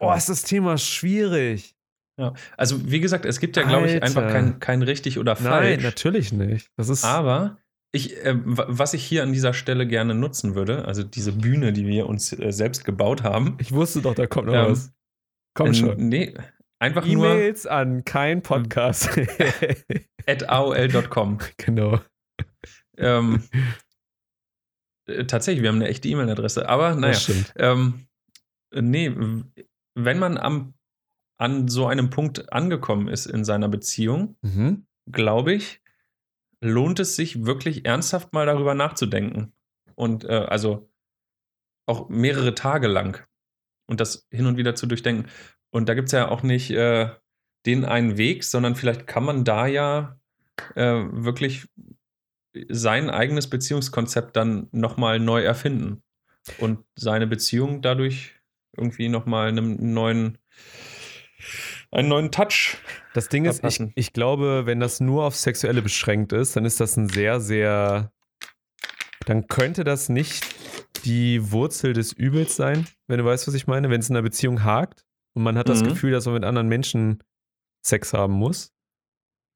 Oh, 0.00 0.12
ist 0.12 0.28
das 0.28 0.42
Thema 0.42 0.78
schwierig. 0.78 1.74
ja. 2.18 2.34
Also, 2.56 2.90
wie 2.90 3.00
gesagt, 3.00 3.24
es 3.24 3.40
gibt 3.40 3.56
ja, 3.56 3.62
glaube 3.62 3.88
ich, 3.88 4.02
einfach 4.02 4.30
kein, 4.30 4.58
kein 4.60 4.82
richtig 4.82 5.18
oder 5.18 5.34
Nein, 5.34 5.42
falsch. 5.42 5.82
natürlich 5.82 6.32
nicht. 6.32 6.70
Das 6.76 6.88
ist 6.88 7.04
Aber 7.04 7.58
ich, 7.96 8.16
äh, 8.24 8.34
wa- 8.44 8.66
was 8.68 8.94
ich 8.94 9.04
hier 9.04 9.22
an 9.22 9.32
dieser 9.32 9.52
Stelle 9.54 9.86
gerne 9.86 10.14
nutzen 10.14 10.54
würde, 10.54 10.84
also 10.84 11.02
diese 11.02 11.32
Bühne, 11.32 11.72
die 11.72 11.86
wir 11.86 12.06
uns 12.06 12.32
äh, 12.32 12.52
selbst 12.52 12.84
gebaut 12.84 13.22
haben. 13.22 13.56
ich 13.60 13.72
wusste 13.72 14.02
doch, 14.02 14.14
da 14.14 14.26
kommt 14.26 14.46
noch 14.46 14.54
Ähm, 14.54 14.70
was. 14.72 14.92
Komm 15.54 15.74
schon. 15.74 15.96
Nee, 16.08 16.34
einfach 16.78 17.04
nur 17.06 17.26
E-Mails 17.30 17.66
an 17.66 18.04
kein 18.04 18.42
Podcast. 18.42 19.08
at 20.26 20.48
aol.com. 20.48 21.38
genau. 21.56 22.00
ähm, 22.98 23.42
äh, 25.08 25.24
tatsächlich, 25.24 25.62
wir 25.62 25.68
haben 25.70 25.76
eine 25.76 25.88
echte 25.88 26.08
E-Mail-Adresse. 26.08 26.68
Aber 26.68 26.94
naja, 26.94 27.12
Das 27.14 27.22
stimmt. 27.22 27.52
ähm, 27.56 28.06
nee, 28.74 29.10
wenn 29.94 30.18
man 30.18 30.36
am, 30.38 30.74
an 31.38 31.68
so 31.68 31.86
einem 31.86 32.10
Punkt 32.10 32.52
angekommen 32.52 33.08
ist 33.08 33.26
in 33.26 33.44
seiner 33.44 33.68
Beziehung, 33.68 34.36
Mhm. 34.42 34.86
glaube 35.10 35.52
ich, 35.54 35.80
lohnt 36.60 37.00
es 37.00 37.16
sich 37.16 37.44
wirklich 37.44 37.84
ernsthaft 37.84 38.32
mal 38.32 38.46
darüber 38.46 38.74
nachzudenken. 38.74 39.52
Und 39.94 40.24
äh, 40.24 40.46
also 40.48 40.90
auch 41.86 42.08
mehrere 42.08 42.54
Tage 42.54 42.88
lang. 42.88 43.24
Und 43.86 44.00
das 44.00 44.26
hin 44.30 44.46
und 44.46 44.56
wieder 44.56 44.74
zu 44.74 44.86
durchdenken. 44.86 45.30
Und 45.70 45.88
da 45.88 45.94
gibt 45.94 46.08
es 46.08 46.12
ja 46.12 46.28
auch 46.28 46.42
nicht 46.42 46.70
äh, 46.70 47.10
den 47.66 47.84
einen 47.84 48.16
Weg, 48.16 48.44
sondern 48.44 48.74
vielleicht 48.74 49.06
kann 49.06 49.24
man 49.24 49.44
da 49.44 49.66
ja 49.66 50.18
äh, 50.74 51.04
wirklich 51.10 51.68
sein 52.68 53.10
eigenes 53.10 53.50
Beziehungskonzept 53.50 54.36
dann 54.36 54.68
nochmal 54.72 55.20
neu 55.20 55.42
erfinden 55.42 56.02
und 56.58 56.84
seine 56.94 57.26
Beziehung 57.26 57.82
dadurch 57.82 58.34
irgendwie 58.76 59.08
nochmal 59.08 59.48
einem 59.48 59.92
neuen, 59.92 60.38
einen 61.90 62.08
neuen 62.08 62.30
Touch. 62.30 62.76
Das 63.14 63.28
Ding 63.28 63.44
ist, 63.44 63.64
ich, 63.64 63.80
ich 63.94 64.12
glaube, 64.12 64.66
wenn 64.66 64.80
das 64.80 65.00
nur 65.00 65.24
auf 65.24 65.36
Sexuelle 65.36 65.82
beschränkt 65.82 66.32
ist, 66.32 66.56
dann 66.56 66.64
ist 66.64 66.80
das 66.80 66.96
ein 66.96 67.08
sehr, 67.08 67.40
sehr. 67.40 68.12
Dann 69.26 69.46
könnte 69.48 69.84
das 69.84 70.08
nicht 70.08 70.44
die 71.04 71.50
Wurzel 71.52 71.92
des 71.92 72.12
Übels 72.12 72.56
sein, 72.56 72.86
wenn 73.06 73.18
du 73.18 73.24
weißt, 73.24 73.46
was 73.48 73.54
ich 73.54 73.66
meine. 73.66 73.90
Wenn 73.90 74.00
es 74.00 74.08
in 74.10 74.16
einer 74.16 74.22
Beziehung 74.22 74.62
hakt 74.64 75.04
und 75.34 75.42
man 75.42 75.56
hat 75.58 75.68
das 75.68 75.82
Mhm. 75.82 75.88
Gefühl, 75.88 76.12
dass 76.12 76.26
man 76.26 76.34
mit 76.34 76.44
anderen 76.44 76.68
Menschen 76.68 77.22
Sex 77.84 78.12
haben 78.12 78.34
muss, 78.34 78.72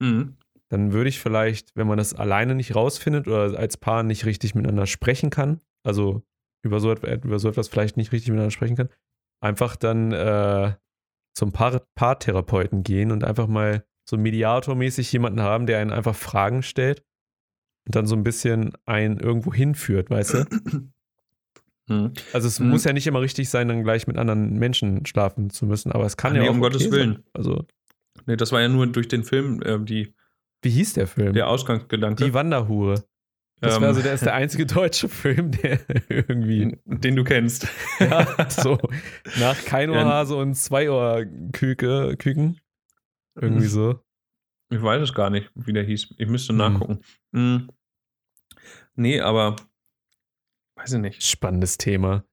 Mhm. 0.01 0.37
dann 0.69 0.93
würde 0.93 1.09
ich 1.09 1.21
vielleicht, 1.21 1.75
wenn 1.77 1.87
man 1.87 1.99
das 1.99 2.15
alleine 2.15 2.55
nicht 2.55 2.75
rausfindet 2.75 3.27
oder 3.27 3.59
als 3.59 3.77
Paar 3.77 4.03
nicht 4.03 4.25
richtig 4.25 4.55
miteinander 4.55 4.87
sprechen 4.87 5.31
kann, 5.31 5.61
also 5.85 6.23
über 6.63 6.79
so, 6.81 6.91
etwa- 6.93 7.13
über 7.13 7.39
so 7.39 7.49
etwas 7.49 7.69
vielleicht 7.69 7.97
nicht 7.97 8.13
richtig 8.13 8.29
miteinander 8.31 8.51
sprechen 8.53 8.77
kann, 8.77 8.89
einfach 9.43 9.77
dann 9.77 10.13
äh, 10.13 10.75
zum 11.35 11.53
Paar 11.53 11.83
Paartherapeuten 11.95 12.83
gehen 12.83 13.11
und 13.13 13.25
einfach 13.25 13.47
mal 13.47 13.85
so 14.09 14.17
mediatormäßig 14.17 15.13
jemanden 15.13 15.41
haben, 15.41 15.67
der 15.67 15.79
einen 15.79 15.91
einfach 15.93 16.15
Fragen 16.17 16.63
stellt 16.63 17.05
und 17.87 17.95
dann 17.95 18.07
so 18.07 18.17
ein 18.17 18.25
bisschen 18.25 18.73
einen 18.87 19.19
irgendwo 19.19 19.53
hinführt, 19.55 20.11
weißt 20.11 20.35
du? 20.35 20.45
Mhm. 21.89 22.13
Also 22.33 22.47
es 22.47 22.61
Mhm. 22.61 22.69
muss 22.71 22.85
ja 22.85 22.93
nicht 22.93 23.09
immer 23.09 23.21
richtig 23.21 23.49
sein, 23.49 23.67
dann 23.67 23.83
gleich 23.83 24.07
mit 24.07 24.17
anderen 24.17 24.59
Menschen 24.61 25.05
schlafen 25.07 25.51
zu 25.51 25.67
müssen, 25.67 25.91
aber 25.91 26.05
es 26.07 26.17
kann 26.17 26.33
Ach 26.33 26.37
ja 26.37 26.43
nee, 26.43 26.49
auch 26.49 26.53
um 26.53 26.61
okay 26.63 26.71
Gottes 26.71 26.83
sein. 26.85 26.93
Willen. 26.93 27.25
Also, 27.33 27.67
Nee, 28.27 28.37
das 28.37 28.53
war 28.53 28.61
ja 28.61 28.69
nur 28.69 28.87
durch 28.87 29.09
den 29.09 29.25
Film 29.25 29.61
äh, 29.63 29.77
die, 29.81 30.15
wie 30.63 30.71
hieß 30.71 30.93
der 30.93 31.09
Film? 31.09 31.33
der 31.33 31.49
Ausgangsgedanke. 31.49 32.25
Die 32.25 32.33
Wanderhure. 32.35 33.03
Das 33.61 33.77
Ähm, 33.77 33.83
war 33.83 33.95
so, 33.95 34.01
der 34.03 34.15
ist 34.15 34.25
der 34.25 34.35
einzige 34.35 34.65
deutsche 34.67 35.09
Film, 35.09 35.51
der 35.51 35.81
irgendwie, 36.09 36.79
den, 36.87 37.17
du 37.17 37.25
kennst. 37.25 37.69
ja, 38.01 38.49
so 38.51 38.79
nach 39.39 39.63
Keinohrhase 39.65 40.35
und 40.37 40.55
Zweiohrküke, 40.55 42.17
Küken. 42.19 42.59
Irgendwie 43.41 43.67
so. 43.67 44.01
Ich 44.71 44.81
weiß 44.81 45.03
es 45.03 45.15
gar 45.15 45.31
nicht, 45.31 45.51
wie 45.55 45.73
der 45.73 45.85
hieß. 45.85 46.15
Ich 46.17 46.29
müsste 46.29 46.51
Hm. 46.53 46.57
nachgucken. 46.59 47.01
Mhm. 47.33 47.69
Nee, 48.95 49.21
aber 49.21 49.57
weiß 50.77 50.95
ich 50.95 51.01
nicht. 51.01 51.23
Spannendes 51.25 51.77
Thema. 51.79 52.25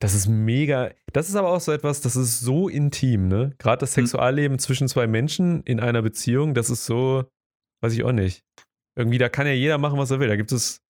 Das 0.00 0.14
ist 0.14 0.26
mega. 0.28 0.90
Das 1.12 1.28
ist 1.28 1.36
aber 1.36 1.48
auch 1.48 1.60
so 1.60 1.72
etwas, 1.72 2.00
das 2.02 2.14
ist 2.16 2.40
so 2.40 2.68
intim, 2.68 3.28
ne? 3.28 3.54
Gerade 3.58 3.80
das 3.80 3.96
Hm. 3.96 4.04
Sexualleben 4.06 4.58
zwischen 4.58 4.86
zwei 4.88 5.06
Menschen 5.06 5.62
in 5.64 5.80
einer 5.80 6.02
Beziehung, 6.02 6.54
das 6.54 6.70
ist 6.70 6.84
so, 6.86 7.24
weiß 7.80 7.92
ich 7.94 8.04
auch 8.04 8.12
nicht. 8.12 8.44
Irgendwie, 8.96 9.18
da 9.18 9.28
kann 9.28 9.46
ja 9.46 9.52
jeder 9.52 9.78
machen, 9.78 9.98
was 9.98 10.10
er 10.10 10.20
will. 10.20 10.28
Da 10.28 10.36
gibt 10.36 10.52
es 10.52 10.82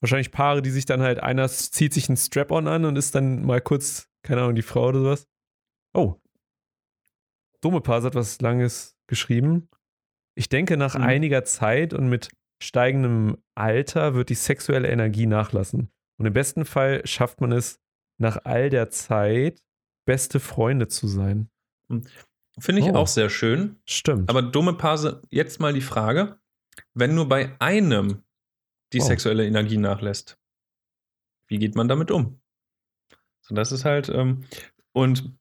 wahrscheinlich 0.00 0.30
Paare, 0.30 0.62
die 0.62 0.70
sich 0.70 0.84
dann 0.84 1.00
halt, 1.02 1.20
einer 1.22 1.48
zieht 1.48 1.94
sich 1.94 2.08
ein 2.08 2.16
Strap-on 2.16 2.68
an 2.68 2.84
und 2.84 2.96
ist 2.96 3.14
dann 3.14 3.44
mal 3.44 3.60
kurz, 3.60 4.08
keine 4.22 4.42
Ahnung, 4.42 4.54
die 4.54 4.62
Frau 4.62 4.88
oder 4.88 5.00
sowas. 5.00 5.26
Oh. 5.94 6.16
Dumme 7.60 7.80
Paar 7.80 8.02
hat 8.02 8.14
was 8.14 8.40
Langes 8.40 8.96
geschrieben. 9.06 9.68
Ich 10.34 10.48
denke, 10.48 10.76
nach 10.76 10.94
Mhm. 10.96 11.04
einiger 11.04 11.44
Zeit 11.44 11.94
und 11.94 12.08
mit 12.08 12.28
steigendem 12.62 13.38
Alter 13.54 14.14
wird 14.14 14.28
die 14.28 14.34
sexuelle 14.34 14.88
Energie 14.88 15.26
nachlassen. 15.26 15.90
Und 16.18 16.26
im 16.26 16.32
besten 16.32 16.64
Fall 16.64 17.06
schafft 17.06 17.40
man 17.40 17.52
es, 17.52 17.78
nach 18.18 18.38
all 18.44 18.70
der 18.70 18.90
Zeit 18.90 19.62
beste 20.06 20.40
Freunde 20.40 20.88
zu 20.88 21.06
sein. 21.06 21.48
Finde 22.58 22.80
ich 22.80 22.86
Oh. 22.88 22.94
auch 22.94 23.06
sehr 23.06 23.28
schön. 23.28 23.76
Stimmt. 23.86 24.30
Aber 24.30 24.40
dumme 24.42 24.72
Pause, 24.74 25.20
jetzt 25.30 25.60
mal 25.60 25.72
die 25.74 25.82
Frage, 25.82 26.38
wenn 26.94 27.14
nur 27.14 27.28
bei 27.28 27.56
einem 27.60 28.22
die 28.92 29.00
Oh. 29.00 29.04
sexuelle 29.04 29.46
Energie 29.46 29.78
nachlässt, 29.78 30.38
wie 31.48 31.58
geht 31.58 31.74
man 31.74 31.88
damit 31.88 32.10
um? 32.10 32.40
So, 33.42 33.54
das 33.54 33.72
ist 33.72 33.84
halt, 33.84 34.08
ähm, 34.08 34.44
und 34.92 35.32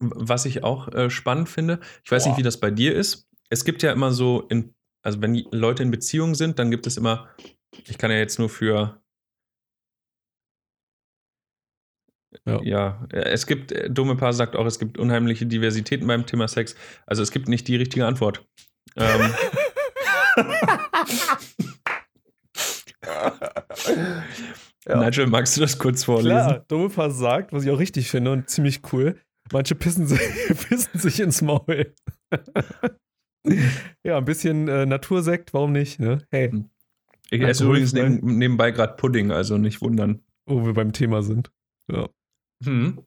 was 0.00 0.46
ich 0.46 0.64
auch 0.64 0.88
äh, 0.88 1.10
spannend 1.10 1.48
finde, 1.48 1.80
ich 2.04 2.10
weiß 2.10 2.24
Boah. 2.24 2.30
nicht, 2.30 2.38
wie 2.38 2.42
das 2.42 2.58
bei 2.58 2.70
dir 2.70 2.94
ist. 2.94 3.28
Es 3.50 3.64
gibt 3.64 3.82
ja 3.82 3.92
immer 3.92 4.12
so, 4.12 4.42
in, 4.48 4.74
also 5.02 5.20
wenn 5.22 5.34
Leute 5.52 5.82
in 5.82 5.90
Beziehung 5.90 6.34
sind, 6.34 6.58
dann 6.58 6.70
gibt 6.70 6.86
es 6.86 6.96
immer, 6.96 7.28
ich 7.86 7.98
kann 7.98 8.10
ja 8.10 8.16
jetzt 8.18 8.38
nur 8.38 8.48
für 8.48 9.02
Ja. 12.46 12.62
Ja, 12.62 13.06
es 13.10 13.46
gibt, 13.46 13.72
äh, 13.72 13.90
dumme 13.90 14.16
Paar 14.16 14.32
sagt 14.32 14.56
auch, 14.56 14.66
es 14.66 14.78
gibt 14.78 14.98
unheimliche 14.98 15.46
Diversitäten 15.46 16.06
beim 16.06 16.26
Thema 16.26 16.48
Sex. 16.48 16.74
Also 17.06 17.22
es 17.22 17.30
gibt 17.30 17.46
nicht 17.48 17.68
die 17.68 17.76
richtige 17.76 18.06
Antwort. 18.06 18.46
Ähm, 18.96 19.32
Ja. 24.86 25.04
Nigel, 25.04 25.26
magst 25.28 25.56
du 25.56 25.60
das 25.60 25.78
kurz 25.78 26.04
vorlesen? 26.04 26.30
Klar, 26.30 26.64
dumme 26.68 26.88
Paar 26.88 27.10
sagt, 27.10 27.52
was 27.52 27.64
ich 27.64 27.70
auch 27.70 27.78
richtig 27.78 28.10
finde 28.10 28.32
und 28.32 28.48
ziemlich 28.50 28.80
cool. 28.92 29.16
Manche 29.52 29.74
pissen 29.74 30.06
sich, 30.06 30.20
pissen 30.68 30.98
sich 30.98 31.20
ins 31.20 31.40
Maul. 31.42 31.94
ja, 34.04 34.18
ein 34.18 34.24
bisschen 34.24 34.68
äh, 34.68 34.86
Natursekt, 34.86 35.54
warum 35.54 35.72
nicht? 35.72 36.00
Ne? 36.00 36.26
Hey, 36.30 36.50
Ich 37.30 37.40
esse 37.42 37.62
Alkohol 37.64 37.76
übrigens 37.78 37.92
neben, 37.92 38.38
nebenbei 38.38 38.70
gerade 38.72 38.94
Pudding, 38.96 39.30
also 39.30 39.56
nicht 39.58 39.80
wundern. 39.82 40.20
wo 40.46 40.64
wir 40.66 40.72
beim 40.74 40.92
Thema 40.92 41.22
sind. 41.22 41.52
Ja, 41.90 42.08
Hm. 42.64 43.04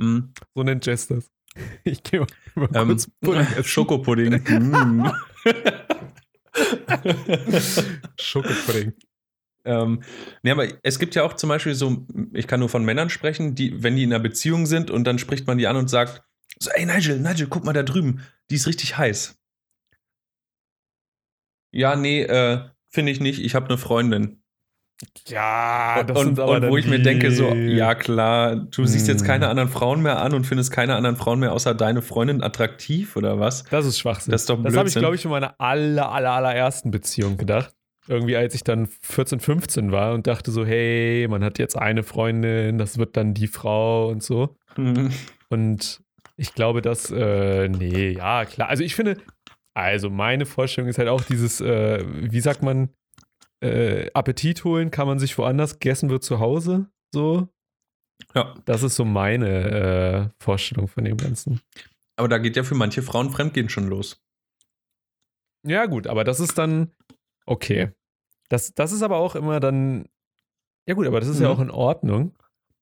Hm. 0.00 0.32
so 0.54 0.62
nennt 0.62 0.84
Jess 0.86 1.06
das. 1.08 1.30
Ich 1.84 2.02
gehe 2.02 2.20
mal, 2.20 2.26
mal 2.56 2.68
Ähm, 2.74 2.88
kurz 2.88 3.08
Pudding. 3.20 3.46
Schokopudding. 3.62 4.42
Schokopudding. 8.20 8.92
Ähm, 9.64 10.02
nee, 10.42 10.50
aber 10.50 10.68
es 10.82 10.98
gibt 10.98 11.14
ja 11.14 11.22
auch 11.22 11.34
zum 11.34 11.48
Beispiel 11.48 11.74
so, 11.74 12.06
ich 12.32 12.46
kann 12.46 12.60
nur 12.60 12.68
von 12.68 12.84
Männern 12.84 13.10
sprechen, 13.10 13.54
die, 13.54 13.82
wenn 13.82 13.96
die 13.96 14.04
in 14.04 14.12
einer 14.12 14.22
Beziehung 14.22 14.66
sind 14.66 14.90
und 14.90 15.04
dann 15.04 15.18
spricht 15.18 15.46
man 15.46 15.58
die 15.58 15.66
an 15.66 15.76
und 15.76 15.88
sagt, 15.88 16.22
so, 16.58 16.70
ey 16.70 16.84
Nigel, 16.84 17.18
Nigel, 17.18 17.46
guck 17.48 17.64
mal 17.64 17.72
da 17.72 17.82
drüben, 17.82 18.22
die 18.50 18.56
ist 18.56 18.66
richtig 18.66 18.98
heiß. 18.98 19.40
Ja, 21.72 21.96
nee, 21.96 22.22
äh, 22.22 22.68
finde 22.90 23.10
ich 23.10 23.20
nicht, 23.20 23.40
ich 23.40 23.54
habe 23.54 23.66
eine 23.66 23.78
Freundin. 23.78 24.43
Ja, 25.26 26.00
und 26.00 26.10
das 26.10 26.18
und, 26.18 26.38
und 26.38 26.68
wo 26.70 26.76
ich 26.76 26.86
mir 26.86 27.00
denke, 27.00 27.30
so, 27.32 27.52
ja 27.52 27.94
klar, 27.94 28.56
du 28.56 28.86
siehst 28.86 29.08
jetzt 29.08 29.22
Hm. 29.22 29.26
keine 29.26 29.48
anderen 29.48 29.68
Frauen 29.68 30.02
mehr 30.02 30.20
an 30.20 30.34
und 30.34 30.46
findest 30.46 30.70
keine 30.70 30.94
anderen 30.94 31.16
Frauen 31.16 31.40
mehr 31.40 31.52
außer 31.52 31.74
deine 31.74 32.02
Freundin 32.02 32.42
attraktiv 32.42 33.16
oder 33.16 33.40
was? 33.40 33.64
Das 33.64 33.86
ist 33.86 33.98
Schwachsinn. 33.98 34.32
Das 34.32 34.42
ist 34.42 34.50
doch 34.50 34.62
Das 34.62 34.76
habe 34.76 34.88
ich, 34.88 34.94
glaube 34.94 35.16
ich, 35.16 35.24
in 35.24 35.30
meiner 35.30 35.54
aller, 35.58 36.12
aller, 36.12 36.30
allerersten 36.32 36.90
Beziehung 36.90 37.36
gedacht. 37.36 37.74
Irgendwie, 38.06 38.36
als 38.36 38.54
ich 38.54 38.62
dann 38.62 38.86
14, 39.00 39.40
15 39.40 39.90
war 39.90 40.12
und 40.12 40.26
dachte 40.26 40.50
so, 40.50 40.64
hey, 40.66 41.26
man 41.28 41.42
hat 41.42 41.58
jetzt 41.58 41.76
eine 41.76 42.02
Freundin, 42.02 42.76
das 42.76 42.98
wird 42.98 43.16
dann 43.16 43.32
die 43.32 43.46
Frau 43.46 44.08
und 44.08 44.22
so. 44.22 44.56
Hm. 44.74 45.10
Und 45.50 46.00
ich 46.36 46.54
glaube, 46.54 46.82
dass, 46.82 47.12
äh, 47.12 47.68
nee, 47.68 48.10
ja, 48.10 48.44
klar. 48.44 48.68
Also 48.68 48.82
ich 48.82 48.96
finde, 48.96 49.18
also 49.72 50.10
meine 50.10 50.46
Vorstellung 50.46 50.90
ist 50.90 50.98
halt 50.98 51.08
auch 51.08 51.22
dieses, 51.22 51.60
äh, 51.60 52.02
wie 52.04 52.40
sagt 52.40 52.62
man, 52.62 52.88
äh, 53.64 54.10
Appetit 54.14 54.64
holen 54.64 54.90
kann 54.90 55.06
man 55.06 55.18
sich 55.18 55.36
woanders, 55.38 55.78
gegessen 55.78 56.10
wird 56.10 56.22
zu 56.22 56.38
Hause, 56.40 56.86
so. 57.12 57.48
Ja, 58.34 58.54
Das 58.64 58.82
ist 58.82 58.94
so 58.96 59.04
meine 59.04 60.30
äh, 60.38 60.42
Vorstellung 60.42 60.86
von 60.88 61.04
dem 61.04 61.16
Ganzen. 61.16 61.60
aber 62.16 62.28
da 62.28 62.38
geht 62.38 62.56
ja 62.56 62.62
für 62.62 62.74
manche 62.76 63.02
Frauen 63.02 63.30
Fremdgehen 63.30 63.68
schon 63.68 63.88
los. 63.88 64.20
Ja, 65.66 65.86
gut, 65.86 66.06
aber 66.06 66.24
das 66.24 66.40
ist 66.40 66.58
dann 66.58 66.92
okay. 67.46 67.90
Das, 68.50 68.74
das 68.74 68.92
ist 68.92 69.02
aber 69.02 69.16
auch 69.16 69.34
immer 69.34 69.60
dann. 69.60 70.06
Ja, 70.86 70.94
gut, 70.94 71.06
aber 71.06 71.20
das 71.20 71.28
ist 71.28 71.40
ja 71.40 71.48
Mhm. 71.48 71.54
auch 71.54 71.60
in 71.60 71.70
Ordnung, 71.70 72.34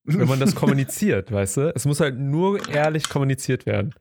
wenn 0.05 0.27
man 0.27 0.41
das 0.41 0.55
kommuniziert, 0.57 1.31
weißt 1.31 1.57
du? 1.59 1.73
Es 1.75 1.85
muss 1.85 2.01
halt 2.01 2.19
nur 2.19 2.69
ehrlich 2.69 3.09
kommuniziert 3.09 3.65
werden. 3.67 3.95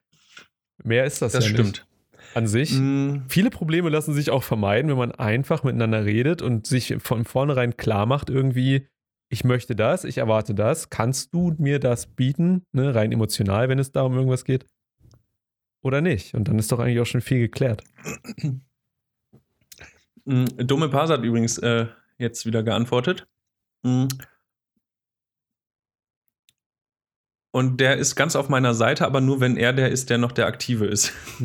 Mehr 0.84 1.06
ist 1.06 1.22
das, 1.22 1.34
Das 1.34 1.44
ja 1.46 1.50
stimmt. 1.52 1.68
nicht 1.68 1.88
an 2.34 2.48
sich. 2.48 2.74
Mm, 2.74 3.24
Viele 3.28 3.50
Probleme 3.50 3.90
lassen 3.90 4.14
sich 4.14 4.30
auch 4.30 4.44
vermeiden, 4.44 4.90
wenn 4.90 4.98
man 4.98 5.12
einfach 5.12 5.64
miteinander 5.64 6.06
redet 6.06 6.42
und 6.42 6.68
sich 6.68 6.96
von 7.00 7.26
vornherein 7.26 7.78
klar 7.78 8.06
macht, 8.06 8.30
irgendwie, 8.30 8.88
ich 9.30 9.44
möchte 9.44 9.76
das, 9.76 10.04
ich 10.04 10.18
erwarte 10.18 10.54
das, 10.54 10.90
kannst 10.90 11.34
du 11.34 11.56
mir 11.58 11.80
das 11.80 12.08
bieten, 12.08 12.66
ne, 12.72 12.94
rein 12.94 13.12
emotional, 13.12 13.70
wenn 13.70 13.80
es 13.80 13.92
da 13.92 14.04
um 14.04 14.14
irgendwas 14.14 14.46
geht? 14.46 14.66
Oder 15.84 16.02
nicht? 16.02 16.36
Und 16.36 16.48
dann 16.48 16.60
ist 16.60 16.72
doch 16.72 16.80
eigentlich 16.80 17.00
auch 17.00 17.06
schon 17.06 17.22
viel 17.22 17.40
geklärt. 17.40 17.84
Mm, 20.26 20.46
Dumme 20.58 20.90
Pars 20.90 21.10
hat 21.10 21.24
übrigens 21.24 21.58
äh, 21.58 21.88
jetzt 22.20 22.46
wieder 22.46 22.62
geantwortet. 22.62 23.28
Mm. 23.84 24.06
Und 27.54 27.82
der 27.82 27.97
ist 27.97 28.16
ganz 28.16 28.36
auf 28.38 28.47
meiner 28.47 28.74
Seite, 28.74 29.06
aber 29.06 29.20
nur 29.20 29.41
wenn 29.41 29.58
er 29.58 29.74
der 29.74 29.89
ist, 29.89 30.10
der 30.10 30.18
noch 30.18 30.32
der 30.32 30.47
Aktive 30.47 30.86
ist. 30.86 31.12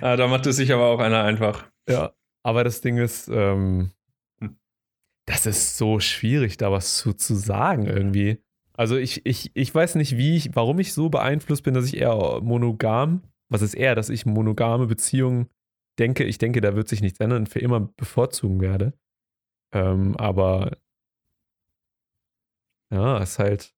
ah, 0.00 0.16
da 0.16 0.26
macht 0.26 0.46
es 0.46 0.56
sich 0.56 0.72
aber 0.72 0.86
auch 0.86 1.00
einer 1.00 1.22
einfach. 1.22 1.66
Ja, 1.86 2.12
aber 2.42 2.64
das 2.64 2.80
Ding 2.80 2.96
ist, 2.96 3.28
ähm, 3.28 3.90
Hm. 4.40 4.56
das 5.26 5.46
ist 5.46 5.76
so 5.76 6.00
schwierig, 6.00 6.56
da 6.56 6.72
was 6.72 6.96
zu, 6.96 7.12
zu 7.12 7.34
sagen 7.34 7.86
irgendwie. 7.86 8.42
Also 8.74 8.96
ich, 8.96 9.26
ich, 9.26 9.50
ich 9.54 9.74
weiß 9.74 9.96
nicht, 9.96 10.16
wie 10.16 10.36
ich, 10.36 10.54
warum 10.54 10.78
ich 10.78 10.92
so 10.92 11.08
beeinflusst 11.08 11.64
bin, 11.64 11.74
dass 11.74 11.86
ich 11.86 11.96
eher 11.96 12.40
monogam, 12.40 13.22
was 13.48 13.62
ist 13.62 13.74
eher, 13.74 13.94
dass 13.94 14.08
ich 14.08 14.24
monogame 14.24 14.86
Beziehungen 14.86 15.48
denke, 15.98 16.24
ich 16.24 16.38
denke, 16.38 16.60
da 16.60 16.76
wird 16.76 16.88
sich 16.88 17.00
nichts 17.00 17.18
ändern 17.18 17.40
und 17.40 17.48
für 17.48 17.58
immer 17.58 17.80
bevorzugen 17.80 18.60
werde. 18.60 18.92
Ähm, 19.74 20.16
aber 20.16 20.78
ja, 22.90 23.18
ist 23.18 23.38
halt, 23.38 23.74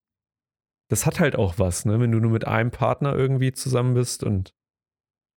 das 0.88 1.06
hat 1.06 1.20
halt 1.20 1.36
auch 1.36 1.58
was, 1.58 1.84
ne? 1.84 2.00
Wenn 2.00 2.12
du 2.12 2.18
nur 2.20 2.30
mit 2.30 2.46
einem 2.46 2.70
Partner 2.70 3.14
irgendwie 3.14 3.52
zusammen 3.52 3.94
bist 3.94 4.22
und 4.24 4.48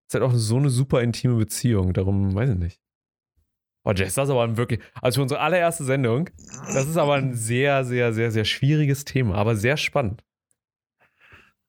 es 0.08 0.16
ist 0.16 0.22
halt 0.22 0.24
auch 0.24 0.36
so 0.36 0.58
eine 0.58 0.70
super 0.70 1.02
intime 1.02 1.36
Beziehung. 1.36 1.94
Darum 1.94 2.34
weiß 2.36 2.52
ich 2.52 2.58
nicht. 2.58 2.82
Oh, 3.86 3.92
Jess, 3.92 4.14
das 4.16 4.26
ist 4.30 4.32
aber 4.32 4.44
ein 4.44 4.56
wirklich, 4.58 4.80
also 5.02 5.18
für 5.18 5.24
unsere 5.24 5.42
allererste 5.42 5.84
Sendung, 5.84 6.30
das 6.74 6.88
ist 6.88 6.96
aber 6.98 7.16
ein 7.16 7.34
sehr, 7.34 7.84
sehr, 7.84 8.14
sehr, 8.14 8.32
sehr 8.32 8.46
schwieriges 8.46 9.04
Thema, 9.04 9.36
aber 9.36 9.56
sehr 9.58 9.76
spannend. 9.76 10.24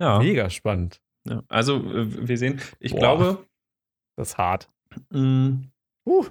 Ja. 0.01 0.19
Mega 0.21 0.49
spannend. 0.51 1.01
ja. 1.27 1.43
Also, 1.49 1.77
äh, 1.79 2.29
wir 2.29 2.39
sehen, 2.39 2.61
ich 2.79 2.93
Boah. 2.93 2.99
glaube, 2.99 3.47
Das 4.17 4.31
ist 4.31 4.39
hart. 4.39 4.71
mh, 5.11 5.59
Uh, 6.07 6.25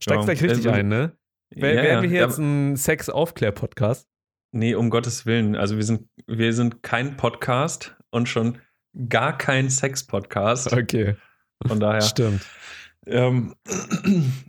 steigst 0.00 0.06
ja, 0.08 0.16
gleich 0.24 0.42
richtig 0.42 0.66
also, 0.66 0.70
ein, 0.70 0.88
ne? 0.88 1.16
Wer, 1.56 1.74
ja, 1.74 1.82
werden 1.82 2.02
wir 2.02 2.10
hier 2.10 2.20
ja, 2.20 2.26
jetzt 2.26 2.38
ein 2.38 2.76
Sex-Aufklär-Podcast? 2.76 4.08
Nee, 4.52 4.74
um 4.74 4.90
Gottes 4.90 5.26
Willen. 5.26 5.56
Also, 5.56 5.76
wir 5.76 5.84
sind, 5.84 6.08
wir 6.26 6.52
sind 6.52 6.82
kein 6.82 7.16
Podcast 7.16 7.96
und 8.10 8.28
schon 8.28 8.58
gar 9.08 9.36
kein 9.36 9.70
Sex-Podcast. 9.70 10.72
Okay, 10.72 11.16
Von 11.66 11.80
daher. 11.80 12.02
stimmt. 12.02 12.42
Ähm, 13.06 13.54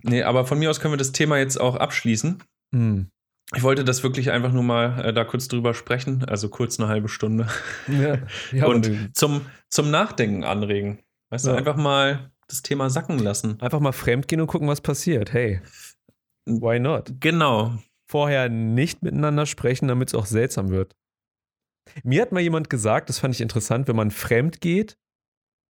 nee, 0.02 0.22
aber 0.22 0.46
von 0.46 0.58
mir 0.58 0.70
aus 0.70 0.80
können 0.80 0.94
wir 0.94 0.98
das 0.98 1.12
Thema 1.12 1.38
jetzt 1.38 1.60
auch 1.60 1.76
abschließen. 1.76 2.42
Hm. 2.74 3.10
Ich 3.54 3.62
wollte 3.62 3.84
das 3.84 4.02
wirklich 4.02 4.30
einfach 4.32 4.52
nur 4.52 4.62
mal 4.64 5.04
äh, 5.04 5.12
da 5.12 5.24
kurz 5.24 5.46
drüber 5.46 5.74
sprechen, 5.74 6.24
also 6.24 6.48
kurz 6.48 6.80
eine 6.80 6.88
halbe 6.88 7.08
Stunde. 7.08 7.46
Ja, 7.86 8.18
ja 8.52 8.66
und 8.66 9.16
zum, 9.16 9.42
zum 9.68 9.90
Nachdenken 9.90 10.42
anregen. 10.42 10.98
Weißt 11.30 11.46
du, 11.46 11.50
Ja. 11.50 11.56
einfach 11.56 11.76
mal 11.76 12.30
das 12.48 12.62
Thema 12.62 12.90
sacken 12.90 13.18
lassen. 13.18 13.60
einfach 13.60 13.80
mal 13.80 13.92
fremdgehen 13.92 14.40
und 14.40 14.46
gucken, 14.46 14.68
was 14.68 14.80
passiert. 14.80 15.32
Hey, 15.32 15.60
why 16.46 16.78
not? 16.78 17.20
Genau. 17.20 17.78
Vorher 18.08 18.48
nicht 18.48 19.02
miteinander 19.02 19.46
sprechen, 19.46 19.88
damit 19.88 20.08
es 20.08 20.14
auch 20.14 20.26
seltsam 20.26 20.70
wird. 20.70 20.96
Mir 22.02 22.22
hat 22.22 22.32
mal 22.32 22.40
jemand 22.40 22.70
gesagt, 22.70 23.08
das 23.08 23.18
fand 23.18 23.34
ich 23.34 23.40
interessant, 23.40 23.88
wenn 23.88 23.96
man 23.96 24.10
fremd 24.10 24.60
geht, 24.60 24.96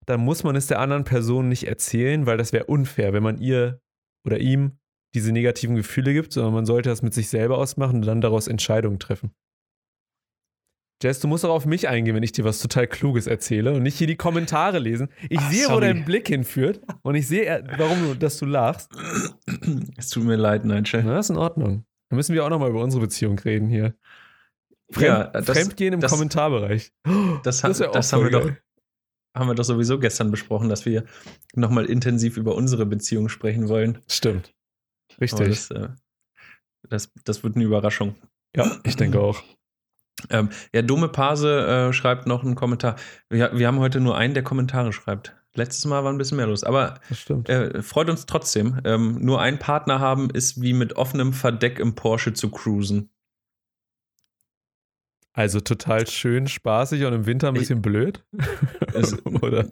dann 0.07 0.21
muss 0.21 0.45
man 0.45 0.57
es 0.57 0.67
der 0.67 0.79
anderen 0.79 1.05
Person 1.05 1.49
nicht 1.49 1.67
erzählen, 1.67 2.27
weil 2.27 2.37
das 2.37 2.53
wäre 2.53 2.67
unfair, 2.67 3.13
wenn 3.13 3.23
man 3.23 3.39
ihr 3.39 3.81
oder 4.25 4.39
ihm 4.39 4.79
diese 5.15 5.33
negativen 5.33 5.77
Gefühle 5.77 6.13
gibt, 6.13 6.33
sondern 6.33 6.55
man 6.55 6.67
sollte 6.67 6.89
das 6.89 7.03
mit 7.03 7.15
sich 7.15 7.29
selber 7.29 7.59
ausmachen 7.59 7.97
und 7.97 8.07
dann 8.07 8.21
daraus 8.21 8.49
Entscheidungen 8.49 8.99
treffen. 8.99 9.33
Jess, 11.03 11.21
du 11.21 11.29
musst 11.29 11.45
auch 11.45 11.51
auf 11.51 11.67
mich 11.67 11.89
eingehen, 11.89 12.15
wenn 12.15 12.23
ich 12.23 12.33
dir 12.33 12.45
was 12.45 12.59
total 12.59 12.87
Kluges 12.87 13.27
erzähle 13.27 13.75
und 13.75 13.83
nicht 13.83 13.99
hier 13.99 14.07
die 14.07 14.17
Kommentare 14.17 14.79
lesen. 14.79 15.09
Ich 15.29 15.39
Ach, 15.39 15.51
sehe, 15.51 15.65
wo 15.67 15.73
sorry. 15.73 15.87
dein 15.89 16.05
Blick 16.07 16.29
hinführt 16.29 16.81
und 17.03 17.15
ich 17.15 17.29
sehe, 17.29 17.45
äh, 17.45 17.63
warum 17.77 18.03
du, 18.03 18.15
dass 18.15 18.39
du 18.39 18.47
lachst. 18.47 18.91
Es 19.99 20.09
tut 20.09 20.25
mir 20.25 20.37
leid, 20.37 20.65
Nigel. 20.65 21.03
Na, 21.05 21.19
ist 21.19 21.29
in 21.31 21.37
Ordnung. 21.37 21.85
Dann 22.09 22.17
müssen 22.17 22.35
wir 22.35 22.45
auch 22.45 22.49
nochmal 22.49 22.71
über 22.71 22.83
unsere 22.83 23.03
Beziehung 23.03 23.39
reden 23.39 23.69
hier. 23.69 23.95
Fremd, 24.91 25.07
Ja, 25.07 25.25
das- 25.25 25.45
Fremdgehen 25.47 25.93
im 25.95 26.01
das- 26.01 26.11
Kommentarbereich. 26.13 26.93
Das, 27.43 27.63
hat, 27.63 27.73
ist 27.73 27.81
ja 27.81 27.91
das 27.91 28.13
haben, 28.13 28.23
wir 28.25 28.31
doch, 28.31 28.51
haben 29.37 29.49
wir 29.49 29.55
doch 29.55 29.65
sowieso 29.65 29.99
gestern 29.99 30.31
besprochen, 30.31 30.69
dass 30.71 30.87
wir 30.87 31.05
nochmal 31.55 31.85
intensiv 31.87 32.37
über 32.39 32.55
unsere 32.55 32.87
Beziehung 32.87 33.29
sprechen 33.29 33.69
wollen. 33.69 33.99
Stimmt. 34.09 34.55
Richtig. 35.21 35.49
Das, 35.49 35.71
äh, 35.73 35.89
das, 36.89 37.13
das 37.25 37.43
wird 37.45 37.57
eine 37.57 37.65
Überraschung. 37.65 38.15
ja, 38.57 38.79
ich 38.85 38.97
denke 38.97 39.21
auch. 39.21 39.43
Ähm, 40.31 40.49
ja, 40.73 40.83
Dumme 40.83 41.09
Pase 41.09 41.67
äh, 41.89 41.93
schreibt 41.93 42.27
noch 42.27 42.43
einen 42.43 42.55
Kommentar. 42.55 42.97
Wir, 43.29 43.51
wir 43.57 43.67
haben 43.67 43.79
heute 43.81 44.01
nur 44.01 44.17
einen, 44.17 44.35
der 44.35 44.43
Kommentare 44.43 44.93
schreibt. 44.93 45.37
Letztes 45.55 45.85
Mal 45.87 46.05
war 46.05 46.13
ein 46.13 46.19
bisschen 46.19 46.37
mehr 46.37 46.47
los, 46.47 46.65
aber 46.65 47.01
äh, 47.47 47.81
freut 47.83 48.11
uns 48.11 48.27
trotzdem. 48.27 48.79
Ähm, 48.85 49.19
nur 49.21 49.41
einen 49.41 49.59
Partner 49.59 50.01
haben 50.01 50.29
ist 50.31 50.61
wie 50.61 50.73
mit 50.75 50.97
offenem 50.97 51.33
Verdeck 51.33 51.79
im 51.79 51.95
Porsche 51.95 52.33
zu 52.35 52.51
cruisen. 52.51 53.11
Also 55.33 55.61
total 55.61 56.07
schön, 56.07 56.47
spaßig 56.47 57.05
und 57.05 57.13
im 57.13 57.27
Winter 57.27 57.49
ein 57.49 57.55
Ich- 57.57 57.61
bisschen 57.63 57.83
blöd. 57.83 58.25
Es- 58.95 59.17
Oder? 59.27 59.67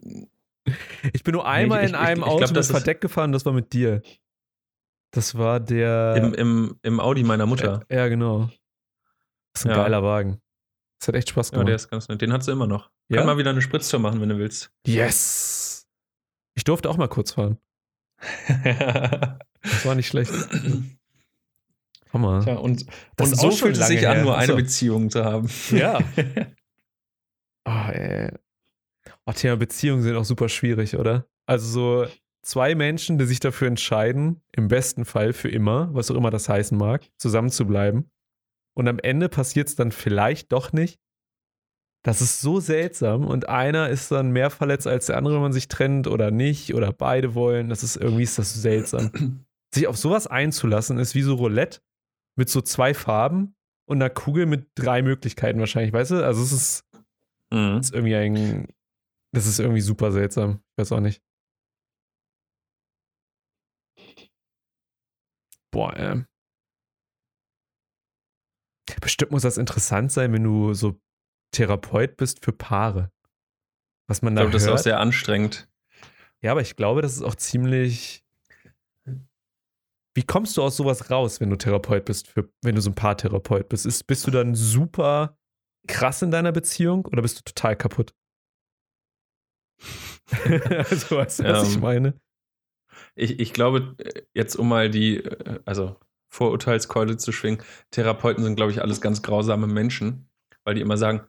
Ich 1.12 1.22
bin 1.24 1.32
nur 1.34 1.46
einmal 1.46 1.80
ich- 1.84 1.90
in 1.90 1.94
ich- 1.94 2.00
einem 2.00 2.20
ich 2.22 2.26
Auto 2.26 2.38
glaub, 2.46 2.52
mit 2.54 2.64
Verdeck 2.66 3.00
gefahren, 3.00 3.32
das 3.32 3.44
war 3.46 3.52
mit 3.52 3.72
dir. 3.72 4.02
Das 5.10 5.36
war 5.38 5.60
der. 5.60 6.16
Im, 6.16 6.34
im, 6.34 6.76
Im 6.82 7.00
Audi 7.00 7.22
meiner 7.24 7.46
Mutter. 7.46 7.82
Ja, 7.90 8.08
genau. 8.08 8.50
Das 9.54 9.62
ist 9.62 9.66
ein 9.66 9.70
Ja. 9.70 9.76
geiler 9.82 10.02
Wagen. 10.02 10.40
Das 11.00 11.08
hat 11.08 11.14
echt 11.14 11.30
Spaß 11.30 11.50
Ja, 11.50 11.52
gemacht. 11.54 11.68
der 11.68 11.76
ist 11.76 11.88
ganz 11.90 12.08
nett. 12.08 12.20
Den 12.20 12.32
hast 12.32 12.46
du 12.48 12.52
immer 12.52 12.66
noch. 12.66 12.90
Ja? 13.08 13.18
Kann 13.18 13.26
mal 13.26 13.38
wieder 13.38 13.50
eine 13.50 13.62
Spritztour 13.62 14.00
machen, 14.00 14.20
wenn 14.20 14.28
du 14.28 14.38
willst. 14.38 14.70
yes! 14.86 15.86
Ich 16.56 16.64
durfte 16.64 16.88
auch 16.90 16.96
mal 16.96 17.08
kurz 17.08 17.32
fahren. 17.32 17.58
Das 19.66 19.86
war 19.86 19.94
nicht 19.94 20.08
schlecht. 20.08 20.30
Hammer. 22.12 22.40
Tja, 22.44 22.56
und, 22.56 22.84
Das 23.16 23.30
und 23.30 23.36
so 23.36 23.50
fühlt 23.50 23.78
es 23.78 23.86
sich 23.86 24.02
lange 24.02 24.08
an, 24.10 24.14
her. 24.16 24.24
nur 24.24 24.34
eine 24.36 24.44
Achso. 24.52 24.56
Beziehung 24.56 25.08
zu 25.10 25.24
haben. 25.24 25.48
Ja. 25.70 25.98
Ah, 27.66 27.90
ey. 27.92 28.30
Oh, 29.24 29.32
Thema 29.32 29.56
Beziehungen 29.56 30.02
sind 30.02 30.14
auch 30.16 30.24
super 30.26 30.50
schwierig, 30.50 30.96
oder? 30.98 31.26
Also 31.46 31.66
so 32.04 32.12
zwei 32.42 32.74
Menschen, 32.74 33.16
die 33.16 33.24
sich 33.24 33.40
dafür 33.40 33.68
entscheiden, 33.68 34.42
im 34.52 34.68
besten 34.68 35.06
Fall 35.06 35.32
für 35.32 35.48
immer, 35.48 35.88
was 35.94 36.10
auch 36.10 36.14
immer 36.16 36.30
das 36.30 36.46
heißen 36.50 36.76
mag, 36.76 37.08
zusammen 37.16 37.48
zu 37.50 37.66
bleiben. 37.66 38.10
Und 38.76 38.88
am 38.88 38.98
Ende 38.98 39.28
passiert 39.28 39.68
es 39.68 39.76
dann 39.76 39.92
vielleicht 39.92 40.52
doch 40.52 40.72
nicht. 40.72 41.00
Das 42.04 42.20
ist 42.20 42.40
so 42.42 42.60
seltsam 42.60 43.26
und 43.26 43.48
einer 43.48 43.88
ist 43.88 44.10
dann 44.10 44.30
mehr 44.30 44.50
verletzt 44.50 44.86
als 44.86 45.06
der 45.06 45.16
andere, 45.16 45.34
wenn 45.34 45.42
man 45.42 45.52
sich 45.54 45.68
trennt 45.68 46.06
oder 46.06 46.30
nicht 46.30 46.74
oder 46.74 46.92
beide 46.92 47.34
wollen. 47.34 47.70
Das 47.70 47.82
ist 47.82 47.96
irgendwie 47.96 48.24
ist 48.24 48.38
das 48.38 48.52
seltsam. 48.52 49.46
Sich 49.74 49.86
auf 49.86 49.96
sowas 49.96 50.26
einzulassen 50.26 50.98
ist 50.98 51.14
wie 51.14 51.22
so 51.22 51.34
Roulette 51.36 51.80
mit 52.36 52.50
so 52.50 52.60
zwei 52.60 52.92
Farben 52.92 53.56
und 53.88 54.02
einer 54.02 54.10
Kugel 54.10 54.44
mit 54.46 54.68
drei 54.74 55.00
Möglichkeiten 55.02 55.60
wahrscheinlich, 55.60 55.92
weißt 55.94 56.10
du? 56.12 56.24
Also 56.24 56.42
es 56.42 56.52
ist 56.52 56.84
Mhm. 57.52 57.78
ist 57.78 57.94
irgendwie 57.94 58.16
ein. 58.16 58.68
Das 59.32 59.46
ist 59.46 59.60
irgendwie 59.60 59.80
super 59.80 60.12
seltsam. 60.12 60.60
Ich 60.72 60.78
weiß 60.78 60.92
auch 60.92 61.00
nicht. 61.00 61.22
Boah, 65.70 65.94
ähm. 65.96 66.26
Bestimmt 69.04 69.30
muss 69.32 69.42
das 69.42 69.58
interessant 69.58 70.10
sein, 70.10 70.32
wenn 70.32 70.42
du 70.44 70.72
so 70.74 70.98
Therapeut 71.52 72.16
bist 72.16 72.44
für 72.44 72.52
Paare. 72.52 73.12
Was 74.08 74.22
man 74.22 74.32
Ich 74.32 74.36
da 74.36 74.42
glaube, 74.42 74.52
das 74.52 74.62
ist 74.62 74.68
auch 74.68 74.78
sehr 74.78 74.98
anstrengend. 74.98 75.68
ja, 76.42 76.50
aber 76.52 76.62
ich 76.62 76.74
glaube, 76.74 77.02
das 77.02 77.12
ist 77.14 77.22
auch 77.22 77.34
ziemlich. 77.36 78.24
Wie 80.16 80.22
kommst 80.22 80.56
du 80.56 80.62
aus 80.62 80.76
sowas 80.76 81.10
raus, 81.10 81.40
wenn 81.40 81.50
du 81.50 81.56
Therapeut 81.56 82.04
bist, 82.04 82.28
für, 82.28 82.48
wenn 82.62 82.74
du 82.76 82.80
so 82.80 82.90
ein 82.90 82.94
Paartherapeut 82.94 83.68
bist? 83.68 83.84
Ist, 83.84 84.06
bist 84.06 84.26
du 84.26 84.30
dann 84.30 84.54
super 84.54 85.36
krass 85.86 86.22
in 86.22 86.30
deiner 86.30 86.52
Beziehung 86.52 87.04
oder 87.06 87.20
bist 87.22 87.38
du 87.38 87.42
total 87.42 87.76
kaputt? 87.76 88.14
also, 90.30 91.16
weißt 91.16 91.40
du, 91.40 91.44
was 91.44 91.68
ich 91.68 91.74
Ähm, 91.74 91.80
meine? 91.80 92.20
Ich, 93.16 93.38
ich 93.40 93.52
glaube, 93.52 93.96
äh, 93.98 94.22
jetzt 94.34 94.56
um 94.56 94.68
mal 94.68 94.88
die, 94.88 95.16
äh, 95.18 95.60
also 95.64 95.98
Vorurteilskeule 96.34 97.16
zu 97.16 97.30
schwingen, 97.32 97.62
Therapeuten 97.90 98.42
sind, 98.44 98.56
glaube 98.56 98.72
ich, 98.72 98.82
alles 98.82 99.00
ganz 99.00 99.22
grausame 99.22 99.66
Menschen, 99.66 100.28
weil 100.64 100.74
die 100.74 100.80
immer 100.80 100.96
sagen, 100.96 101.22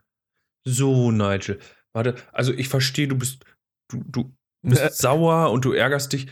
so, 0.68 1.12
Nigel, 1.12 1.60
warte, 1.93 2.16
also 2.32 2.51
ich 2.53 2.70
verstehe, 2.70 3.08
du 3.08 3.16
bist, 3.18 3.45
du, 3.91 4.03
du 4.08 4.36
bist 4.64 4.82
Äh. 4.82 4.89
sauer 4.89 5.51
und 5.51 5.64
du 5.64 5.74
ärgerst 5.74 6.12
dich. 6.14 6.28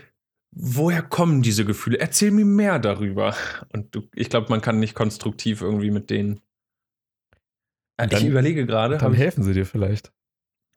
Woher 0.56 1.02
kommen 1.04 1.42
diese 1.44 1.66
Gefühle? 1.66 2.00
Erzähl 2.00 2.32
mir 2.32 2.46
mehr 2.46 2.78
darüber. 2.80 3.36
Und 3.74 3.94
du, 3.96 4.08
ich 4.16 4.30
glaube, 4.30 4.50
man 4.50 4.62
kann 4.62 4.80
nicht 4.80 4.94
konstruktiv 4.96 5.62
irgendwie 5.62 5.92
mit 5.92 6.10
denen. 6.10 6.42
Äh, 7.98 8.08
Dann- 8.08 8.22
ich 8.22 8.28
überlege 8.28 8.66
gerade, 8.66 8.96
Dann 8.96 9.04
habe 9.06 9.16
helfen 9.16 9.44
sie 9.44 9.54
dir 9.54 9.66
vielleicht. 9.66 10.12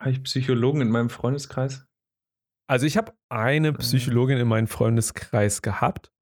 hab 0.00 0.08
ich 0.08 0.22
Psychologen 0.22 0.80
in 0.82 0.90
meinem 0.90 1.10
Freundeskreis? 1.10 1.86
Also 2.68 2.84
ich 2.84 2.96
habe 2.96 3.12
eine 3.30 3.72
Psychologin 3.74 4.38
in 4.38 4.48
meinem 4.48 4.66
Freundeskreis 4.66 5.62
gehabt 5.62 6.12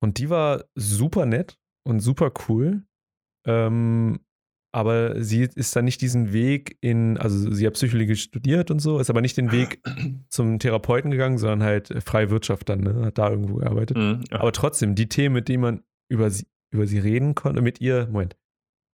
und 0.00 0.18
die 0.18 0.30
war 0.30 0.64
super 0.74 1.26
nett 1.26 1.58
und 1.86 2.00
super 2.00 2.32
cool. 2.48 2.84
Ähm, 3.46 4.20
aber 4.72 5.22
sie 5.22 5.42
ist 5.42 5.74
dann 5.74 5.86
nicht 5.86 6.00
diesen 6.02 6.32
Weg 6.32 6.76
in, 6.82 7.16
also 7.16 7.50
sie 7.50 7.66
hat 7.66 7.74
Psychologie 7.74 8.16
studiert 8.16 8.70
und 8.70 8.80
so, 8.80 8.98
ist 8.98 9.08
aber 9.08 9.22
nicht 9.22 9.36
den 9.36 9.50
Weg 9.50 9.82
zum 10.28 10.58
Therapeuten 10.58 11.10
gegangen, 11.10 11.38
sondern 11.38 11.62
halt 11.62 12.02
freie 12.04 12.30
Wirtschaft 12.30 12.68
dann, 12.68 12.80
ne? 12.80 13.06
hat 13.06 13.18
da 13.18 13.30
irgendwo 13.30 13.56
gearbeitet. 13.56 13.96
Mhm, 13.96 14.24
ja. 14.30 14.40
Aber 14.40 14.52
trotzdem, 14.52 14.94
die 14.94 15.08
Themen, 15.08 15.34
mit 15.34 15.48
denen 15.48 15.62
man 15.62 15.82
über 16.10 16.30
sie, 16.30 16.46
über 16.70 16.86
sie 16.86 16.98
reden 16.98 17.34
konnte, 17.34 17.62
mit 17.62 17.80
ihr, 17.80 18.06
Moment, 18.06 18.36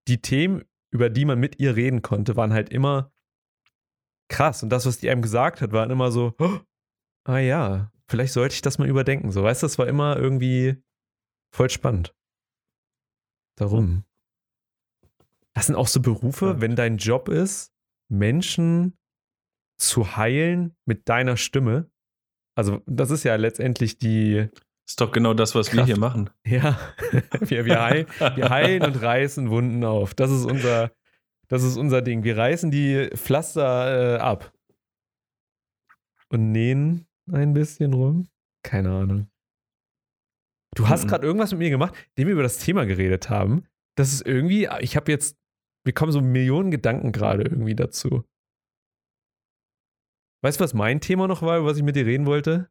die 0.07 0.23
Themen, 0.23 0.63
über 0.93 1.11
die 1.11 1.25
man 1.25 1.41
mit 1.41 1.59
ihr 1.59 1.75
reden 1.75 2.03
konnte, 2.03 2.37
waren 2.37 2.53
halt 2.53 2.69
immer 2.69 3.13
krass. 4.31 4.63
Und 4.63 4.71
das, 4.71 4.87
was 4.87 4.99
die 4.99 5.11
einem 5.11 5.23
gesagt 5.23 5.61
hat, 5.61 5.73
waren 5.73 5.91
immer 5.91 6.13
so, 6.13 6.35
"Oh, 6.39 6.59
ah 7.25 7.39
ja, 7.39 7.91
vielleicht 8.09 8.33
sollte 8.33 8.55
ich 8.55 8.63
das 8.63 8.79
mal 8.79 8.89
überdenken. 8.89 9.33
So, 9.33 9.43
weißt 9.43 9.63
du, 9.63 9.67
das 9.67 9.79
war 9.79 9.89
immer 9.89 10.17
irgendwie 10.17 10.83
voll 11.55 11.71
spannend. 11.71 12.15
Darum. 13.57 14.05
Das 15.55 15.67
sind 15.67 15.77
auch 15.77 15.87
so 15.87 16.01
Berufe, 16.03 16.47
Ja. 16.47 16.61
wenn 16.61 16.75
dein 16.75 16.97
Job 16.99 17.29
ist, 17.29 17.73
Menschen 18.09 18.99
zu 19.79 20.17
heilen 20.17 20.77
mit 20.85 21.09
deiner 21.09 21.37
Stimme, 21.37 21.91
Also, 22.57 22.83
das 22.87 23.11
ist 23.11 23.25
ja 23.25 23.35
letztendlich 23.35 23.99
die. 23.99 24.49
Ist 24.87 25.01
doch 25.01 25.11
genau 25.11 25.35
das, 25.35 25.55
was 25.57 25.67
Kraft. 25.69 25.77
wir 25.79 25.85
hier 25.87 25.99
machen. 25.99 26.31
Ja, 26.47 26.79
wir, 27.41 27.65
wir, 27.65 27.83
heil, 27.83 28.07
wir 28.37 28.49
heilen 28.51 28.83
und 28.85 29.01
reißen 29.03 29.51
Wunden 29.51 29.83
auf. 29.85 30.15
Das 30.15 30.31
ist 30.31 30.45
unser, 30.45 30.93
das 31.49 31.65
ist 31.65 31.77
unser 31.77 32.01
Ding. 32.03 32.23
Wir 32.23 32.37
reißen 32.37 32.71
die 32.71 33.11
Pflaster 33.17 34.17
äh, 34.17 34.19
ab. 34.21 34.53
Und 36.29 36.53
nähen 36.53 37.07
ein 37.33 37.55
bisschen 37.55 37.93
rum. 37.93 38.29
Keine 38.63 38.91
Ahnung. 38.93 39.27
Du 40.75 40.89
hast 40.89 41.05
mhm. 41.05 41.09
gerade 41.09 41.27
irgendwas 41.27 41.53
mit 41.53 41.61
mir 41.61 41.71
gemacht, 41.71 41.95
indem 42.15 42.29
wir 42.29 42.33
über 42.35 42.43
das 42.43 42.59
Thema 42.59 42.85
geredet 42.85 43.31
haben. 43.31 43.67
Das 43.97 44.13
ist 44.13 44.27
irgendwie, 44.27 44.69
ich 44.81 44.97
habe 44.97 45.11
jetzt, 45.11 45.39
mir 45.85 45.93
kommen 45.93 46.13
so 46.13 46.21
Millionen 46.21 46.71
Gedanken 46.71 47.13
gerade 47.13 47.45
irgendwie 47.45 47.75
dazu. 47.75 48.25
Weißt 50.43 50.61
du, 50.61 50.65
was 50.65 50.75
mein 50.75 51.01
Thema 51.01 51.27
noch 51.27 51.43
war, 51.43 51.59
über 51.59 51.69
was 51.69 51.79
ich 51.79 51.83
mit 51.83 51.97
dir 51.97 52.07
reden 52.07 52.27
wollte? 52.27 52.69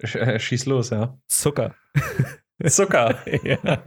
Äh, 0.00 0.38
schieß 0.38 0.66
los, 0.66 0.90
ja. 0.90 1.18
Zucker. 1.28 1.74
Zucker. 2.66 3.18
ja. 3.44 3.84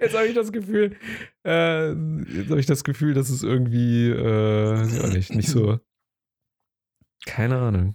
Jetzt 0.00 0.16
habe 0.16 0.26
ich 0.26 0.34
das 0.34 0.52
Gefühl, 0.52 0.96
äh, 1.44 1.88
jetzt 1.90 2.50
habe 2.50 2.60
ich 2.60 2.66
das 2.66 2.84
Gefühl, 2.84 3.14
dass 3.14 3.28
es 3.28 3.42
irgendwie, 3.42 4.08
äh, 4.08 5.08
nicht, 5.12 5.34
nicht 5.34 5.48
so. 5.48 5.80
Keine 7.26 7.58
Ahnung. 7.58 7.94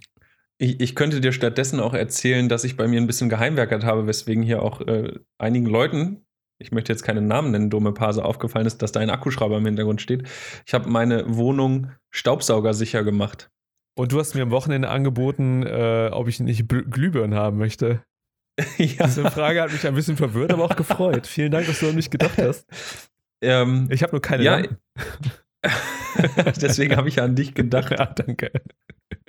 Ich, 0.60 0.80
ich, 0.80 0.94
könnte 0.96 1.20
dir 1.20 1.32
stattdessen 1.32 1.78
auch 1.78 1.94
erzählen, 1.94 2.48
dass 2.48 2.64
ich 2.64 2.76
bei 2.76 2.88
mir 2.88 3.00
ein 3.00 3.06
bisschen 3.06 3.28
geheimwerkert 3.28 3.84
habe, 3.84 4.06
weswegen 4.06 4.42
hier 4.42 4.62
auch 4.62 4.80
äh, 4.80 5.12
einigen 5.38 5.66
Leuten, 5.66 6.26
ich 6.60 6.72
möchte 6.72 6.92
jetzt 6.92 7.04
keine 7.04 7.20
Namen 7.20 7.52
nennen, 7.52 7.70
dumme 7.70 7.92
Pase, 7.92 8.24
aufgefallen 8.24 8.66
ist, 8.66 8.82
dass 8.82 8.90
da 8.90 9.00
ein 9.00 9.10
Akkuschrauber 9.10 9.58
im 9.58 9.66
Hintergrund 9.66 10.02
steht. 10.02 10.28
Ich 10.66 10.74
habe 10.74 10.90
meine 10.90 11.36
Wohnung 11.36 11.92
staubsaugersicher 12.10 13.04
gemacht. 13.04 13.50
Und 13.96 14.12
du 14.12 14.18
hast 14.18 14.34
mir 14.34 14.42
am 14.42 14.50
Wochenende 14.50 14.88
angeboten, 14.88 15.64
äh, 15.64 16.10
ob 16.12 16.28
ich 16.28 16.40
nicht 16.40 16.68
Glühbirnen 16.68 17.38
haben 17.38 17.58
möchte. 17.58 18.02
ja. 18.76 19.06
Diese 19.06 19.30
Frage 19.30 19.62
hat 19.62 19.72
mich 19.72 19.86
ein 19.86 19.94
bisschen 19.94 20.16
verwirrt, 20.16 20.52
aber 20.52 20.64
auch 20.64 20.76
gefreut. 20.76 21.26
Vielen 21.26 21.52
Dank, 21.52 21.66
dass 21.66 21.78
du 21.80 21.88
an 21.88 21.94
mich 21.94 22.10
gedacht 22.10 22.38
hast. 22.38 22.66
Ähm, 23.40 23.86
ich 23.92 24.02
habe 24.02 24.10
nur 24.10 24.20
keine 24.20 24.42
ja, 24.42 24.62
Deswegen 26.60 26.96
habe 26.96 27.08
ich 27.08 27.14
ja 27.14 27.24
an 27.24 27.36
dich 27.36 27.54
gedacht. 27.54 27.92
Ja, 27.92 28.06
danke. 28.06 28.50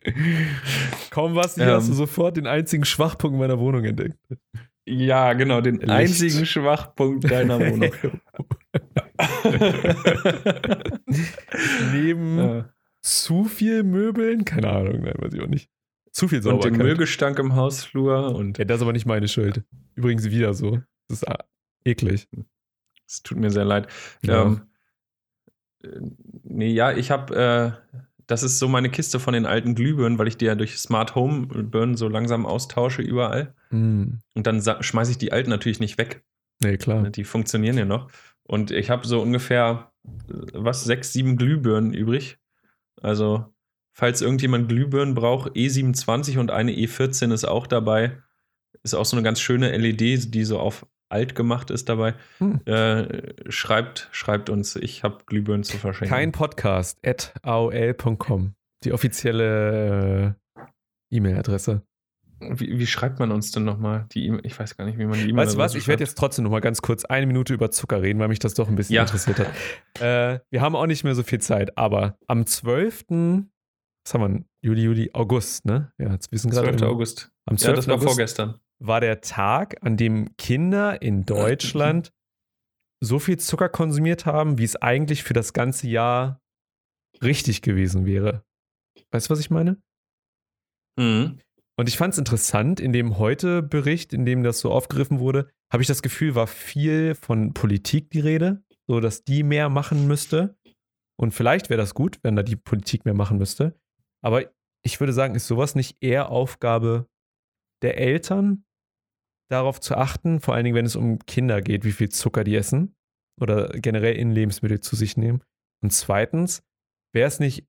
Kaum 1.12 1.36
was, 1.36 1.56
hier 1.56 1.66
ähm, 1.66 1.72
hast 1.72 1.90
du 1.90 1.94
sofort 1.94 2.38
den 2.38 2.48
einzigen 2.48 2.86
Schwachpunkt 2.86 3.38
meiner 3.38 3.60
Wohnung 3.60 3.84
entdeckt. 3.86 4.18
Ja, 4.86 5.34
genau, 5.34 5.62
den 5.62 5.76
Licht. 5.76 5.90
einzigen 5.90 6.46
Schwachpunkt 6.46 7.30
deiner 7.30 7.60
Wohnung. 7.60 7.92
Neben 11.94 12.38
ja 12.38 12.70
zu 13.02 13.46
viel 13.46 13.84
Möbeln? 13.84 14.46
Keine 14.46 14.70
Ahnung, 14.70 15.02
nein, 15.02 15.16
weiß 15.18 15.34
ich 15.34 15.42
auch 15.42 15.48
nicht. 15.48 15.70
Zu 16.12 16.28
viel 16.28 16.42
Sauberkeit. 16.42 16.72
Und 16.72 16.80
den 16.80 16.86
Müllgestank 16.86 17.40
im 17.40 17.56
Hausflur. 17.56 18.36
Und 18.36 18.58
ja, 18.58 18.66
das 18.66 18.78
ist 18.78 18.82
aber 18.82 18.94
nicht 18.94 19.06
meine 19.06 19.28
Schuld. 19.28 19.64
Übrigens 19.96 20.30
wieder 20.30 20.54
so. 20.54 20.82
Das 21.08 21.22
ist 21.22 21.26
eklig. 21.86 22.28
Es 23.08 23.22
tut 23.24 23.38
mir 23.38 23.52
sehr 23.52 23.66
leid. 23.66 23.88
Ja. 24.24 24.44
Ähm, 24.44 24.62
äh, 25.84 26.00
nee, 26.44 26.72
ja, 26.72 26.92
ich 26.92 27.12
habe, 27.12 27.36
äh, 27.94 27.98
das 28.30 28.44
ist 28.44 28.60
so 28.60 28.68
meine 28.68 28.92
Kiste 28.92 29.20
von 29.20 29.34
den 29.34 29.48
alten 29.48 29.74
Glühbirnen, 29.74 30.20
weil 30.20 30.28
ich 30.28 30.38
die 30.38 30.46
ja 30.46 30.54
durch 30.54 30.78
Smart 30.78 31.16
Home 31.16 31.48
Birnen 31.48 31.98
so 31.98 32.08
langsam 32.08 32.46
austausche 32.46 33.02
überall. 33.02 33.56
Mm. 33.72 34.20
Und 34.36 34.46
dann 34.46 34.62
schmeiße 34.62 35.10
ich 35.10 35.18
die 35.18 35.32
alten 35.32 35.50
natürlich 35.50 35.80
nicht 35.80 35.98
weg. 35.98 36.24
Nee, 36.60 36.78
klar. 36.78 37.10
Die 37.10 37.24
funktionieren 37.24 37.76
ja 37.76 37.86
noch. 37.86 38.12
Und 38.44 38.70
ich 38.70 38.92
habe 38.92 39.08
so 39.08 39.20
ungefähr, 39.20 39.92
äh, 40.06 40.34
was, 40.54 40.84
sechs, 40.84 41.12
sieben 41.12 41.38
Glühbirnen 41.38 41.92
übrig. 41.92 42.38
Also, 43.02 43.46
falls 43.94 44.22
irgendjemand 44.22 44.70
Glühbirnen 44.70 45.16
braucht, 45.16 45.54
E27 45.54 46.38
und 46.38 46.52
eine 46.52 46.72
E14 46.72 47.34
ist 47.34 47.46
auch 47.46 47.66
dabei. 47.66 48.22
Ist 48.84 48.94
auch 48.94 49.06
so 49.06 49.16
eine 49.16 49.24
ganz 49.24 49.42
schöne 49.42 49.76
LED, 49.76 50.36
die 50.36 50.44
so 50.44 50.60
auf 50.60 50.86
alt 51.10 51.36
gemacht 51.36 51.72
ist 51.72 51.90
dabei. 51.90 52.16
Hm. 52.38 52.62
Äh, 52.66 53.34
schreibt, 53.52 54.10
schreibt 54.12 54.50
uns, 54.50 54.76
ich 54.76 55.04
habe 55.04 55.18
Glühbirnen 55.26 55.64
zu 55.64 55.78
verschenken. 55.78 56.16
Kein 56.16 56.32
Podcast 56.32 57.00
at 57.06 57.34
aol.com. 57.42 58.54
Die 58.84 58.94
offizielle 58.94 60.36
äh, 60.56 60.62
E-Mail-Adresse. 61.12 61.84
Wie, 62.42 62.80
wie, 62.80 62.88
schreibt 62.88 63.20
man 63.20 63.32
uns 63.32 63.52
denn 63.52 63.66
nochmal 63.66 64.06
die 64.14 64.28
E-Mail? 64.28 64.42
Ich 64.46 64.58
weiß 64.58 64.78
gar 64.78 64.86
nicht, 64.86 64.98
wie 64.98 65.06
man 65.06 65.20
die 65.20 65.30
E-Mail 65.30 65.46
Weißt 65.46 65.56
du 65.56 65.58
was? 65.58 65.76
Ich 65.76 65.90
werde 65.90 66.04
jetzt 66.06 66.18
trotzdem 66.18 66.44
nochmal 66.44 66.62
ganz 66.62 66.82
kurz 66.82 67.04
eine 67.04 67.26
Minute 67.26 67.54
über 67.54 67.70
Zucker 67.70 68.02
reden, 68.02 68.20
weil 68.20 68.30
mich 68.30 68.40
das 68.40 68.54
doch 68.54 68.70
ein 68.70 68.76
bisschen 68.76 68.96
ja. 68.96 69.02
interessiert 69.02 69.40
hat. 69.40 69.48
Äh, 70.00 70.40
wir 70.50 70.62
haben 70.62 70.78
auch 70.78 70.86
nicht 70.86 71.04
mehr 71.04 71.14
so 71.14 71.24
viel 71.24 71.42
Zeit, 71.42 71.78
aber 71.78 72.18
am 72.28 72.46
12. 72.46 73.08
Was 73.10 74.14
haben 74.14 74.22
wir? 74.22 74.46
Juli, 74.62 74.84
Juli, 74.84 75.10
August, 75.12 75.66
ne? 75.66 75.92
Ja, 75.98 76.14
jetzt 76.14 76.32
wissen 76.32 76.50
gerade. 76.50 76.70
12. 76.70 76.84
August. 76.84 77.32
Am 77.46 77.58
12. 77.58 77.70
Ja, 77.70 77.76
das 77.76 77.88
war 77.88 77.96
August 77.96 78.08
vorgestern. 78.08 78.60
War 78.80 79.02
der 79.02 79.22
Tag, 79.22 79.78
an 79.82 79.98
dem 79.98 80.36
Kinder 80.38 81.02
in 81.02 81.26
Deutschland 81.26 82.12
so 83.02 83.20
viel 83.20 83.38
Zucker 83.38 83.70
konsumiert 83.70 84.26
haben, 84.26 84.58
wie 84.58 84.64
es 84.64 84.76
eigentlich 84.76 85.24
für 85.24 85.34
das 85.34 85.54
ganze 85.54 85.88
Jahr 85.88 86.42
richtig 87.22 87.62
gewesen 87.62 88.06
wäre. 88.06 88.44
Weißt 89.12 89.28
du, 89.28 89.32
was 89.32 89.40
ich 89.40 89.50
meine? 89.50 89.82
Mhm. 90.98 91.40
Und 91.78 91.88
ich 91.88 91.98
fand 91.98 92.14
es 92.14 92.18
interessant, 92.18 92.82
in 92.82 92.92
dem 92.92 93.18
Heute-Bericht, 93.18 94.12
in 94.12 94.26
dem 94.26 94.44
das 94.44 94.60
so 94.60 94.72
aufgegriffen 94.72 95.20
wurde, 95.20 95.50
habe 95.72 95.82
ich 95.82 95.88
das 95.88 96.02
Gefühl, 96.02 96.36
war 96.36 96.48
viel 96.48 97.16
von 97.16 97.54
Politik 97.54 98.10
die 98.10 98.20
Rede, 98.20 98.64
so 98.88 99.00
dass 99.00 99.24
die 99.24 99.44
mehr 99.44 99.70
machen 99.70 100.08
müsste. 100.08 100.58
Und 101.18 101.32
vielleicht 101.32 101.70
wäre 101.70 101.80
das 101.80 101.94
gut, 101.94 102.20
wenn 102.22 102.36
da 102.36 102.44
die 102.44 102.58
Politik 102.58 103.06
mehr 103.06 103.14
machen 103.14 103.38
müsste. 103.38 103.80
Aber 104.22 104.52
ich 104.84 105.00
würde 105.00 105.14
sagen, 105.14 105.36
ist 105.36 105.48
sowas 105.48 105.76
nicht 105.76 105.98
eher 106.02 106.30
Aufgabe 106.30 107.08
der 107.82 107.98
Eltern, 107.98 108.66
darauf 109.50 109.80
zu 109.80 109.96
achten, 109.96 110.40
vor 110.40 110.54
allen 110.54 110.64
Dingen, 110.64 110.76
wenn 110.76 110.86
es 110.86 110.96
um 110.96 111.20
Kinder 111.26 111.62
geht, 111.62 111.84
wie 111.84 111.92
viel 111.92 112.10
Zucker 112.10 112.44
die 112.44 112.56
essen 112.56 112.96
oder 113.42 113.70
generell 113.70 114.16
in 114.16 114.32
Lebensmittel 114.32 114.80
zu 114.80 114.96
sich 114.96 115.18
nehmen. 115.18 115.42
Und 115.84 115.92
zweitens, 115.92 116.62
wäre 117.14 117.28
es 117.28 117.40
nicht 117.40 117.66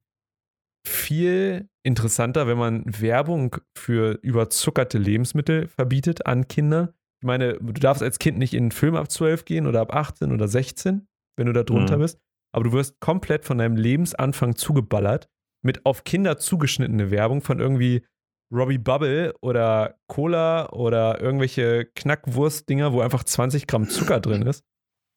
viel 0.86 1.68
interessanter, 1.82 2.46
wenn 2.46 2.58
man 2.58 2.84
Werbung 2.86 3.56
für 3.76 4.18
überzuckerte 4.22 4.98
Lebensmittel 4.98 5.68
verbietet 5.68 6.26
an 6.26 6.48
Kinder. 6.48 6.94
Ich 7.22 7.26
meine, 7.26 7.54
du 7.54 7.72
darfst 7.72 8.02
als 8.02 8.18
Kind 8.18 8.38
nicht 8.38 8.54
in 8.54 8.64
einen 8.64 8.70
Film 8.72 8.96
ab 8.96 9.10
12 9.10 9.44
gehen 9.44 9.66
oder 9.66 9.80
ab 9.80 9.94
18 9.94 10.32
oder 10.32 10.48
16, 10.48 11.06
wenn 11.36 11.46
du 11.46 11.52
da 11.52 11.62
drunter 11.62 11.96
mhm. 11.96 12.02
bist. 12.02 12.18
Aber 12.52 12.64
du 12.64 12.72
wirst 12.72 12.98
komplett 13.00 13.44
von 13.44 13.58
deinem 13.58 13.76
Lebensanfang 13.76 14.56
zugeballert 14.56 15.28
mit 15.62 15.84
auf 15.84 16.04
Kinder 16.04 16.38
zugeschnittene 16.38 17.10
Werbung 17.10 17.42
von 17.42 17.60
irgendwie 17.60 18.04
Robbie 18.52 18.78
Bubble 18.78 19.34
oder 19.40 19.96
Cola 20.08 20.70
oder 20.70 21.20
irgendwelche 21.20 21.86
Knackwurst-Dinger, 21.94 22.92
wo 22.92 23.00
einfach 23.00 23.24
20 23.24 23.66
Gramm 23.66 23.88
Zucker 23.88 24.20
drin 24.20 24.42
ist. 24.42 24.64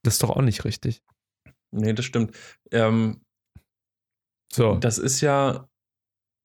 Das 0.03 0.15
ist 0.15 0.23
doch 0.23 0.29
auch 0.29 0.41
nicht 0.41 0.65
richtig. 0.65 1.01
Nee, 1.71 1.93
das 1.93 2.05
stimmt. 2.05 2.35
Ähm, 2.71 3.21
so. 4.51 4.75
Das 4.75 4.99
ist 4.99 5.21
ja 5.21 5.67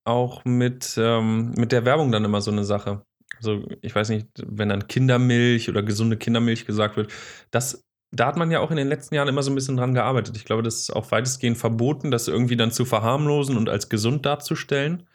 auch 0.05 0.45
mit, 0.45 0.95
ähm, 0.97 1.53
mit 1.57 1.73
der 1.73 1.85
Werbung 1.85 2.11
dann 2.11 2.25
immer 2.25 2.41
so 2.41 2.51
eine 2.51 2.65
Sache. 2.65 3.05
Also, 3.37 3.69
ich 3.83 3.95
weiß 3.95 4.09
nicht, 4.09 4.29
wenn 4.47 4.71
dann 4.71 4.89
Kindermilch 4.89 5.69
oder 5.69 5.83
gesunde 5.83 6.17
Kindermilch 6.17 6.65
gesagt 6.65 6.97
wird, 6.97 7.13
das, 7.51 7.85
da 8.11 8.27
hat 8.27 8.37
man 8.37 8.51
ja 8.51 8.61
auch 8.61 8.71
in 8.71 8.79
den 8.79 8.89
letzten 8.89 9.15
Jahren 9.15 9.29
immer 9.29 9.43
so 9.43 9.51
ein 9.51 9.55
bisschen 9.55 9.77
dran 9.77 9.93
gearbeitet. 9.93 10.37
Ich 10.37 10.47
glaube, 10.47 10.63
das 10.63 10.77
ist 10.77 10.91
auch 10.91 11.11
weitestgehend 11.11 11.59
verboten, 11.59 12.11
das 12.11 12.27
irgendwie 12.27 12.57
dann 12.57 12.73
zu 12.73 12.87
verharmlosen 12.87 13.59
und 13.59 13.69
als 13.69 13.91
gesund 13.91 14.25
darzustellen. 14.25 15.07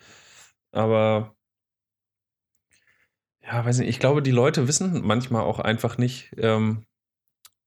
Aber 0.72 1.36
ja, 3.46 3.66
weiß 3.66 3.80
nicht, 3.80 3.90
ich 3.90 4.00
glaube, 4.00 4.22
die 4.22 4.32
Leute 4.32 4.68
wissen 4.68 5.02
manchmal 5.06 5.44
auch 5.44 5.60
einfach 5.60 5.98
nicht, 5.98 6.32
ähm, 6.38 6.86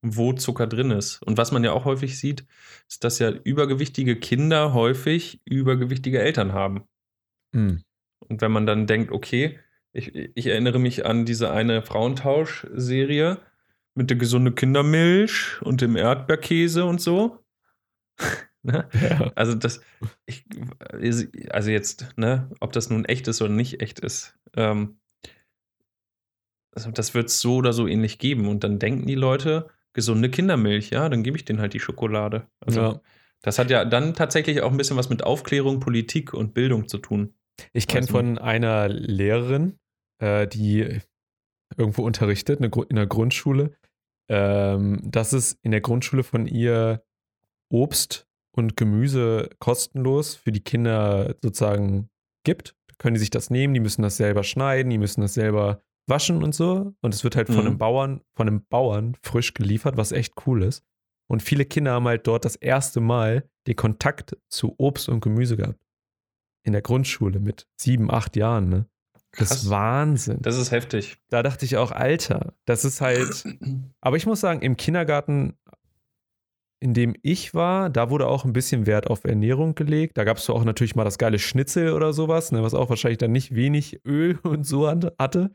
wo 0.01 0.33
Zucker 0.33 0.67
drin 0.67 0.91
ist. 0.91 1.21
Und 1.23 1.37
was 1.37 1.51
man 1.51 1.63
ja 1.63 1.71
auch 1.71 1.85
häufig 1.85 2.19
sieht, 2.19 2.45
ist, 2.87 3.03
dass 3.03 3.19
ja 3.19 3.29
übergewichtige 3.29 4.15
Kinder 4.15 4.73
häufig 4.73 5.41
übergewichtige 5.45 6.21
Eltern 6.21 6.53
haben. 6.53 6.83
Mhm. 7.53 7.83
Und 8.19 8.41
wenn 8.41 8.51
man 8.51 8.65
dann 8.65 8.87
denkt, 8.87 9.11
okay, 9.11 9.59
ich, 9.93 10.13
ich 10.15 10.47
erinnere 10.47 10.79
mich 10.79 11.05
an 11.05 11.25
diese 11.25 11.51
eine 11.51 11.81
Frauentausch-Serie 11.81 13.39
mit 13.95 14.09
der 14.09 14.17
gesunden 14.17 14.55
Kindermilch 14.55 15.61
und 15.61 15.81
dem 15.81 15.95
Erdbeerkäse 15.95 16.85
und 16.85 17.01
so. 17.01 17.43
ne? 18.63 18.87
ja. 18.93 19.31
Also 19.35 19.55
das, 19.55 19.81
ich, 20.25 20.45
also 21.49 21.71
jetzt, 21.71 22.17
ne, 22.17 22.51
ob 22.59 22.73
das 22.73 22.89
nun 22.89 23.05
echt 23.05 23.27
ist 23.27 23.41
oder 23.41 23.51
nicht 23.51 23.81
echt 23.81 23.99
ist, 23.99 24.37
ähm, 24.55 24.99
also 26.77 26.91
das 26.91 27.15
wird 27.15 27.29
es 27.29 27.41
so 27.41 27.55
oder 27.55 27.73
so 27.73 27.87
ähnlich 27.87 28.19
geben. 28.19 28.47
Und 28.47 28.63
dann 28.63 28.77
denken 28.77 29.07
die 29.07 29.15
Leute, 29.15 29.67
gesunde 29.93 30.29
Kindermilch, 30.29 30.91
ja, 30.91 31.09
dann 31.09 31.23
gebe 31.23 31.35
ich 31.35 31.43
denen 31.43 31.59
halt 31.59 31.73
die 31.73 31.79
Schokolade. 31.79 32.45
Also, 32.59 32.81
ja. 32.81 33.01
Das 33.41 33.57
hat 33.57 33.71
ja 33.71 33.83
dann 33.83 34.13
tatsächlich 34.13 34.61
auch 34.61 34.69
ein 34.69 34.77
bisschen 34.77 34.95
was 34.95 35.09
mit 35.09 35.23
Aufklärung, 35.23 35.79
Politik 35.79 36.35
und 36.35 36.53
Bildung 36.53 36.87
zu 36.87 36.99
tun. 36.99 37.33
Ich 37.73 37.87
kenne 37.87 38.05
von 38.05 38.37
einer 38.37 38.89
Lehrerin, 38.89 39.79
äh, 40.19 40.47
die 40.47 41.01
irgendwo 41.75 42.03
unterrichtet, 42.03 42.59
in 42.59 42.95
der 42.95 43.07
Grundschule, 43.07 43.75
ähm, 44.29 45.01
dass 45.03 45.33
es 45.33 45.53
in 45.63 45.71
der 45.71 45.81
Grundschule 45.81 46.21
von 46.21 46.45
ihr 46.45 47.03
Obst 47.69 48.27
und 48.51 48.77
Gemüse 48.77 49.49
kostenlos 49.57 50.35
für 50.35 50.51
die 50.51 50.63
Kinder 50.63 51.35
sozusagen 51.41 52.09
gibt. 52.43 52.75
können 52.99 53.15
die 53.15 53.19
sich 53.19 53.31
das 53.31 53.49
nehmen, 53.49 53.73
die 53.73 53.79
müssen 53.79 54.03
das 54.03 54.17
selber 54.17 54.43
schneiden, 54.43 54.91
die 54.91 54.97
müssen 54.97 55.21
das 55.21 55.33
selber 55.33 55.83
waschen 56.07 56.43
und 56.43 56.53
so. 56.55 56.93
Und 57.01 57.13
es 57.13 57.23
wird 57.23 57.35
halt 57.35 57.47
von 57.47 57.57
Mhm. 57.57 57.65
einem 57.67 57.77
Bauern, 57.77 58.21
von 58.35 58.47
einem 58.47 58.65
Bauern 58.69 59.15
frisch 59.23 59.53
geliefert, 59.53 59.97
was 59.97 60.11
echt 60.11 60.33
cool 60.45 60.63
ist. 60.63 60.83
Und 61.29 61.41
viele 61.43 61.65
Kinder 61.65 61.91
haben 61.93 62.07
halt 62.07 62.25
dort 62.27 62.45
das 62.45 62.55
erste 62.55 62.99
Mal 63.01 63.49
den 63.67 63.75
Kontakt 63.75 64.37
zu 64.49 64.75
Obst 64.77 65.09
und 65.09 65.19
Gemüse 65.19 65.57
gehabt. 65.57 65.79
In 66.65 66.73
der 66.73 66.81
Grundschule 66.81 67.39
mit 67.39 67.67
sieben, 67.79 68.09
acht 68.11 68.35
Jahren, 68.35 68.69
ne? 68.69 68.85
Das 69.31 69.49
Krass. 69.49 69.63
ist 69.63 69.69
Wahnsinn. 69.69 70.41
Das 70.41 70.57
ist 70.57 70.71
heftig. 70.71 71.17
da 71.29 71.43
dachte 71.43 71.65
ich 71.65 71.75
auch, 71.77 71.91
Alter, 71.91 72.53
das 72.65 72.85
ist 72.85 73.01
halt. 73.01 73.43
Aber 74.01 74.15
ich 74.17 74.25
muss 74.25 74.39
sagen, 74.39 74.61
im 74.61 74.77
Kindergarten, 74.77 75.57
in 76.79 76.93
dem 76.93 77.15
ich 77.23 77.53
war, 77.53 77.89
da 77.89 78.09
wurde 78.09 78.27
auch 78.27 78.45
ein 78.45 78.53
bisschen 78.53 78.85
Wert 78.85 79.07
auf 79.07 79.23
Ernährung 79.25 79.75
gelegt. 79.75 80.17
Da 80.17 80.23
gab 80.23 80.37
es 80.37 80.45
zwar 80.45 80.55
auch 80.55 80.63
natürlich 80.63 80.95
mal 80.95 81.03
das 81.03 81.17
geile 81.17 81.39
Schnitzel 81.39 81.91
oder 81.91 82.13
sowas, 82.13 82.51
ne, 82.51 82.63
was 82.63 82.73
auch 82.73 82.89
wahrscheinlich 82.89 83.17
dann 83.17 83.31
nicht 83.31 83.53
wenig 83.55 83.99
Öl 84.05 84.39
und 84.43 84.63
so 84.65 84.87
hatte- 84.87 85.13
hatte. 85.19 85.51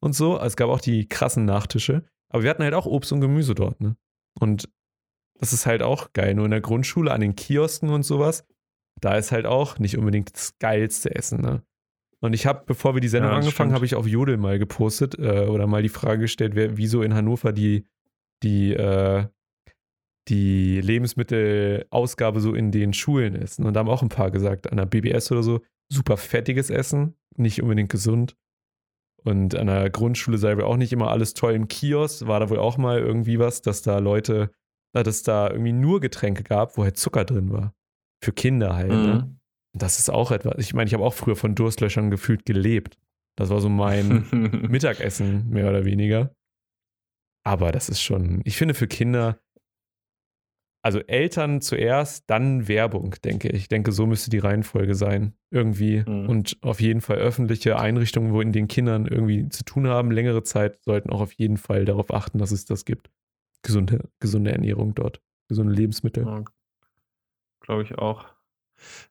Und 0.00 0.14
so. 0.14 0.34
Also 0.34 0.46
es 0.46 0.56
gab 0.56 0.68
auch 0.68 0.80
die 0.80 1.08
krassen 1.08 1.44
Nachtische. 1.44 2.04
Aber 2.28 2.42
wir 2.42 2.50
hatten 2.50 2.62
halt 2.62 2.74
auch 2.74 2.86
Obst 2.86 3.12
und 3.12 3.20
Gemüse 3.20 3.54
dort, 3.54 3.80
ne? 3.80 3.96
Und 4.38 4.68
das 5.38 5.52
ist 5.52 5.66
halt 5.66 5.82
auch 5.82 6.12
geil. 6.12 6.34
Nur 6.34 6.44
in 6.46 6.50
der 6.50 6.60
Grundschule, 6.60 7.12
an 7.12 7.20
den 7.20 7.36
Kiosken 7.36 7.90
und 7.90 8.02
sowas, 8.02 8.44
da 9.00 9.16
ist 9.16 9.32
halt 9.32 9.46
auch 9.46 9.78
nicht 9.78 9.96
unbedingt 9.96 10.34
das 10.34 10.58
geilste 10.58 11.14
Essen, 11.14 11.40
ne? 11.40 11.62
Und 12.20 12.32
ich 12.32 12.46
habe, 12.46 12.62
bevor 12.64 12.94
wir 12.94 13.02
die 13.02 13.08
Sendung 13.08 13.32
Ja, 13.32 13.36
angefangen, 13.36 13.74
habe 13.74 13.84
ich 13.84 13.94
auf 13.94 14.06
Jodel 14.06 14.38
mal 14.38 14.58
gepostet 14.58 15.18
äh, 15.18 15.46
oder 15.46 15.66
mal 15.66 15.82
die 15.82 15.90
Frage 15.90 16.20
gestellt, 16.22 16.54
wer, 16.54 16.78
wieso 16.78 17.02
in 17.02 17.12
Hannover 17.12 17.52
die, 17.52 17.86
die, 18.42 18.72
äh, 18.72 19.26
die 20.28 20.80
Lebensmittelausgabe 20.80 22.40
so 22.40 22.54
in 22.54 22.70
den 22.70 22.94
Schulen 22.94 23.34
ist. 23.34 23.58
Und 23.60 23.74
da 23.74 23.80
haben 23.80 23.90
auch 23.90 24.02
ein 24.02 24.08
paar 24.08 24.30
gesagt, 24.30 24.70
an 24.70 24.78
der 24.78 24.86
BBS 24.86 25.30
oder 25.32 25.42
so, 25.42 25.60
super 25.92 26.16
fettiges 26.16 26.70
Essen, 26.70 27.14
nicht 27.36 27.60
unbedingt 27.60 27.90
gesund. 27.90 28.36
Und 29.24 29.54
an 29.54 29.66
der 29.66 29.88
Grundschule 29.90 30.36
sei 30.38 30.56
wohl 30.56 30.64
auch 30.64 30.76
nicht 30.76 30.92
immer 30.92 31.10
alles 31.10 31.34
toll. 31.34 31.54
Im 31.54 31.68
Kiosk 31.68 32.26
war 32.26 32.40
da 32.40 32.50
wohl 32.50 32.58
auch 32.58 32.76
mal 32.76 32.98
irgendwie 32.98 33.38
was, 33.38 33.62
dass 33.62 33.80
da 33.82 33.98
Leute, 33.98 34.50
äh, 34.92 35.02
dass 35.02 35.16
es 35.16 35.22
da 35.22 35.50
irgendwie 35.50 35.72
nur 35.72 36.00
Getränke 36.00 36.42
gab, 36.42 36.76
wo 36.76 36.84
halt 36.84 36.98
Zucker 36.98 37.24
drin 37.24 37.50
war. 37.50 37.74
Für 38.22 38.32
Kinder 38.32 38.76
halt. 38.76 38.90
Ne? 38.90 39.26
Mhm. 39.26 39.40
Das 39.72 39.98
ist 39.98 40.10
auch 40.10 40.30
etwas. 40.30 40.54
Ich 40.58 40.74
meine, 40.74 40.88
ich 40.88 40.94
habe 40.94 41.04
auch 41.04 41.14
früher 41.14 41.36
von 41.36 41.54
Durstlöchern 41.54 42.10
gefühlt 42.10 42.44
gelebt. 42.44 42.98
Das 43.36 43.48
war 43.48 43.60
so 43.60 43.68
mein 43.68 44.26
Mittagessen, 44.68 45.48
mehr 45.48 45.68
oder 45.68 45.84
weniger. 45.84 46.34
Aber 47.44 47.72
das 47.72 47.88
ist 47.88 48.00
schon, 48.00 48.40
ich 48.44 48.56
finde 48.56 48.74
für 48.74 48.86
Kinder, 48.86 49.38
also 50.84 51.00
Eltern 51.00 51.62
zuerst, 51.62 52.24
dann 52.28 52.68
Werbung, 52.68 53.14
denke 53.24 53.48
ich. 53.48 53.54
Ich 53.62 53.68
denke, 53.68 53.90
so 53.90 54.04
müsste 54.06 54.28
die 54.28 54.38
Reihenfolge 54.38 54.94
sein. 54.94 55.32
Irgendwie. 55.50 56.04
Mhm. 56.06 56.28
Und 56.28 56.58
auf 56.60 56.80
jeden 56.80 57.00
Fall 57.00 57.16
öffentliche 57.16 57.78
Einrichtungen, 57.78 58.34
wo 58.34 58.42
in 58.42 58.52
den 58.52 58.68
Kindern 58.68 59.06
irgendwie 59.06 59.48
zu 59.48 59.64
tun 59.64 59.88
haben, 59.88 60.10
längere 60.10 60.42
Zeit, 60.42 60.78
sollten 60.84 61.08
auch 61.10 61.22
auf 61.22 61.32
jeden 61.32 61.56
Fall 61.56 61.86
darauf 61.86 62.12
achten, 62.12 62.38
dass 62.38 62.52
es 62.52 62.66
das 62.66 62.84
gibt. 62.84 63.08
Gesunde, 63.62 64.10
gesunde 64.20 64.52
Ernährung 64.52 64.94
dort. 64.94 65.22
Gesunde 65.48 65.72
Lebensmittel. 65.72 66.26
Ja, 66.26 66.44
Glaube 67.60 67.82
ich 67.82 67.96
auch. 67.96 68.26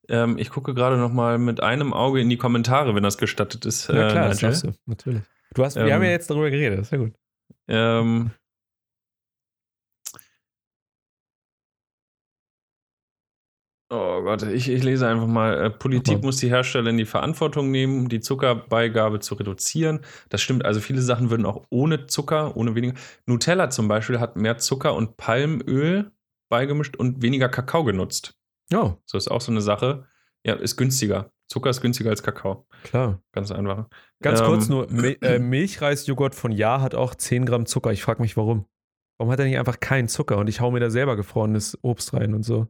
Ähm, 0.10 0.38
ich 0.38 0.52
gucke 0.52 0.76
gerade 0.76 0.98
noch 0.98 1.12
mal 1.12 1.40
mit 1.40 1.64
einem 1.64 1.92
Auge 1.92 2.22
in 2.22 2.30
die 2.30 2.38
Kommentare, 2.38 2.94
wenn 2.94 3.02
das 3.02 3.18
gestattet 3.18 3.66
ist. 3.66 3.88
Ja, 3.88 4.10
äh, 4.10 4.12
klar, 4.12 4.28
das 4.28 4.38
Nigel. 4.38 4.50
darfst 4.50 4.64
du, 4.66 4.72
natürlich. 4.86 5.24
Du 5.56 5.64
hast, 5.64 5.76
wir 5.76 5.88
Ähm, 5.88 5.94
haben 5.94 6.04
ja 6.04 6.10
jetzt 6.12 6.30
darüber 6.30 6.52
geredet, 6.52 6.78
das 6.78 6.88
ist 6.88 6.92
ja 6.92 6.98
gut. 7.00 7.14
Ähm, 7.68 8.30
oh 13.94 14.22
Gott, 14.24 14.44
ich, 14.44 14.70
ich 14.70 14.84
lese 14.84 15.08
einfach 15.08 15.28
mal. 15.28 15.66
Äh, 15.66 15.70
Politik 15.70 16.20
mal. 16.20 16.26
muss 16.26 16.38
die 16.38 16.50
Hersteller 16.50 16.90
in 16.90 16.98
die 16.98 17.06
Verantwortung 17.06 17.72
nehmen, 17.72 18.10
die 18.10 18.20
Zuckerbeigabe 18.20 19.20
zu 19.20 19.36
reduzieren. 19.36 20.00
Das 20.30 20.42
stimmt, 20.42 20.66
also 20.66 20.80
viele 20.80 21.02
Sachen 21.02 21.30
würden 21.30 21.46
auch 21.46 21.66
ohne 21.70 22.08
Zucker, 22.08 22.56
ohne 22.58 22.76
weniger. 22.76 22.96
Nutella 23.26 23.70
zum 23.70 23.88
Beispiel 23.88 24.20
hat 24.20 24.36
mehr 24.36 24.58
Zucker 24.58 24.94
und 24.96 25.18
Palmöl 25.18 26.12
beigemischt 26.50 26.96
und 26.96 27.22
weniger 27.22 27.50
Kakao 27.50 27.84
genutzt. 27.84 28.36
Ja, 28.72 28.98
So 29.06 29.18
ist 29.18 29.30
auch 29.30 29.42
so 29.42 29.52
eine 29.52 29.62
Sache. 29.62 30.06
Ja, 30.46 30.56
ist 30.56 30.78
günstiger. 30.78 31.32
Zucker 31.48 31.70
ist 31.70 31.82
günstiger 31.82 32.10
als 32.10 32.24
Kakao. 32.24 32.66
klar. 32.84 33.22
Ganz 33.32 33.52
einfach. 33.52 33.88
Ganz 34.22 34.40
Ähm, 34.40 34.46
kurz 34.46 34.70
nur, 34.70 34.90
Mil 34.90 35.18
äh, 35.22 35.40
Milchreisjoghurt 35.40 36.36
von 36.36 36.52
Ja 36.52 36.82
hat 36.82 36.96
auch 36.96 37.16
10 37.16 37.46
Gramm 37.46 37.66
Zucker. 37.66 37.92
Ich 37.92 38.02
frage 38.02 38.22
mich, 38.22 38.36
warum. 38.38 38.66
Warum 39.18 39.32
hat 39.32 39.40
er 39.40 39.46
nicht 39.46 39.60
einfach 39.60 39.80
keinen 39.80 40.08
Zucker 40.08 40.38
und 40.38 40.48
ich 40.48 40.60
hau 40.60 40.72
mir 40.72 40.80
da 40.80 40.90
selber 40.90 41.16
gefrorenes 41.16 41.78
Obst 41.84 42.14
rein 42.14 42.34
und 42.34 42.44
so? 42.44 42.68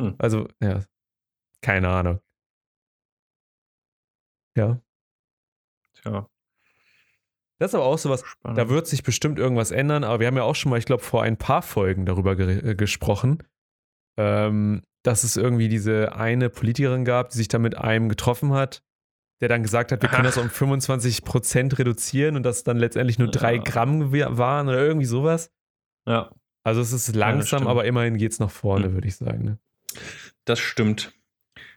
Hm. 0.00 0.14
Also, 0.18 0.48
ja, 0.60 0.80
keine 1.62 1.88
Ahnung. 1.88 2.20
Ja, 4.56 4.80
Tja, 5.94 6.28
das 7.58 7.70
ist 7.70 7.74
aber 7.74 7.84
auch 7.84 7.98
sowas, 7.98 8.22
spannend. 8.26 8.58
da 8.58 8.68
wird 8.68 8.86
sich 8.86 9.02
bestimmt 9.02 9.38
irgendwas 9.38 9.70
ändern, 9.70 10.04
aber 10.04 10.20
wir 10.20 10.26
haben 10.28 10.36
ja 10.36 10.42
auch 10.44 10.54
schon 10.54 10.70
mal, 10.70 10.78
ich 10.78 10.84
glaube, 10.86 11.02
vor 11.02 11.22
ein 11.22 11.36
paar 11.36 11.62
Folgen 11.62 12.06
darüber 12.06 12.36
ge 12.36 12.70
äh, 12.70 12.74
gesprochen, 12.74 13.42
ähm, 14.16 14.82
dass 15.02 15.24
es 15.24 15.36
irgendwie 15.36 15.68
diese 15.68 16.14
eine 16.14 16.50
Politikerin 16.50 17.04
gab, 17.04 17.30
die 17.30 17.38
sich 17.38 17.48
da 17.48 17.58
mit 17.58 17.76
einem 17.76 18.08
getroffen 18.08 18.52
hat, 18.52 18.82
der 19.40 19.48
dann 19.48 19.62
gesagt 19.62 19.90
hat, 19.92 20.02
wir 20.02 20.08
können 20.08 20.24
das 20.24 20.38
um 20.38 20.46
25% 20.48 21.78
reduzieren 21.78 22.36
und 22.36 22.44
das 22.44 22.62
dann 22.64 22.76
letztendlich 22.78 23.18
nur 23.18 23.28
drei 23.30 23.56
Ja. 23.56 23.62
Gramm 23.62 24.12
wir- 24.12 24.38
waren 24.38 24.68
oder 24.68 24.78
irgendwie 24.84 25.06
sowas. 25.06 25.50
ja. 26.06 26.30
Also 26.66 26.80
es 26.80 26.92
ist 26.94 27.14
langsam, 27.14 27.58
stimmt. 27.58 27.66
aber 27.70 27.84
immerhin 27.84 28.16
geht 28.16 28.32
es 28.32 28.38
nach 28.38 28.50
vorne, 28.50 28.86
Hm. 28.86 28.94
würde 28.94 29.06
ich 29.08 29.16
sagen. 29.16 29.44
Ne? 29.44 29.58
Das 30.44 30.58
stimmt. 30.58 31.12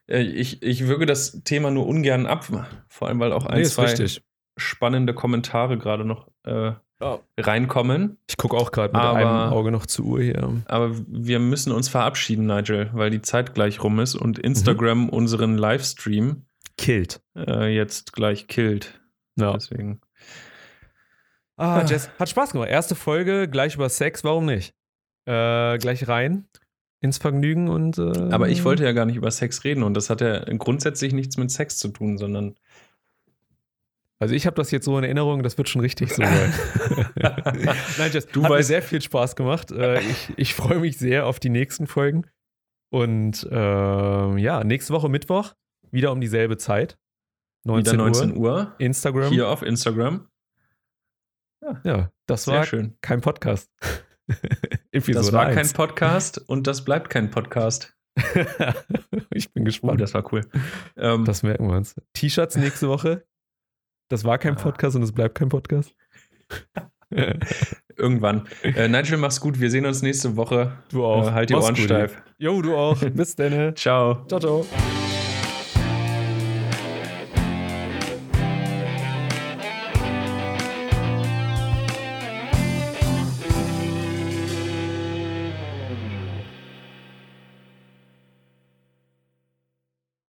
Äh, 0.07 0.21
Ich, 0.21 0.61
ich 0.63 0.87
würge 0.87 1.05
das 1.05 1.43
Thema 1.43 1.71
nur 1.71 1.87
ungern 1.87 2.25
ab, 2.25 2.45
vor 2.89 3.07
allem 3.07 3.19
weil 3.19 3.31
auch 3.33 3.45
ein, 3.45 3.59
Nee, 3.59 3.65
zwei 3.65 3.83
richtig. 3.85 4.21
spannende 4.57 5.13
Kommentare 5.13 5.77
gerade 5.77 6.03
noch 6.05 6.29
äh, 6.45 6.71
Ja. 6.99 7.19
reinkommen. 7.39 8.17
Ich 8.29 8.37
gucke 8.37 8.57
auch 8.57 8.71
gerade 8.71 8.93
mit 8.93 9.01
Aber- 9.01 9.17
einem 9.17 9.53
Auge 9.53 9.71
noch 9.71 9.85
zur 9.85 10.05
Uhr 10.05 10.21
hier. 10.21 10.63
Aber 10.65 10.91
wir 11.07 11.39
müssen 11.39 11.71
uns 11.71 11.89
verabschieden, 11.89 12.45
Nigel, 12.47 12.89
weil 12.93 13.09
die 13.11 13.21
Zeit 13.21 13.53
gleich 13.53 13.83
rum 13.83 13.99
ist 13.99 14.15
und 14.15 14.39
Instagram 14.39 15.03
Mhm. 15.03 15.09
unseren 15.09 15.57
Livestream 15.57 16.45
Killt. 16.77 17.21
äh, 17.35 17.67
jetzt 17.67 18.13
gleich 18.13 18.47
killt. 18.47 18.99
Ja. 19.35 19.53
Deswegen. 19.53 20.01
Ah, 21.57 21.83
Jess, 21.87 22.09
hat 22.19 22.29
Spaß 22.29 22.51
gemacht. 22.51 22.69
Erste 22.69 22.95
Folge, 22.95 23.47
gleich 23.47 23.75
über 23.75 23.89
Sex, 23.89 24.23
warum 24.23 24.45
nicht? 24.45 24.73
Äh, 25.25 25.77
gleich 25.79 26.07
rein 26.07 26.47
ins 27.07 27.17
Vergnügen 27.17 27.67
und. 27.69 27.97
Äh, 27.97 28.29
Aber 28.31 28.49
ich 28.49 28.63
wollte 28.63 28.83
ja 28.83 28.91
gar 28.91 29.05
nicht 29.05 29.15
über 29.15 29.31
Sex 29.31 29.63
reden 29.63 29.83
und 29.83 29.93
das 29.95 30.09
hat 30.09 30.21
ja 30.21 30.39
grundsätzlich 30.57 31.13
nichts 31.13 31.37
mit 31.37 31.49
Sex 31.51 31.77
zu 31.79 31.87
tun, 31.89 32.17
sondern. 32.17 32.55
Also 34.19 34.33
ich 34.33 34.47
habe 34.47 34.55
das 34.55 34.71
jetzt 34.71 34.85
so 34.85 34.97
in 34.97 35.03
Erinnerung, 35.03 35.43
das 35.43 35.57
wird 35.59 35.69
schon 35.69 35.81
richtig 35.81 36.11
so 36.13 36.23
sein. 36.23 36.53
Nein, 37.15 38.11
Jess, 38.11 38.25
Du 38.27 38.43
hat 38.43 38.49
mir 38.51 38.57
weißt- 38.57 38.63
sehr 38.63 38.81
viel 38.81 38.99
Spaß 39.01 39.35
gemacht. 39.35 39.71
Äh, 39.71 39.99
ich 40.01 40.33
ich 40.37 40.53
freue 40.55 40.79
mich 40.79 40.97
sehr 40.97 41.25
auf 41.27 41.39
die 41.39 41.49
nächsten 41.49 41.85
Folgen. 41.87 42.23
Und 42.89 43.47
ähm, 43.51 44.37
ja, 44.39 44.63
nächste 44.63 44.93
Woche 44.93 45.07
Mittwoch, 45.09 45.53
wieder 45.91 46.11
um 46.11 46.19
dieselbe 46.21 46.57
Zeit. 46.57 46.97
19, 47.65 47.93
Wieder 47.93 48.03
19 48.03 48.37
Uhr. 48.37 48.37
Uhr. 48.39 48.75
Instagram. 48.79 49.29
Hier 49.29 49.49
auf 49.49 49.61
Instagram. 49.61 50.27
Ja, 51.83 52.09
das 52.27 52.45
Sehr 52.45 52.53
war 52.55 52.63
schön. 52.65 52.97
kein 53.01 53.19
Podcast. 53.21 53.69
Episode 54.91 55.25
Das 55.25 55.31
war 55.33 55.45
kein 55.47 55.59
1. 55.59 55.73
Podcast 55.73 56.37
und 56.49 56.67
das 56.67 56.83
bleibt 56.83 57.09
kein 57.09 57.29
Podcast. 57.31 57.93
ich 59.31 59.51
bin 59.53 59.63
gespannt. 59.65 60.01
das 60.01 60.13
war 60.13 60.31
cool. 60.33 60.41
Ähm, 60.95 61.23
Das 61.25 61.43
merken 61.43 61.67
wir 61.67 61.75
uns. 61.77 61.95
T-Shirts 62.13 62.55
nächste 62.57 62.89
Woche. 62.89 63.25
Das 64.09 64.23
war 64.23 64.37
kein 64.37 64.55
Ah. 64.57 64.61
Podcast 64.61 64.95
und 64.95 65.03
es 65.03 65.11
bleibt 65.11 65.35
kein 65.35 65.49
Podcast. 65.49 65.93
irgendwann. 67.95 68.47
Äh, 68.63 68.87
Nigel, 68.87 69.17
mach's 69.17 69.39
gut. 69.39 69.59
Wir 69.59 69.69
sehen 69.71 69.85
uns 69.85 70.01
nächste 70.01 70.35
Woche. 70.35 70.77
Du 70.89 71.05
auch. 71.05 71.27
Äh, 71.27 71.31
halt 71.31 71.49
die 71.49 71.55
Ohren 71.55 71.75
steif. 71.75 72.21
Jo, 72.37 72.61
du 72.61 72.75
auch. 72.75 72.99
Bis 72.99 73.35
dann. 73.35 73.75
Ciao. 73.75 74.25
Ciao, 74.27 74.39
ciao. 74.39 75.06